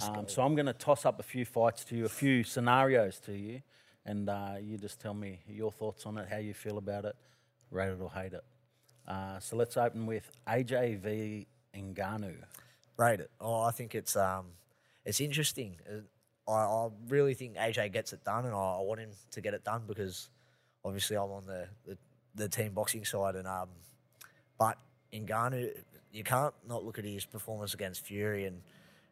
Um, 0.00 0.26
so 0.26 0.42
I'm 0.42 0.54
going 0.54 0.66
to 0.66 0.72
toss 0.72 1.04
up 1.04 1.20
a 1.20 1.22
few 1.22 1.44
fights 1.44 1.84
to 1.86 1.96
you, 1.96 2.04
a 2.06 2.08
few 2.08 2.44
scenarios 2.44 3.18
to 3.20 3.32
you, 3.32 3.62
and 4.06 4.28
uh, 4.28 4.54
you 4.60 4.78
just 4.78 5.00
tell 5.00 5.14
me 5.14 5.40
your 5.46 5.70
thoughts 5.70 6.06
on 6.06 6.18
it, 6.18 6.28
how 6.30 6.38
you 6.38 6.54
feel 6.54 6.78
about 6.78 7.04
it, 7.04 7.14
rate 7.70 7.90
it 7.90 8.00
or 8.00 8.10
hate 8.10 8.32
it. 8.32 8.42
Uh, 9.06 9.38
so 9.40 9.56
let's 9.56 9.76
open 9.76 10.06
with 10.06 10.30
AJV 10.46 10.98
v 10.98 11.46
Ngannou. 11.76 12.34
rate 12.96 13.20
it. 13.20 13.30
Oh, 13.40 13.62
I 13.62 13.70
think 13.70 13.94
it's 13.94 14.16
um, 14.16 14.46
it's 15.04 15.20
interesting. 15.20 15.76
Uh, 15.88 16.50
I, 16.50 16.64
I 16.64 16.88
really 17.08 17.34
think 17.34 17.56
AJ 17.56 17.92
gets 17.92 18.12
it 18.12 18.24
done, 18.24 18.44
and 18.46 18.54
I, 18.54 18.58
I 18.78 18.80
want 18.82 19.00
him 19.00 19.10
to 19.32 19.40
get 19.40 19.54
it 19.54 19.64
done 19.64 19.82
because 19.86 20.28
obviously 20.84 21.16
I'm 21.16 21.30
on 21.30 21.44
the, 21.46 21.66
the, 21.86 21.96
the 22.34 22.48
team 22.48 22.72
boxing 22.72 23.04
side, 23.04 23.34
and 23.36 23.46
um, 23.46 23.68
but 24.58 24.78
Ngannou, 25.12 25.70
you 26.12 26.24
can't 26.24 26.54
not 26.68 26.84
look 26.84 26.98
at 26.98 27.04
his 27.04 27.24
performance 27.24 27.74
against 27.74 28.04
Fury 28.04 28.44
and 28.46 28.60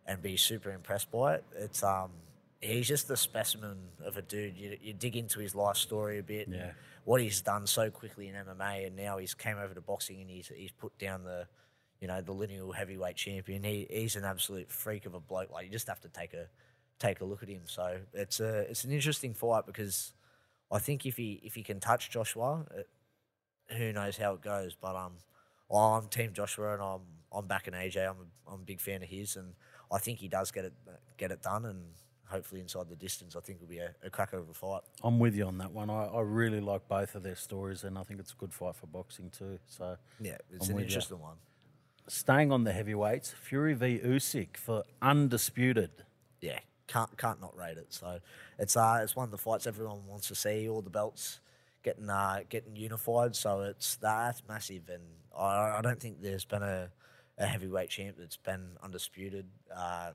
and 0.07 0.22
be 0.22 0.37
super 0.37 0.70
impressed 0.70 1.11
by 1.11 1.35
it. 1.35 1.44
It's 1.57 1.83
um, 1.83 2.11
he's 2.61 2.88
just 2.88 3.09
a 3.11 3.16
specimen 3.16 3.76
of 4.05 4.16
a 4.16 4.22
dude. 4.22 4.57
You, 4.57 4.76
you 4.83 4.92
dig 4.92 5.16
into 5.16 5.40
his 5.40 5.55
life 5.55 5.76
story 5.76 6.18
a 6.18 6.22
bit, 6.22 6.46
and 6.46 6.57
Yeah. 6.57 6.70
What 7.05 7.21
he's 7.21 7.41
done 7.41 7.67
so 7.67 7.91
quickly 7.91 8.29
in 8.29 8.35
MMA, 8.35 8.87
and 8.87 8.97
now 8.97 9.19
he's 9.19 9.35
came 9.35 9.59
over 9.59 9.75
to 9.75 9.81
boxing 9.81 10.21
and 10.21 10.31
he's 10.31 10.51
he's 10.55 10.73
put 10.73 10.97
down 10.99 11.25
the 11.25 11.47
you 12.01 12.09
know, 12.09 12.21
the 12.23 12.33
lineal 12.33 12.73
heavyweight 12.73 13.17
champion. 13.17 13.63
He 13.63 13.87
he's 13.91 14.17
an 14.17 14.25
absolute 14.25 14.71
freak 14.73 15.07
of 15.07 15.15
a 15.15 15.21
bloke. 15.21 15.51
Like 15.53 15.67
you 15.67 15.71
just 15.71 15.89
have 15.89 16.01
to 16.01 16.09
take 16.09 16.33
a 16.33 16.47
take 16.99 17.21
a 17.21 17.25
look 17.25 17.43
at 17.43 17.49
him. 17.49 17.63
So 17.67 17.99
it's 18.15 18.41
a 18.41 18.61
it's 18.71 18.85
an 18.85 18.91
interesting 18.91 19.35
fight 19.35 19.67
because 19.67 20.15
I 20.73 20.79
think 20.79 21.05
if 21.05 21.17
he 21.17 21.41
if 21.45 21.55
he 21.55 21.63
can 21.63 21.79
touch 21.79 22.11
Joshua, 22.11 22.65
it, 22.75 22.89
who 23.77 23.93
knows 23.93 24.17
how 24.17 24.33
it 24.33 24.41
goes. 24.41 24.75
But 24.81 24.97
um, 24.97 25.13
well, 25.69 25.95
I'm 25.95 26.09
Team 26.09 26.33
Joshua 26.33 26.73
and 26.73 26.83
I'm 26.83 27.01
I'm 27.33 27.47
backing 27.47 27.75
AJ. 27.75 28.09
I'm 28.09 28.17
a, 28.17 28.53
I'm 28.53 28.61
a 28.61 28.65
big 28.65 28.81
fan 28.81 29.03
of 29.03 29.09
his, 29.09 29.37
and 29.37 29.53
I 29.93 29.99
think 29.99 30.19
he 30.19 30.29
does 30.29 30.51
get 30.51 30.65
it 30.65 30.73
get 31.19 31.31
it 31.31 31.43
done, 31.43 31.67
and 31.67 31.83
hopefully 32.31 32.61
inside 32.61 32.88
the 32.88 32.97
distance, 32.97 33.35
I 33.37 33.40
think 33.40 33.59
it'll 33.59 33.69
be 33.69 33.79
a, 33.79 33.95
a 34.05 34.11
crack 34.11 34.33
over 34.35 34.53
fight. 34.53 34.83
I'm 35.03 35.19
with 35.19 35.35
you 35.35 35.45
on 35.47 35.59
that 35.59 35.73
one. 35.73 35.90
I, 35.90 36.05
I 36.07 36.21
really 36.21 36.61
like 36.61 36.87
both 36.88 37.14
of 37.14 37.23
their 37.23 37.37
stories, 37.37 37.85
and 37.85 37.99
I 37.99 38.03
think 38.05 38.21
it's 38.21 38.33
a 38.33 38.37
good 38.37 38.53
fight 38.55 38.77
for 38.77 38.87
boxing 38.87 39.31
too. 39.31 39.59
So, 39.66 39.97
Yeah, 40.21 40.37
it's 40.53 40.69
I'm 40.69 40.77
an 40.77 40.83
interesting 40.85 41.19
one. 41.21 41.37
staying 42.09 42.53
on 42.53 42.64
the 42.64 42.73
heavyweights, 42.73 43.33
Fury 43.33 43.75
v 43.75 43.99
Usyk 44.05 44.57
for 44.57 44.85
undisputed. 45.03 45.90
yeah, 46.40 46.59
can't 46.87 47.16
can't 47.19 47.40
not 47.40 47.57
rate 47.57 47.77
it. 47.79 47.93
So 47.93 48.19
it's 48.59 48.77
uh 48.77 49.01
it's 49.03 49.14
one 49.14 49.25
of 49.25 49.31
the 49.31 49.38
fights 49.38 49.66
everyone 49.66 50.07
wants 50.07 50.29
to 50.29 50.35
see. 50.35 50.69
All 50.69 50.83
the 50.83 50.90
belts 50.90 51.40
getting 51.83 52.09
uh 52.11 52.40
getting 52.49 52.75
unified. 52.77 53.37
So 53.37 53.61
it's 53.62 53.97
that's 53.97 54.43
massive, 54.49 54.88
and 54.88 55.03
I, 55.37 55.79
I 55.79 55.81
don't 55.83 56.01
think 56.01 56.21
there's 56.21 56.45
been 56.45 56.62
a, 56.64 56.90
a 57.38 57.47
heavyweight 57.47 57.90
champ 57.90 58.16
that's 58.19 58.37
been 58.37 58.77
undisputed 58.83 59.47
uh, 59.75 60.11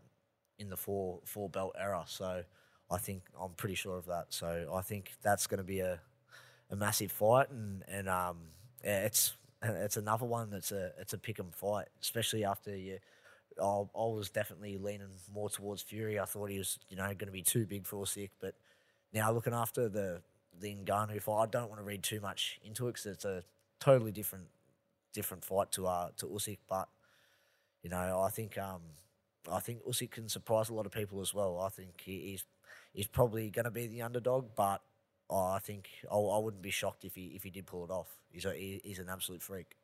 in 0.59 0.69
the 0.69 0.77
four 0.77 1.19
four 1.25 1.49
belt 1.49 1.75
era. 1.79 2.03
So 2.07 2.43
I 2.91 2.97
think 2.97 3.23
I'm 3.39 3.51
pretty 3.51 3.75
sure 3.75 3.97
of 3.97 4.05
that. 4.07 4.27
So 4.29 4.71
I 4.73 4.81
think 4.81 5.11
that's 5.21 5.47
going 5.47 5.59
to 5.59 5.63
be 5.63 5.79
a 5.79 5.99
a 6.71 6.75
massive 6.75 7.11
fight, 7.11 7.49
and 7.51 7.83
and 7.87 8.09
um 8.09 8.37
yeah, 8.83 9.05
it's 9.05 9.33
it's 9.63 9.97
another 9.97 10.25
one 10.25 10.49
that's 10.49 10.71
a 10.71 10.91
it's 10.99 11.13
a 11.13 11.17
pick 11.17 11.39
'em 11.39 11.51
fight, 11.51 11.87
especially 12.01 12.43
after 12.45 12.75
you. 12.75 12.99
I, 13.61 13.63
I 13.65 13.85
was 13.95 14.29
definitely 14.29 14.77
leaning 14.77 15.09
more 15.33 15.49
towards 15.49 15.81
Fury. 15.81 16.19
I 16.19 16.25
thought 16.25 16.49
he 16.49 16.57
was, 16.57 16.79
you 16.89 16.97
know, 16.97 17.03
going 17.05 17.19
to 17.27 17.31
be 17.31 17.41
too 17.41 17.65
big 17.65 17.85
for 17.85 18.03
Usyk, 18.03 18.31
but 18.41 18.55
now 19.13 19.31
looking 19.31 19.53
after 19.53 19.89
the 19.89 20.21
the 20.59 20.75
Ngannou 20.75 21.21
fight, 21.21 21.43
I 21.43 21.45
don't 21.47 21.69
want 21.69 21.79
to 21.81 21.85
read 21.85 22.03
too 22.03 22.21
much 22.21 22.59
into 22.63 22.87
it 22.87 22.93
because 22.93 23.05
it's 23.07 23.25
a 23.25 23.43
totally 23.79 24.11
different 24.11 24.45
different 25.13 25.45
fight 25.45 25.71
to 25.73 25.87
uh 25.87 26.09
to 26.17 26.27
Usyk. 26.27 26.59
But 26.69 26.89
you 27.83 27.89
know, 27.89 28.21
I 28.21 28.29
think 28.29 28.57
um 28.57 28.81
I 29.51 29.59
think 29.59 29.83
Usyk 29.85 30.11
can 30.11 30.29
surprise 30.29 30.69
a 30.69 30.73
lot 30.73 30.85
of 30.85 30.91
people 30.91 31.21
as 31.21 31.33
well. 31.33 31.59
I 31.59 31.69
think 31.69 32.01
he's 32.03 32.43
he's 32.93 33.07
probably 33.07 33.49
going 33.49 33.65
to 33.65 33.71
be 33.71 33.87
the 33.87 34.01
underdog, 34.01 34.49
but 34.55 34.81
I 35.29 35.59
think 35.59 35.89
I, 36.11 36.15
I 36.15 36.37
wouldn't 36.39 36.63
be 36.63 36.71
shocked 36.71 37.05
if 37.05 37.15
he 37.15 37.33
if 37.35 37.43
he 37.43 37.49
did 37.49 37.65
pull 37.65 37.83
it 37.83 37.91
off. 37.91 38.07
He's 38.31 38.45
a, 38.45 38.53
he's 38.83 38.99
an 38.99 39.09
absolute 39.09 39.41
freak. 39.41 39.75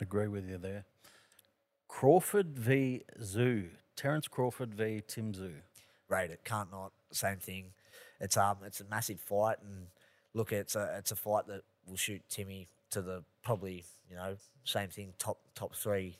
Agree 0.00 0.28
with 0.28 0.48
you 0.48 0.58
there. 0.58 0.84
Crawford 1.88 2.58
v 2.58 3.02
Tszyu. 3.20 3.68
Terence 3.96 4.28
Crawford 4.28 4.74
v 4.74 5.02
Tim 5.06 5.32
Tszyu. 5.32 5.54
rate 6.08 6.30
it. 6.30 6.44
Can't 6.44 6.70
not. 6.70 6.92
Same 7.12 7.38
thing. 7.38 7.66
It's 8.20 8.36
um 8.36 8.58
it's 8.64 8.80
a 8.80 8.84
massive 8.84 9.20
fight 9.20 9.58
and 9.62 9.86
look 10.32 10.52
it's 10.52 10.74
a 10.76 10.96
it's 10.98 11.12
a 11.12 11.16
fight 11.16 11.46
that 11.46 11.62
will 11.86 11.96
shoot 11.96 12.22
Timmy 12.28 12.68
to 12.90 13.02
the 13.02 13.22
probably, 13.42 13.84
you 14.08 14.16
know, 14.16 14.36
same 14.64 14.88
thing, 14.88 15.14
top 15.18 15.38
top 15.54 15.74
three 15.74 16.16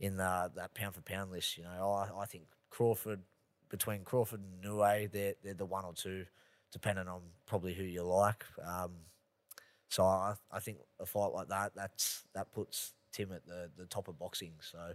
in 0.00 0.16
the, 0.16 0.50
that 0.56 0.74
pound 0.74 0.94
for 0.94 1.02
pound 1.02 1.30
list. 1.30 1.56
You 1.56 1.64
know, 1.64 1.92
I, 1.92 2.22
I 2.22 2.24
think 2.26 2.44
Crawford 2.70 3.20
between 3.68 4.02
Crawford 4.02 4.40
and 4.40 4.64
Inoue, 4.64 5.12
they're 5.12 5.34
they're 5.44 5.54
the 5.54 5.64
one 5.64 5.84
or 5.84 5.92
two, 5.92 6.24
depending 6.72 7.06
on 7.06 7.20
probably 7.46 7.74
who 7.74 7.84
you 7.84 8.02
like. 8.02 8.44
Um 8.66 8.92
so 9.88 10.04
I, 10.04 10.34
I 10.52 10.60
think 10.60 10.78
a 11.00 11.06
fight 11.06 11.32
like 11.32 11.48
that 11.48 11.72
that's 11.74 12.24
that 12.34 12.52
puts 12.52 12.94
Tim 13.12 13.32
at 13.32 13.46
the, 13.46 13.70
the 13.76 13.86
top 13.86 14.08
of 14.08 14.18
boxing. 14.18 14.52
So, 14.60 14.92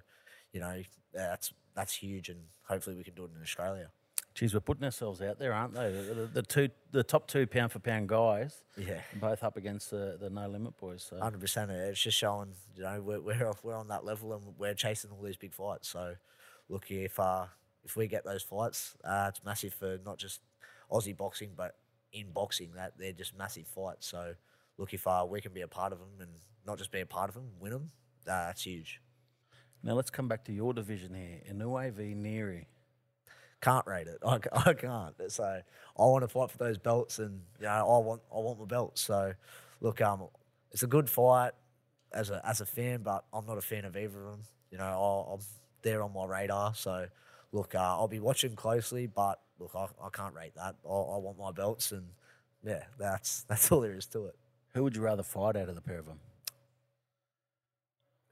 you 0.54 0.62
know, 0.62 0.82
that's 1.14 1.54
that's 1.76 1.94
huge, 1.94 2.30
and 2.30 2.40
hopefully 2.64 2.96
we 2.96 3.04
can 3.04 3.14
do 3.14 3.26
it 3.26 3.32
in 3.36 3.42
Australia. 3.42 3.90
Geez, 4.36 4.54
we're 4.54 4.60
putting 4.60 4.84
ourselves 4.84 5.22
out 5.22 5.40
there, 5.40 5.54
aren't 5.54 5.74
they? 5.74 5.90
The, 5.92 6.14
the, 6.14 6.26
the 6.28 6.42
two, 6.42 6.70
the 6.92 7.04
top 7.04 7.26
two 7.26 7.48
pound 7.48 7.72
for 7.72 7.80
pound 7.80 8.10
guys, 8.10 8.66
Yeah. 8.78 9.00
both 9.16 9.44
up 9.46 9.56
against 9.56 9.90
the, 9.92 10.18
the 10.20 10.30
no 10.30 10.48
limit 10.50 10.78
boys. 10.78 11.04
So 11.10 11.18
Hundred 11.20 11.40
percent. 11.40 11.72
It's 11.72 12.02
just 12.02 12.18
showing, 12.18 12.54
you 12.76 12.84
know, 12.84 13.02
we're 13.02 13.22
we're 13.22 13.52
we're 13.64 13.76
on 13.76 13.88
that 13.88 14.04
level 14.04 14.34
and 14.34 14.44
we're 14.58 14.74
chasing 14.74 15.10
all 15.12 15.22
these 15.22 15.38
big 15.38 15.54
fights. 15.54 15.88
So, 15.88 16.16
look, 16.68 16.92
if 16.92 17.18
uh, 17.18 17.46
if 17.86 17.96
we 17.96 18.08
get 18.08 18.26
those 18.26 18.44
fights, 18.44 18.96
uh, 19.06 19.28
it's 19.30 19.42
massive 19.46 19.74
for 19.74 20.00
not 20.06 20.18
just 20.18 20.42
Aussie 20.92 21.16
boxing, 21.16 21.52
but 21.56 21.76
in 22.12 22.32
boxing 22.32 22.74
that 22.76 22.98
they're 22.98 23.14
just 23.14 23.38
massive 23.38 23.68
fights. 23.68 24.06
So, 24.08 24.34
look, 24.78 24.94
if 24.94 25.08
uh, 25.08 25.26
we 25.30 25.40
can 25.40 25.54
be 25.54 25.62
a 25.62 25.68
part 25.70 25.94
of 25.94 26.00
them 26.00 26.10
and 26.20 26.32
not 26.68 26.78
just 26.78 26.92
be 26.92 27.00
a 27.00 27.06
part 27.06 27.30
of 27.30 27.36
them, 27.36 27.52
win 27.60 27.72
them, 27.72 27.88
uh, 28.28 28.48
that's 28.48 28.64
huge. 28.64 29.00
now 29.82 29.94
let's 29.94 30.10
come 30.10 30.28
back 30.28 30.44
to 30.46 30.52
your 30.52 30.74
division 30.74 31.14
here, 31.14 31.40
Inoue 31.54 31.94
v 31.94 32.14
Nery. 32.16 32.66
Can't 33.66 33.88
rate 33.88 34.06
it. 34.06 34.20
I, 34.26 34.38
I 34.54 34.74
can't. 34.76 35.16
So 35.30 35.44
I 35.44 35.62
want 35.98 36.24
to 36.24 36.28
fight 36.28 36.52
for 36.52 36.58
those 36.60 36.78
belts, 36.78 37.18
and 37.18 37.42
you 37.60 37.66
know, 37.66 37.72
I 37.72 37.98
want 37.98 38.22
I 38.32 38.38
want 38.38 38.60
my 38.60 38.66
belts. 38.66 39.02
So, 39.02 39.34
look, 39.82 40.02
um, 40.02 40.28
it's 40.72 40.84
a 40.84 40.88
good 40.88 41.10
fight 41.10 41.54
as 42.14 42.30
a 42.30 42.48
as 42.48 42.62
a 42.62 42.66
fan, 42.68 43.02
but 43.02 43.26
I'm 43.34 43.48
not 43.48 43.58
a 43.58 43.62
fan 43.62 43.86
of 43.86 43.98
either 43.98 44.20
of 44.20 44.32
them. 44.34 44.42
You 44.70 44.78
know, 44.78 44.84
I, 44.84 45.34
I'm 45.34 45.40
there 45.82 46.04
on 46.04 46.14
my 46.14 46.26
radar. 46.26 46.76
So, 46.76 47.08
look, 47.52 47.74
uh, 47.74 47.80
I'll 47.80 48.08
be 48.08 48.20
watching 48.20 48.56
closely, 48.56 49.08
but 49.08 49.40
look, 49.58 49.72
I, 49.74 49.88
I 50.00 50.10
can't 50.14 50.36
rate 50.36 50.54
that. 50.58 50.76
I, 50.86 50.90
I 50.90 51.18
want 51.18 51.40
my 51.40 51.52
belts, 51.52 51.92
and 51.92 52.06
yeah, 52.64 52.84
that's 53.00 53.44
that's 53.50 53.72
all 53.72 53.82
there 53.82 53.96
is 53.96 54.06
to 54.08 54.26
it. 54.26 54.36
Who 54.76 54.84
would 54.84 54.96
you 54.96 55.02
rather 55.02 55.24
fight 55.24 55.56
out 55.56 55.70
of 55.70 55.76
the 55.76 55.82
pair 55.82 55.98
of 55.98 56.06
them? 56.06 56.20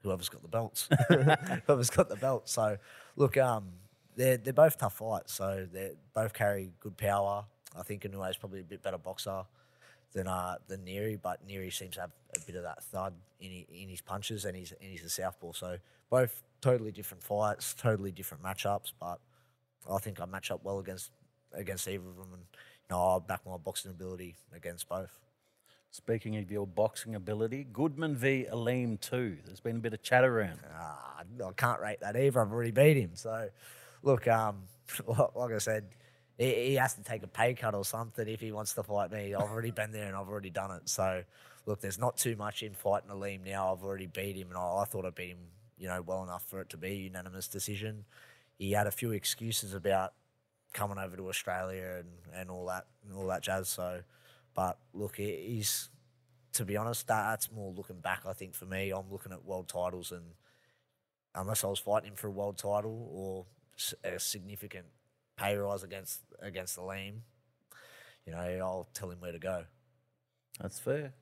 whoever's 0.04 0.28
got 0.28 0.42
the 0.42 0.48
belts. 0.48 0.86
whoever's 1.66 1.88
got 1.88 2.10
the 2.10 2.16
belts. 2.16 2.52
So, 2.52 2.76
look, 3.16 3.38
um, 3.38 3.72
they're 4.16 4.36
they're 4.36 4.52
both 4.52 4.78
tough 4.78 4.98
fights. 4.98 5.34
So 5.34 5.66
they 5.72 5.92
both 6.12 6.32
carry 6.32 6.70
good 6.80 6.96
power. 6.96 7.44
I 7.76 7.82
think 7.82 8.02
Inoue 8.02 8.30
is 8.30 8.36
probably 8.36 8.60
a 8.60 8.64
bit 8.64 8.82
better 8.82 8.98
boxer 8.98 9.44
than 10.12 10.28
uh 10.28 10.56
than 10.68 10.84
Nery, 10.84 11.18
but 11.20 11.46
Nery 11.46 11.72
seems 11.72 11.94
to 11.96 12.02
have 12.02 12.12
a 12.34 12.40
bit 12.46 12.56
of 12.56 12.62
that 12.62 12.82
thud 12.84 13.14
in 13.40 13.50
his, 13.50 13.64
in 13.72 13.88
his 13.88 14.00
punches, 14.00 14.44
and 14.44 14.56
he's 14.56 14.72
and 14.80 14.90
he's 14.90 15.04
a 15.04 15.10
southpaw. 15.10 15.52
So 15.52 15.78
both 16.10 16.42
totally 16.60 16.92
different 16.92 17.22
fights, 17.22 17.74
totally 17.74 18.12
different 18.12 18.42
matchups. 18.42 18.92
But 18.98 19.18
I 19.90 19.98
think 19.98 20.20
I 20.20 20.26
match 20.26 20.50
up 20.50 20.60
well 20.64 20.78
against 20.78 21.10
against 21.52 21.88
either 21.88 22.08
of 22.08 22.16
them, 22.16 22.28
and 22.32 22.42
you 22.52 22.88
know 22.90 23.00
I'll 23.00 23.20
back 23.20 23.40
my 23.46 23.56
boxing 23.56 23.90
ability 23.90 24.36
against 24.54 24.88
both. 24.88 25.18
Speaking 25.90 26.36
of 26.38 26.50
your 26.50 26.66
boxing 26.66 27.14
ability, 27.14 27.68
Goodman 27.72 28.16
v 28.16 28.46
Aleem 28.50 29.00
too. 29.00 29.36
There's 29.46 29.60
been 29.60 29.76
a 29.76 29.78
bit 29.78 29.94
of 29.94 30.02
chat 30.02 30.24
around. 30.24 30.58
Ah, 30.76 31.22
I 31.22 31.52
can't 31.52 31.80
rate 31.80 32.00
that 32.00 32.16
either. 32.16 32.40
I've 32.40 32.50
already 32.50 32.72
beat 32.72 32.96
him. 32.96 33.10
So, 33.14 33.48
look, 34.04 34.28
um, 34.28 34.62
like 35.34 35.52
I 35.52 35.58
said, 35.58 35.86
he, 36.38 36.74
has 36.74 36.94
to 36.94 37.02
take 37.02 37.22
a 37.22 37.28
pay 37.28 37.54
cut 37.54 37.74
or 37.74 37.84
something 37.84 38.26
if 38.28 38.40
he 38.40 38.52
wants 38.52 38.74
to 38.74 38.82
fight 38.82 39.10
me. 39.10 39.34
I've 39.34 39.50
already 39.50 39.70
been 39.70 39.92
there 39.92 40.06
and 40.06 40.16
I've 40.16 40.28
already 40.28 40.50
done 40.50 40.70
it. 40.72 40.88
So, 40.88 41.22
look, 41.66 41.80
there's 41.80 41.98
not 41.98 42.16
too 42.16 42.36
much 42.36 42.62
in 42.62 42.74
fighting 42.74 43.10
Aleem 43.10 43.44
now. 43.44 43.72
I've 43.72 43.82
already 43.82 44.06
beat 44.06 44.36
him, 44.36 44.48
and 44.48 44.58
I, 44.58 44.82
I 44.82 44.84
thought 44.84 45.04
I 45.06 45.10
beat 45.10 45.30
him, 45.30 45.38
you 45.78 45.88
know, 45.88 46.02
well 46.02 46.22
enough 46.22 46.44
for 46.44 46.60
it 46.60 46.70
to 46.70 46.76
be 46.76 46.88
a 46.88 46.94
unanimous 46.94 47.48
decision. 47.48 48.04
He 48.58 48.72
had 48.72 48.86
a 48.86 48.90
few 48.92 49.12
excuses 49.12 49.74
about 49.74 50.12
coming 50.72 50.98
over 50.98 51.16
to 51.16 51.28
Australia 51.28 52.00
and, 52.00 52.08
and 52.34 52.50
all 52.50 52.66
that 52.66 52.86
and 53.06 53.16
all 53.16 53.26
that 53.28 53.42
jazz. 53.42 53.68
So, 53.68 54.00
but 54.54 54.78
look, 54.92 55.16
he- 55.16 55.54
he's 55.54 55.88
to 56.54 56.64
be 56.64 56.76
honest, 56.76 57.08
that, 57.08 57.30
that's 57.30 57.50
more 57.50 57.72
looking 57.72 57.98
back. 57.98 58.22
I 58.26 58.32
think 58.32 58.54
for 58.54 58.64
me, 58.64 58.90
I'm 58.92 59.10
looking 59.10 59.32
at 59.32 59.44
world 59.44 59.68
titles, 59.68 60.12
and 60.12 60.22
unless 61.34 61.64
I 61.64 61.68
was 61.68 61.78
fighting 61.80 62.10
him 62.10 62.16
for 62.16 62.28
a 62.28 62.32
world 62.32 62.58
title 62.58 63.08
or 63.12 63.46
a 64.02 64.18
significant 64.18 64.86
pay 65.36 65.56
rise 65.56 65.82
against 65.82 66.20
against 66.40 66.76
the 66.76 66.82
Aleem, 66.82 67.20
you 68.26 68.32
know, 68.32 68.38
I'll 68.38 68.88
tell 68.94 69.10
him 69.10 69.20
where 69.20 69.32
to 69.32 69.38
go. 69.38 69.64
That's 70.60 70.78
fair. 70.78 71.14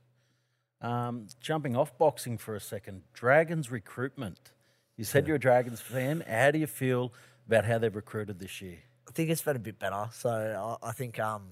Um, 0.80 1.28
jumping 1.40 1.76
off 1.76 1.96
boxing 1.96 2.38
for 2.38 2.54
a 2.56 2.60
second, 2.60 3.02
Dragons 3.12 3.70
recruitment. 3.70 4.52
You 4.96 5.04
said 5.04 5.26
you're 5.26 5.36
a 5.36 5.40
Dragons 5.40 5.80
fan. 5.80 6.22
How 6.28 6.50
do 6.50 6.58
you 6.58 6.66
feel 6.66 7.12
about 7.46 7.64
how 7.64 7.78
they've 7.78 7.94
recruited 7.94 8.38
this 8.38 8.60
year? 8.60 8.78
I 9.08 9.12
think 9.12 9.30
it's 9.30 9.42
been 9.42 9.56
a 9.56 9.60
bit 9.60 9.78
better. 9.78 10.08
So 10.12 10.78
I, 10.82 10.88
I 10.88 10.92
think 10.92 11.18
um, 11.18 11.50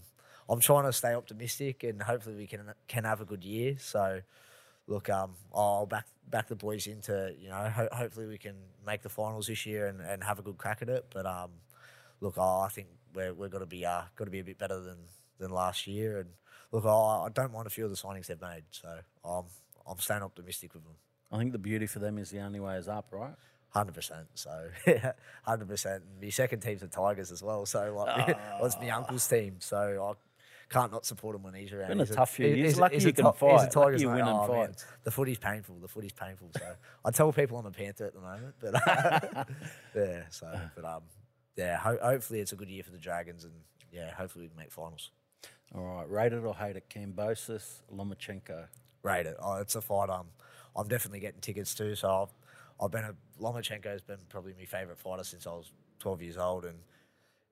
I'm 0.48 0.60
trying 0.60 0.84
to 0.84 0.92
stay 0.92 1.14
optimistic, 1.14 1.84
and 1.84 2.02
hopefully 2.02 2.36
we 2.36 2.46
can 2.46 2.60
can 2.88 3.04
have 3.04 3.20
a 3.20 3.24
good 3.24 3.44
year. 3.44 3.76
So 3.78 4.20
look, 4.90 5.09
um, 5.09 5.31
I'll 5.55 5.87
back 5.87 6.07
back 6.29 6.48
the 6.48 6.57
boys 6.57 6.87
into 6.87 7.35
you 7.40 7.48
know 7.48 7.70
ho- 7.74 7.88
hopefully 7.92 8.26
we 8.26 8.37
can 8.37 8.57
make 8.87 9.03
the 9.03 9.09
finals 9.09 9.46
this 9.46 9.64
year 9.64 9.87
and, 9.87 10.00
and 10.03 10.22
have 10.22 10.38
a 10.38 10.42
good 10.42 10.59
crack 10.59 10.83
at 10.83 10.90
it. 10.90 11.07
But 11.14 11.24
um, 11.24 11.50
look, 12.20 12.37
I 12.37 12.66
I 12.66 12.68
think 12.68 12.88
we're 13.14 13.33
we're 13.33 13.48
got 13.48 13.61
to 13.61 13.66
be 13.66 13.87
uh, 13.87 14.03
got 14.16 14.26
to 14.26 14.31
be 14.31 14.40
a 14.40 14.44
bit 14.44 14.59
better 14.59 14.81
than 14.81 14.98
than 15.38 15.50
last 15.50 15.87
year. 15.87 16.18
And 16.18 16.31
look, 16.72 16.85
I, 16.85 16.88
I 16.88 17.29
don't 17.33 17.53
mind 17.53 17.66
a 17.66 17.70
few 17.70 17.85
of 17.85 17.90
the 17.90 17.96
signings 17.96 18.26
they've 18.26 18.40
made. 18.40 18.64
So 18.72 18.98
I'm 19.24 19.44
I'm 19.87 19.98
staying 19.98 20.22
optimistic 20.22 20.74
with 20.74 20.85
them. 20.85 20.96
I 21.33 21.38
think 21.38 21.53
the 21.53 21.59
beauty 21.59 21.87
for 21.87 22.00
them 22.00 22.18
is 22.18 22.31
the 22.31 22.40
only 22.40 22.61
way 22.61 22.76
is 22.76 22.88
up, 22.88 23.07
right? 23.12 23.35
Hundred 23.68 23.94
percent. 23.94 24.26
So, 24.35 24.68
hundred 25.44 25.68
percent. 25.68 26.03
My 26.20 26.29
second 26.31 26.59
team's 26.59 26.81
the 26.81 26.88
Tigers 26.88 27.31
as 27.31 27.40
well. 27.40 27.64
So, 27.66 27.94
like, 27.96 28.26
well, 28.59 28.66
it's 28.66 28.76
my 28.81 28.90
uncle's 28.90 29.29
team. 29.29 29.57
So 29.61 29.79
I 30.11 30.30
can't 30.70 30.92
not 30.92 31.04
support 31.04 31.35
him 31.37 31.42
when 31.42 31.52
he's 31.54 31.72
around. 31.72 31.88
Been 31.88 32.00
a 32.00 32.04
He's 32.04 32.14
tough 32.14 32.30
few 32.35 32.46
years. 32.46 32.59
he's 32.72 32.78
Lucky 32.78 32.94
he's 32.94 33.04
you 33.04 33.12
can 33.12 33.24
Ti- 33.24 33.30
He's 33.30 33.37
a 33.37 33.38
fight. 33.38 33.52
Lucky 33.56 33.70
Tigers 33.70 34.02
you 34.02 34.09
mate. 34.11 34.22
Oh, 34.24 34.52
man. 34.52 34.74
The 35.04 35.11
footy's 35.11 35.38
painful. 35.38 35.76
The 35.80 35.88
footy's 35.88 36.12
painful. 36.12 36.50
So 36.56 36.74
I 37.04 37.11
tell 37.11 37.33
people 37.33 37.59
I'm 37.59 37.66
a 37.66 37.70
Panther 37.70 38.06
at 38.06 38.14
the 38.14 38.20
moment, 38.20 38.54
but 38.61 38.74
yeah. 39.94 40.22
So, 40.30 40.61
but 40.74 40.85
um, 40.85 41.02
yeah. 41.56 41.76
Ho- 41.78 41.98
hopefully 42.02 42.40
it's 42.40 42.52
a 42.52 42.56
good 42.56 42.68
year 42.68 42.83
for 42.83 42.92
the 42.92 42.98
Dragons, 42.98 43.44
and 43.44 43.52
yeah, 43.92 44.12
hopefully 44.14 44.44
we 44.44 44.48
can 44.48 44.56
make 44.59 44.70
finals. 44.72 45.11
All 45.74 45.83
right, 45.83 46.11
rate 46.11 46.33
it 46.33 46.44
or 46.44 46.54
hate 46.54 46.76
it, 46.76 46.85
Kambosos, 46.88 47.80
Lomachenko. 47.94 48.66
rate 49.02 49.26
it. 49.26 49.37
Oh, 49.40 49.54
it's 49.56 49.74
a 49.76 49.80
fight. 49.80 50.11
Um, 50.11 50.26
I'm 50.76 50.88
definitely 50.88 51.20
getting 51.20 51.40
tickets 51.40 51.74
too. 51.74 51.94
So 51.94 52.09
I've, 52.22 52.85
I've 52.85 52.90
been 52.90 53.04
a 53.04 53.14
Lomachenko's 53.42 54.02
been 54.02 54.18
probably 54.28 54.54
my 54.59 54.64
favourite 54.64 54.98
fighter 54.98 55.24
since 55.24 55.46
I 55.46 55.50
was 55.50 55.70
12 56.00 56.22
years 56.22 56.37
old, 56.38 56.64
and 56.64 56.78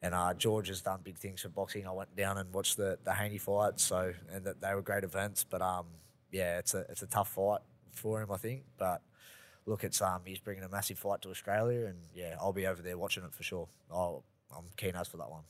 and 0.02 0.14
uh, 0.14 0.34
George 0.34 0.68
has 0.68 0.80
done 0.80 1.00
big 1.02 1.18
things 1.18 1.42
for 1.42 1.48
boxing. 1.48 1.87
I 1.87 1.92
went 1.92 2.14
down 2.16 2.38
and 2.38 2.52
watched 2.52 2.76
the 2.76 2.98
the 3.04 3.12
Haney 3.12 3.38
fights, 3.38 3.82
so 3.82 4.12
and 4.32 4.44
that 4.44 4.61
they 4.61 4.74
were 4.74 4.82
great 4.82 5.04
events. 5.04 5.44
But 5.44 5.62
um, 5.62 5.87
yeah, 6.30 6.58
it's 6.58 6.74
a 6.74 6.84
it's 6.88 7.02
a 7.02 7.06
tough 7.06 7.30
fight 7.32 7.61
for 7.92 8.22
him, 8.22 8.30
I 8.30 8.37
think. 8.37 8.62
But 8.78 9.02
look, 9.66 9.84
it's 9.84 10.00
um, 10.00 10.22
he's 10.24 10.40
bringing 10.40 10.64
a 10.64 10.68
massive 10.68 10.98
fight 10.98 11.22
to 11.22 11.30
Australia, 11.30 11.87
and 11.87 11.98
yeah, 12.14 12.37
I'll 12.40 12.52
be 12.52 12.66
over 12.66 12.82
there 12.82 12.96
watching 12.96 13.24
it 13.24 13.34
for 13.34 13.42
sure. 13.42 13.68
I'll, 13.90 14.24
I'm 14.56 14.64
keen 14.76 14.94
as 14.96 15.08
for 15.08 15.18
that 15.18 15.30
one. 15.30 15.42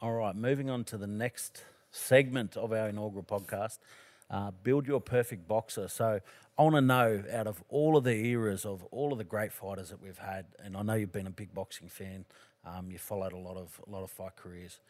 All 0.00 0.12
right, 0.12 0.36
moving 0.36 0.70
on 0.70 0.84
to 0.84 0.98
the 0.98 1.06
next 1.06 1.64
segment 1.90 2.56
of 2.56 2.72
our 2.72 2.88
inaugural 2.88 3.24
podcast, 3.24 3.78
uh, 4.30 4.50
Build 4.62 4.86
Your 4.86 5.00
Perfect 5.00 5.48
Boxer. 5.48 5.88
So 5.88 6.20
I 6.58 6.62
want 6.62 6.74
to 6.74 6.80
know, 6.80 7.22
out 7.32 7.46
of 7.46 7.62
all 7.68 7.96
of 7.96 8.04
the 8.04 8.14
eras 8.26 8.66
of 8.66 8.84
all 8.90 9.12
of 9.12 9.18
the 9.18 9.24
great 9.24 9.52
fighters 9.52 9.90
that 9.90 10.02
we've 10.02 10.18
had, 10.18 10.46
and 10.62 10.76
I 10.76 10.82
know 10.82 10.94
you've 10.94 11.12
been 11.12 11.26
a 11.26 11.30
big 11.30 11.54
boxing 11.54 11.88
fan, 11.88 12.26
um, 12.66 12.90
you 12.90 12.98
followed 12.98 13.32
a 13.32 13.38
lot 13.38 13.56
of 13.56 13.80
a 13.86 13.90
lot 13.90 14.02
of 14.02 14.10
fight 14.10 14.36
careers. 14.36 14.80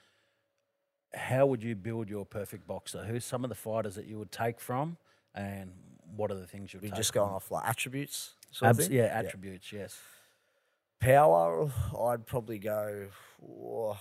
How 1.14 1.46
would 1.46 1.62
you 1.62 1.74
build 1.76 2.08
your 2.08 2.24
perfect 2.24 2.66
boxer? 2.66 3.04
Who's 3.04 3.24
some 3.24 3.44
of 3.44 3.48
the 3.48 3.54
fighters 3.54 3.94
that 3.94 4.06
you 4.06 4.18
would 4.18 4.32
take 4.32 4.60
from, 4.60 4.96
and 5.34 5.70
what 6.16 6.30
are 6.30 6.34
the 6.34 6.46
things 6.46 6.72
you 6.72 6.78
would 6.78 6.84
We 6.84 6.90
take 6.90 6.96
just 6.96 7.12
from? 7.12 7.22
going 7.22 7.34
off 7.34 7.50
like 7.50 7.66
attributes. 7.68 8.34
Abs- 8.62 8.88
yeah, 8.88 9.04
attributes. 9.04 9.72
Yes. 9.72 9.98
Power, 11.00 11.70
I'd 12.00 12.24
probably 12.26 12.58
go. 12.58 13.08
oh, 13.46 13.98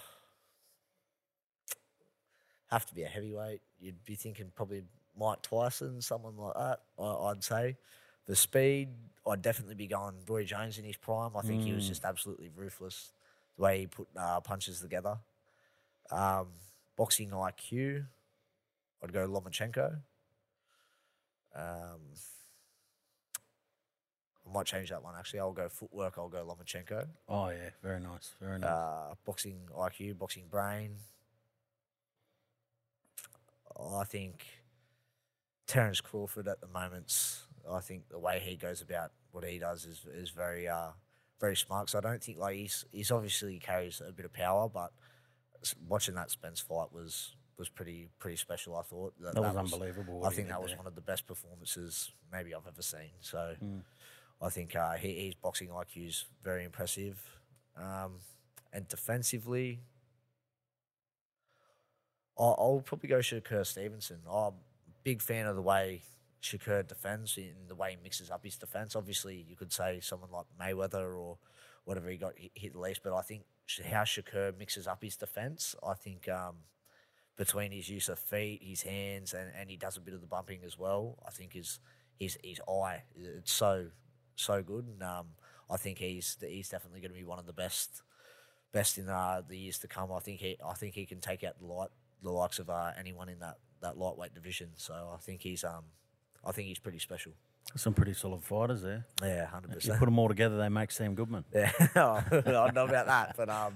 have 2.69 2.86
to 2.88 2.95
be 2.95 3.03
a 3.03 3.07
heavyweight. 3.07 3.62
You'd 3.79 4.03
be 4.05 4.15
thinking 4.15 4.51
probably 4.55 4.83
Mike 5.19 5.41
Tyson, 5.41 6.02
someone 6.02 6.37
like 6.37 6.54
that. 6.56 6.79
I, 7.00 7.04
I'd 7.04 7.43
say. 7.43 7.77
The 8.25 8.35
speed, 8.35 8.89
I'd 9.27 9.41
definitely 9.41 9.75
be 9.75 9.87
going 9.87 10.15
Roy 10.27 10.45
Jones 10.45 10.77
in 10.77 10.85
his 10.85 10.95
prime. 10.95 11.31
I 11.35 11.41
think 11.41 11.63
he 11.63 11.73
was 11.73 11.87
just 11.87 12.06
absolutely 12.06 12.50
ruthless 12.56 13.12
the 13.58 13.63
way 13.63 13.79
he 13.79 13.87
put 13.87 14.08
uh, 14.17 14.39
punches 14.41 14.81
together. 14.81 15.17
Um, 16.12 16.47
boxing 16.95 17.29
IQ, 17.31 18.06
I'd 19.04 19.13
go 19.13 19.27
Lomachenko. 19.27 19.97
Um, 21.56 21.99
I 24.45 24.54
might 24.54 24.65
change 24.65 24.89
that 24.89 25.04
one 25.04 25.13
actually. 25.17 25.39
I'll 25.39 25.51
go 25.51 25.69
footwork. 25.69 26.15
I'll 26.17 26.29
go 26.29 26.45
Lomachenko. 26.45 27.08
Oh 27.29 27.49
yeah, 27.49 27.69
very 27.81 27.99
nice, 27.99 28.35
very 28.41 28.60
nice. 28.60 28.69
Uh, 28.69 29.13
boxing 29.25 29.60
IQ, 29.75 30.17
boxing 30.17 30.45
brain. 30.49 30.95
I 33.79 34.04
think 34.04 34.45
Terence 35.67 36.01
Crawford 36.01 36.47
at 36.47 36.62
the 36.62 36.67
moment's. 36.67 37.43
I 37.69 37.79
think 37.79 38.10
the 38.10 38.19
way 38.19 38.41
he 38.43 38.56
goes 38.56 38.81
about 38.81 39.12
what 39.31 39.43
he 39.45 39.58
does 39.58 39.85
is 39.85 40.06
is 40.13 40.29
very 40.29 40.67
uh, 40.67 40.91
very 41.44 41.58
smart. 41.58 41.89
So 41.89 41.98
I 41.98 42.02
don't 42.02 42.23
think 42.23 42.37
like 42.37 42.56
he's 42.56 42.85
he's 42.94 43.12
obviously 43.12 43.60
carries 43.60 44.02
a 44.08 44.13
bit 44.13 44.25
of 44.25 44.31
power, 44.31 44.69
but 44.69 44.91
watching 45.89 46.15
that 46.15 46.31
Spence 46.31 46.62
fight 46.62 46.94
was 46.94 47.35
was 47.58 47.67
pretty 47.67 48.08
pretty 48.17 48.37
special. 48.37 48.77
I 48.77 48.83
thought 48.83 49.13
that 49.19 49.35
was 49.35 49.58
unbelievable. 49.58 50.25
I 50.25 50.29
think 50.29 50.48
that 50.48 50.62
was 50.62 50.71
there. 50.71 50.77
one 50.77 50.87
of 50.87 50.96
the 50.96 51.02
best 51.02 51.27
performances 51.27 52.12
maybe 52.31 52.56
I've 52.56 52.65
ever 52.65 52.81
seen. 52.81 53.12
So 53.19 53.56
I 54.41 54.50
think 54.50 54.73
uh, 54.75 54.94
he, 54.94 55.25
his 55.25 55.35
boxing 55.35 55.67
IQ 55.67 56.08
is 56.08 56.25
very 56.41 56.63
impressive. 56.63 57.21
Um, 57.77 58.19
and 58.71 58.87
defensively, 58.87 59.81
I'll, 62.37 62.56
I'll 62.58 62.83
probably 62.85 63.10
go 63.10 63.19
Shakur 63.19 63.65
Stevenson. 63.65 64.19
I'm 64.29 64.35
a 64.35 64.54
big 65.04 65.21
fan 65.21 65.46
of 65.48 65.56
the 65.58 65.62
way 65.62 66.04
Shakur 66.44 66.85
defends 66.85 67.37
in 67.37 67.67
the 67.69 67.75
way 67.75 67.91
he 67.91 67.98
mixes 68.04 68.29
up 68.29 68.44
his 68.44 68.58
defense. 68.58 68.96
Obviously, 68.96 69.46
you 69.48 69.56
could 69.56 69.71
say 69.71 70.00
someone 70.02 70.29
like 70.29 70.46
Mayweather 70.60 71.17
or 71.17 71.37
whatever 71.85 72.10
he 72.10 72.17
got 72.17 72.33
hit, 72.37 72.73
the 72.73 72.79
least, 72.79 73.02
but 73.04 73.15
I 73.15 73.21
think 73.21 73.44
how 73.85 74.04
Shakur 74.04 74.58
mixes 74.58 74.85
up 74.85 75.02
his 75.02 75.15
defense, 75.15 75.75
I 75.81 75.94
think 75.94 76.27
um, 76.27 76.56
between 77.37 77.71
his 77.71 77.89
use 77.89 78.10
of 78.10 78.19
feet, 78.19 78.62
his 78.62 78.81
hands, 78.81 79.33
and, 79.33 79.50
and 79.58 79.69
he 79.69 79.77
does 79.77 79.96
a 79.96 80.02
bit 80.02 80.13
of 80.13 80.21
the 80.21 80.27
bumping 80.27 80.60
as 80.65 80.77
well, 80.77 81.17
I 81.25 81.31
think 81.31 81.54
his 81.54 81.79
his 82.19 82.37
his 82.44 82.62
eye 82.69 83.04
it's 83.15 83.52
so 83.52 83.87
so 84.35 84.62
good, 84.62 84.85
and 84.85 85.02
um, 85.02 85.27
I 85.69 85.77
think 85.77 85.98
he's 86.00 86.37
he's 86.41 86.69
definitely 86.69 87.00
going 87.00 87.12
to 87.12 87.17
be 87.17 87.23
one 87.23 87.39
of 87.39 87.46
the 87.46 87.54
best 87.54 88.04
best 88.73 88.98
in 88.98 89.08
uh, 89.08 89.41
the 89.48 89.58
years 89.58 89.79
to 89.79 89.87
come. 89.87 90.12
I 90.12 90.19
think 90.19 90.41
he 90.41 90.58
I 90.65 90.73
think 90.73 90.94
he 90.94 91.06
can 91.06 91.21
take 91.21 91.44
out 91.44 91.58
the 91.60 91.65
light 91.65 91.89
the 92.21 92.31
likes 92.31 92.60
of 92.60 92.69
uh, 92.69 92.91
anyone 93.00 93.29
in 93.29 93.39
that 93.39 93.58
that 93.81 93.98
lightweight 93.98 94.33
division. 94.33 94.71
So 94.75 94.94
I 94.94 95.17
think 95.17 95.41
he's 95.41 95.63
um 95.63 95.85
I 96.46 96.52
think 96.52 96.67
he's 96.67 96.79
pretty 96.79 97.00
special. 97.00 97.31
Some 97.75 97.94
pretty 97.94 98.13
solid 98.13 98.44
fighters 98.44 98.81
there. 98.81 99.06
Yeah, 99.21 99.46
hundred 99.46 99.71
percent. 99.71 99.94
You 99.94 100.00
put 100.00 100.06
them 100.06 100.19
all 100.19 100.27
together, 100.27 100.58
they 100.58 100.69
make 100.69 100.91
Sam 100.91 101.15
Goodman. 101.15 101.46
Yeah, 101.54 101.71
I 101.96 102.23
don't 102.29 102.75
know 102.75 102.85
about 102.85 103.08
that, 103.08 103.35
but 103.37 103.50
um, 103.50 103.75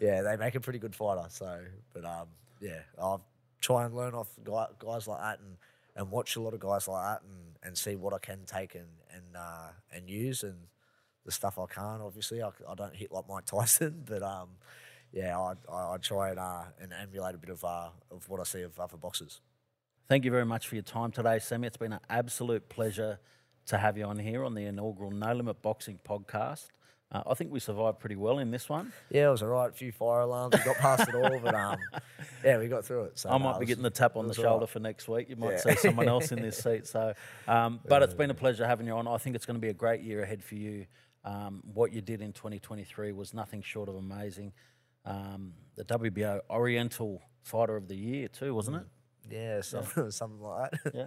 yeah, 0.00 0.22
they 0.22 0.36
make 0.36 0.54
a 0.56 0.60
pretty 0.60 0.78
good 0.80 0.94
fighter. 0.94 1.26
So, 1.28 1.60
but 1.94 2.04
um, 2.04 2.26
yeah, 2.60 2.80
I'll 2.98 3.24
try 3.60 3.84
and 3.84 3.94
learn 3.94 4.14
off 4.14 4.28
guys 4.44 5.06
like 5.06 5.20
that 5.20 5.38
and, 5.38 5.56
and 5.94 6.10
watch 6.10 6.36
a 6.36 6.40
lot 6.40 6.54
of 6.54 6.60
guys 6.60 6.88
like 6.88 7.02
that 7.04 7.22
and, 7.22 7.56
and 7.62 7.78
see 7.78 7.94
what 7.94 8.12
I 8.12 8.18
can 8.18 8.40
take 8.46 8.74
and 8.74 8.88
and 9.14 9.36
uh, 9.36 9.68
and 9.92 10.10
use 10.10 10.42
and 10.42 10.56
the 11.24 11.32
stuff 11.32 11.58
I 11.58 11.66
can't. 11.72 12.02
Obviously, 12.02 12.42
I, 12.42 12.48
I 12.68 12.74
don't 12.74 12.94
hit 12.96 13.12
like 13.12 13.24
Mike 13.28 13.44
Tyson, 13.46 14.02
but 14.06 14.22
um, 14.22 14.48
yeah, 15.12 15.38
I 15.38 15.54
I, 15.72 15.94
I 15.94 15.96
try 15.98 16.30
and 16.30 16.38
uh, 16.40 16.64
and 16.80 16.92
emulate 16.92 17.36
a 17.36 17.38
bit 17.38 17.50
of 17.50 17.64
uh, 17.64 17.90
of 18.10 18.28
what 18.28 18.40
I 18.40 18.44
see 18.44 18.62
of 18.62 18.78
other 18.80 18.96
boxers. 18.96 19.40
Thank 20.10 20.24
you 20.24 20.32
very 20.32 20.44
much 20.44 20.66
for 20.66 20.74
your 20.74 20.82
time 20.82 21.12
today, 21.12 21.38
Sammy. 21.38 21.68
It's 21.68 21.76
been 21.76 21.92
an 21.92 22.00
absolute 22.10 22.68
pleasure 22.68 23.20
to 23.66 23.78
have 23.78 23.96
you 23.96 24.06
on 24.06 24.18
here 24.18 24.44
on 24.44 24.54
the 24.54 24.64
inaugural 24.64 25.12
No 25.12 25.32
Limit 25.32 25.62
Boxing 25.62 26.00
podcast. 26.04 26.66
Uh, 27.12 27.22
I 27.28 27.34
think 27.34 27.52
we 27.52 27.60
survived 27.60 28.00
pretty 28.00 28.16
well 28.16 28.40
in 28.40 28.50
this 28.50 28.68
one. 28.68 28.92
Yeah, 29.10 29.28
it 29.28 29.30
was 29.30 29.44
all 29.44 29.50
right. 29.50 29.70
A 29.70 29.72
few 29.72 29.92
fire 29.92 30.22
alarms. 30.22 30.56
We 30.58 30.64
got 30.64 30.78
past 30.78 31.08
it 31.08 31.14
all, 31.14 31.38
but 31.38 31.54
um, 31.54 31.78
yeah, 32.44 32.58
we 32.58 32.66
got 32.66 32.84
through 32.84 33.04
it. 33.04 33.20
So 33.20 33.30
I 33.30 33.38
might 33.38 33.54
it 33.54 33.60
be 33.60 33.66
getting 33.66 33.84
the 33.84 33.90
tap 33.90 34.16
on 34.16 34.26
the 34.26 34.34
shoulder 34.34 34.64
right. 34.64 34.68
for 34.68 34.80
next 34.80 35.06
week. 35.06 35.30
You 35.30 35.36
might 35.36 35.52
Yeah. 35.64 35.74
see 35.74 35.74
someone 35.76 36.08
else 36.08 36.32
in 36.32 36.42
this 36.42 36.58
seat. 36.64 36.88
So, 36.88 37.14
um, 37.46 37.78
but 37.86 38.02
it's 38.02 38.14
been 38.14 38.30
a 38.30 38.34
pleasure 38.34 38.66
having 38.66 38.88
you 38.88 38.94
on. 38.94 39.06
I 39.06 39.16
think 39.18 39.36
it's 39.36 39.46
going 39.46 39.58
to 39.58 39.64
be 39.64 39.70
a 39.70 39.74
great 39.74 40.00
year 40.00 40.24
ahead 40.24 40.42
for 40.42 40.56
you. 40.56 40.86
Um, 41.24 41.62
what 41.72 41.92
you 41.92 42.00
did 42.00 42.20
in 42.20 42.32
2023 42.32 43.12
was 43.12 43.32
nothing 43.32 43.62
short 43.62 43.88
of 43.88 43.94
amazing. 43.94 44.54
Um, 45.04 45.52
the 45.76 45.84
WBO 45.84 46.40
Oriental 46.50 47.22
Fighter 47.44 47.76
of 47.76 47.86
the 47.86 47.94
Year 47.94 48.26
too, 48.26 48.56
wasn't 48.56 48.78
it? 48.78 48.86
Yeah, 49.30 49.60
something, 49.60 50.10
something 50.10 50.40
like 50.46 50.70
that. 50.84 50.94
Yeah. 50.94 51.06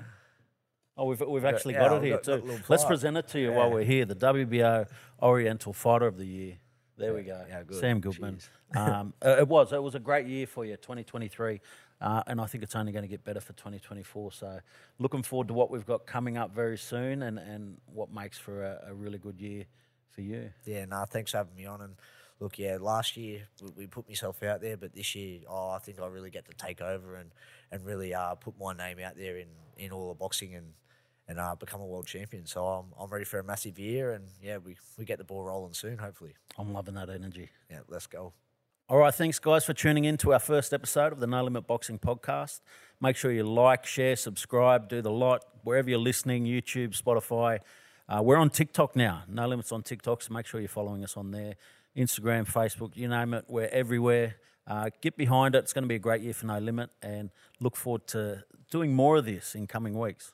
Oh, 0.96 1.06
we've, 1.06 1.20
we've 1.22 1.42
got- 1.42 1.56
actually 1.56 1.74
yeah, 1.74 1.88
got 1.90 1.98
it 1.98 2.04
here 2.04 2.16
got- 2.18 2.24
got 2.26 2.40
too. 2.40 2.46
little 2.46 2.66
Let's 2.70 2.86
present 2.86 3.18
it 3.18 3.28
to 3.30 3.40
you 3.40 3.52
while 3.52 3.72
we're 3.72 3.84
here. 3.84 4.06
The 4.06 4.16
WBO 4.16 4.88
Oriental 5.22 5.74
Fighter 5.74 6.08
of 6.08 6.18
the 6.18 6.26
Year. 6.26 6.58
There 6.98 7.14
we 7.16 7.24
go. 7.24 7.44
yeah, 7.50 7.64
good. 7.64 7.80
Sam 7.80 8.00
Goodman. 8.00 8.40
Um, 8.76 9.14
uh, 9.24 9.36
it 9.38 9.48
was. 9.48 9.72
It 9.72 9.84
was 9.84 9.94
a 9.94 10.00
great 10.00 10.26
year 10.26 10.48
for 10.48 10.66
you, 10.66 10.76
2023. 10.78 11.62
Uh, 12.02 12.24
and 12.26 12.42
I 12.42 12.48
think 12.48 12.64
it's 12.64 12.76
only 12.76 12.92
going 12.92 13.04
to 13.04 13.08
get 13.08 13.24
better 13.24 13.40
for 13.40 13.54
2024. 13.54 14.32
So 14.32 14.60
looking 14.98 15.22
forward 15.22 15.50
to 15.50 15.54
what 15.54 15.70
we've 15.70 15.86
got 15.86 16.08
coming 16.08 16.38
up 16.38 16.56
very 16.56 16.80
soon 16.80 17.22
and, 17.22 17.38
and 17.38 17.78
what 17.86 18.12
makes 18.12 18.40
for 18.40 18.64
a, 18.64 18.86
a 18.88 18.94
really 18.96 19.20
good 19.20 19.40
year 19.40 19.66
for 20.10 20.22
you. 20.22 20.50
Yeah, 20.66 20.86
no, 20.86 21.06
thanks 21.08 21.30
for 21.32 21.38
having 21.38 21.54
me 21.56 21.68
on. 21.68 21.82
And 21.82 21.94
look, 22.40 22.60
yeah, 22.60 22.78
last 22.80 23.18
year 23.18 23.48
we, 23.62 23.70
we 23.78 23.88
put 23.88 24.08
myself 24.08 24.42
out 24.44 24.62
there, 24.62 24.78
but 24.78 24.94
this 24.94 25.16
year, 25.16 25.42
oh, 25.50 25.70
I 25.70 25.80
think 25.80 26.00
I 26.00 26.08
really 26.08 26.30
get 26.30 26.46
to 26.46 26.54
take 26.54 26.82
over 26.82 27.16
and 27.16 27.32
and 27.72 27.86
really 27.86 28.14
uh, 28.14 28.36
put 28.36 28.54
my 28.60 28.74
name 28.74 29.00
out 29.00 29.16
there 29.18 29.38
in 29.38 29.48
in 29.78 29.92
all 29.92 30.10
the 30.10 30.16
boxing 30.16 30.56
and 30.56 30.74
and 31.28 31.40
uh, 31.40 31.56
become 31.56 31.82
a 31.82 31.86
world 31.86 32.06
champion. 32.06 32.46
So 32.46 32.66
I'm 32.66 32.86
I'm 33.00 33.10
ready 33.10 33.26
for 33.26 33.40
a 33.40 33.44
massive 33.44 33.80
year, 33.80 34.12
and 34.12 34.26
yeah, 34.42 34.58
we 34.58 34.76
we 34.98 35.06
get 35.06 35.18
the 35.18 35.24
ball 35.24 35.44
rolling 35.44 35.74
soon, 35.74 35.98
hopefully. 35.98 36.36
I'm 36.58 36.74
loving 36.74 36.96
that 36.96 37.10
energy. 37.10 37.50
Yeah, 37.70 37.80
let's 37.88 38.08
go. 38.08 38.34
All 38.90 38.98
right, 38.98 39.16
thanks 39.16 39.40
guys 39.40 39.64
for 39.64 39.74
tuning 39.74 40.04
in 40.04 40.18
to 40.18 40.34
our 40.34 40.40
first 40.40 40.74
episode 40.74 41.14
of 41.14 41.20
the 41.22 41.26
No 41.26 41.42
Limit 41.42 41.66
Boxing 41.66 41.98
Podcast. 41.98 42.60
Make 43.00 43.16
sure 43.16 43.32
you 43.32 43.44
like, 43.44 43.86
share, 43.86 44.18
subscribe, 44.18 44.90
do 44.90 45.02
the 45.02 45.10
lot 45.10 45.46
wherever 45.64 45.90
you're 45.90 45.98
listening 45.98 46.44
YouTube, 46.44 46.90
Spotify. 47.02 47.60
Uh, 48.10 48.22
we're 48.22 48.36
on 48.38 48.50
TikTok 48.50 48.98
now. 48.98 49.24
No 49.30 49.48
Limits 49.48 49.72
on 49.72 49.84
TikTok, 49.84 50.22
so 50.22 50.34
make 50.34 50.46
sure 50.46 50.60
you're 50.60 50.68
following 50.68 51.02
us 51.04 51.16
on 51.16 51.32
there. 51.32 51.56
Instagram, 51.96 52.46
Facebook, 52.52 52.96
you 52.96 53.08
name 53.08 53.34
it, 53.34 53.46
we're 53.48 53.68
everywhere. 53.68 54.36
Uh, 54.66 54.90
get 55.02 55.18
behind 55.18 55.56
it. 55.56 55.60
It's 55.60 55.74
going 55.74 55.84
to 55.84 55.88
be 55.88 55.96
a 55.96 56.00
great 56.00 56.22
year 56.22 56.34
for 56.34 56.46
No 56.46 56.58
Limit 56.58 56.90
and 57.02 57.30
look 57.60 57.76
forward 57.76 58.08
to 58.08 58.44
doing 58.72 58.94
more 58.94 59.18
of 59.18 59.26
this 59.26 59.56
in 59.56 59.68
coming 59.68 59.98
weeks. 59.98 60.34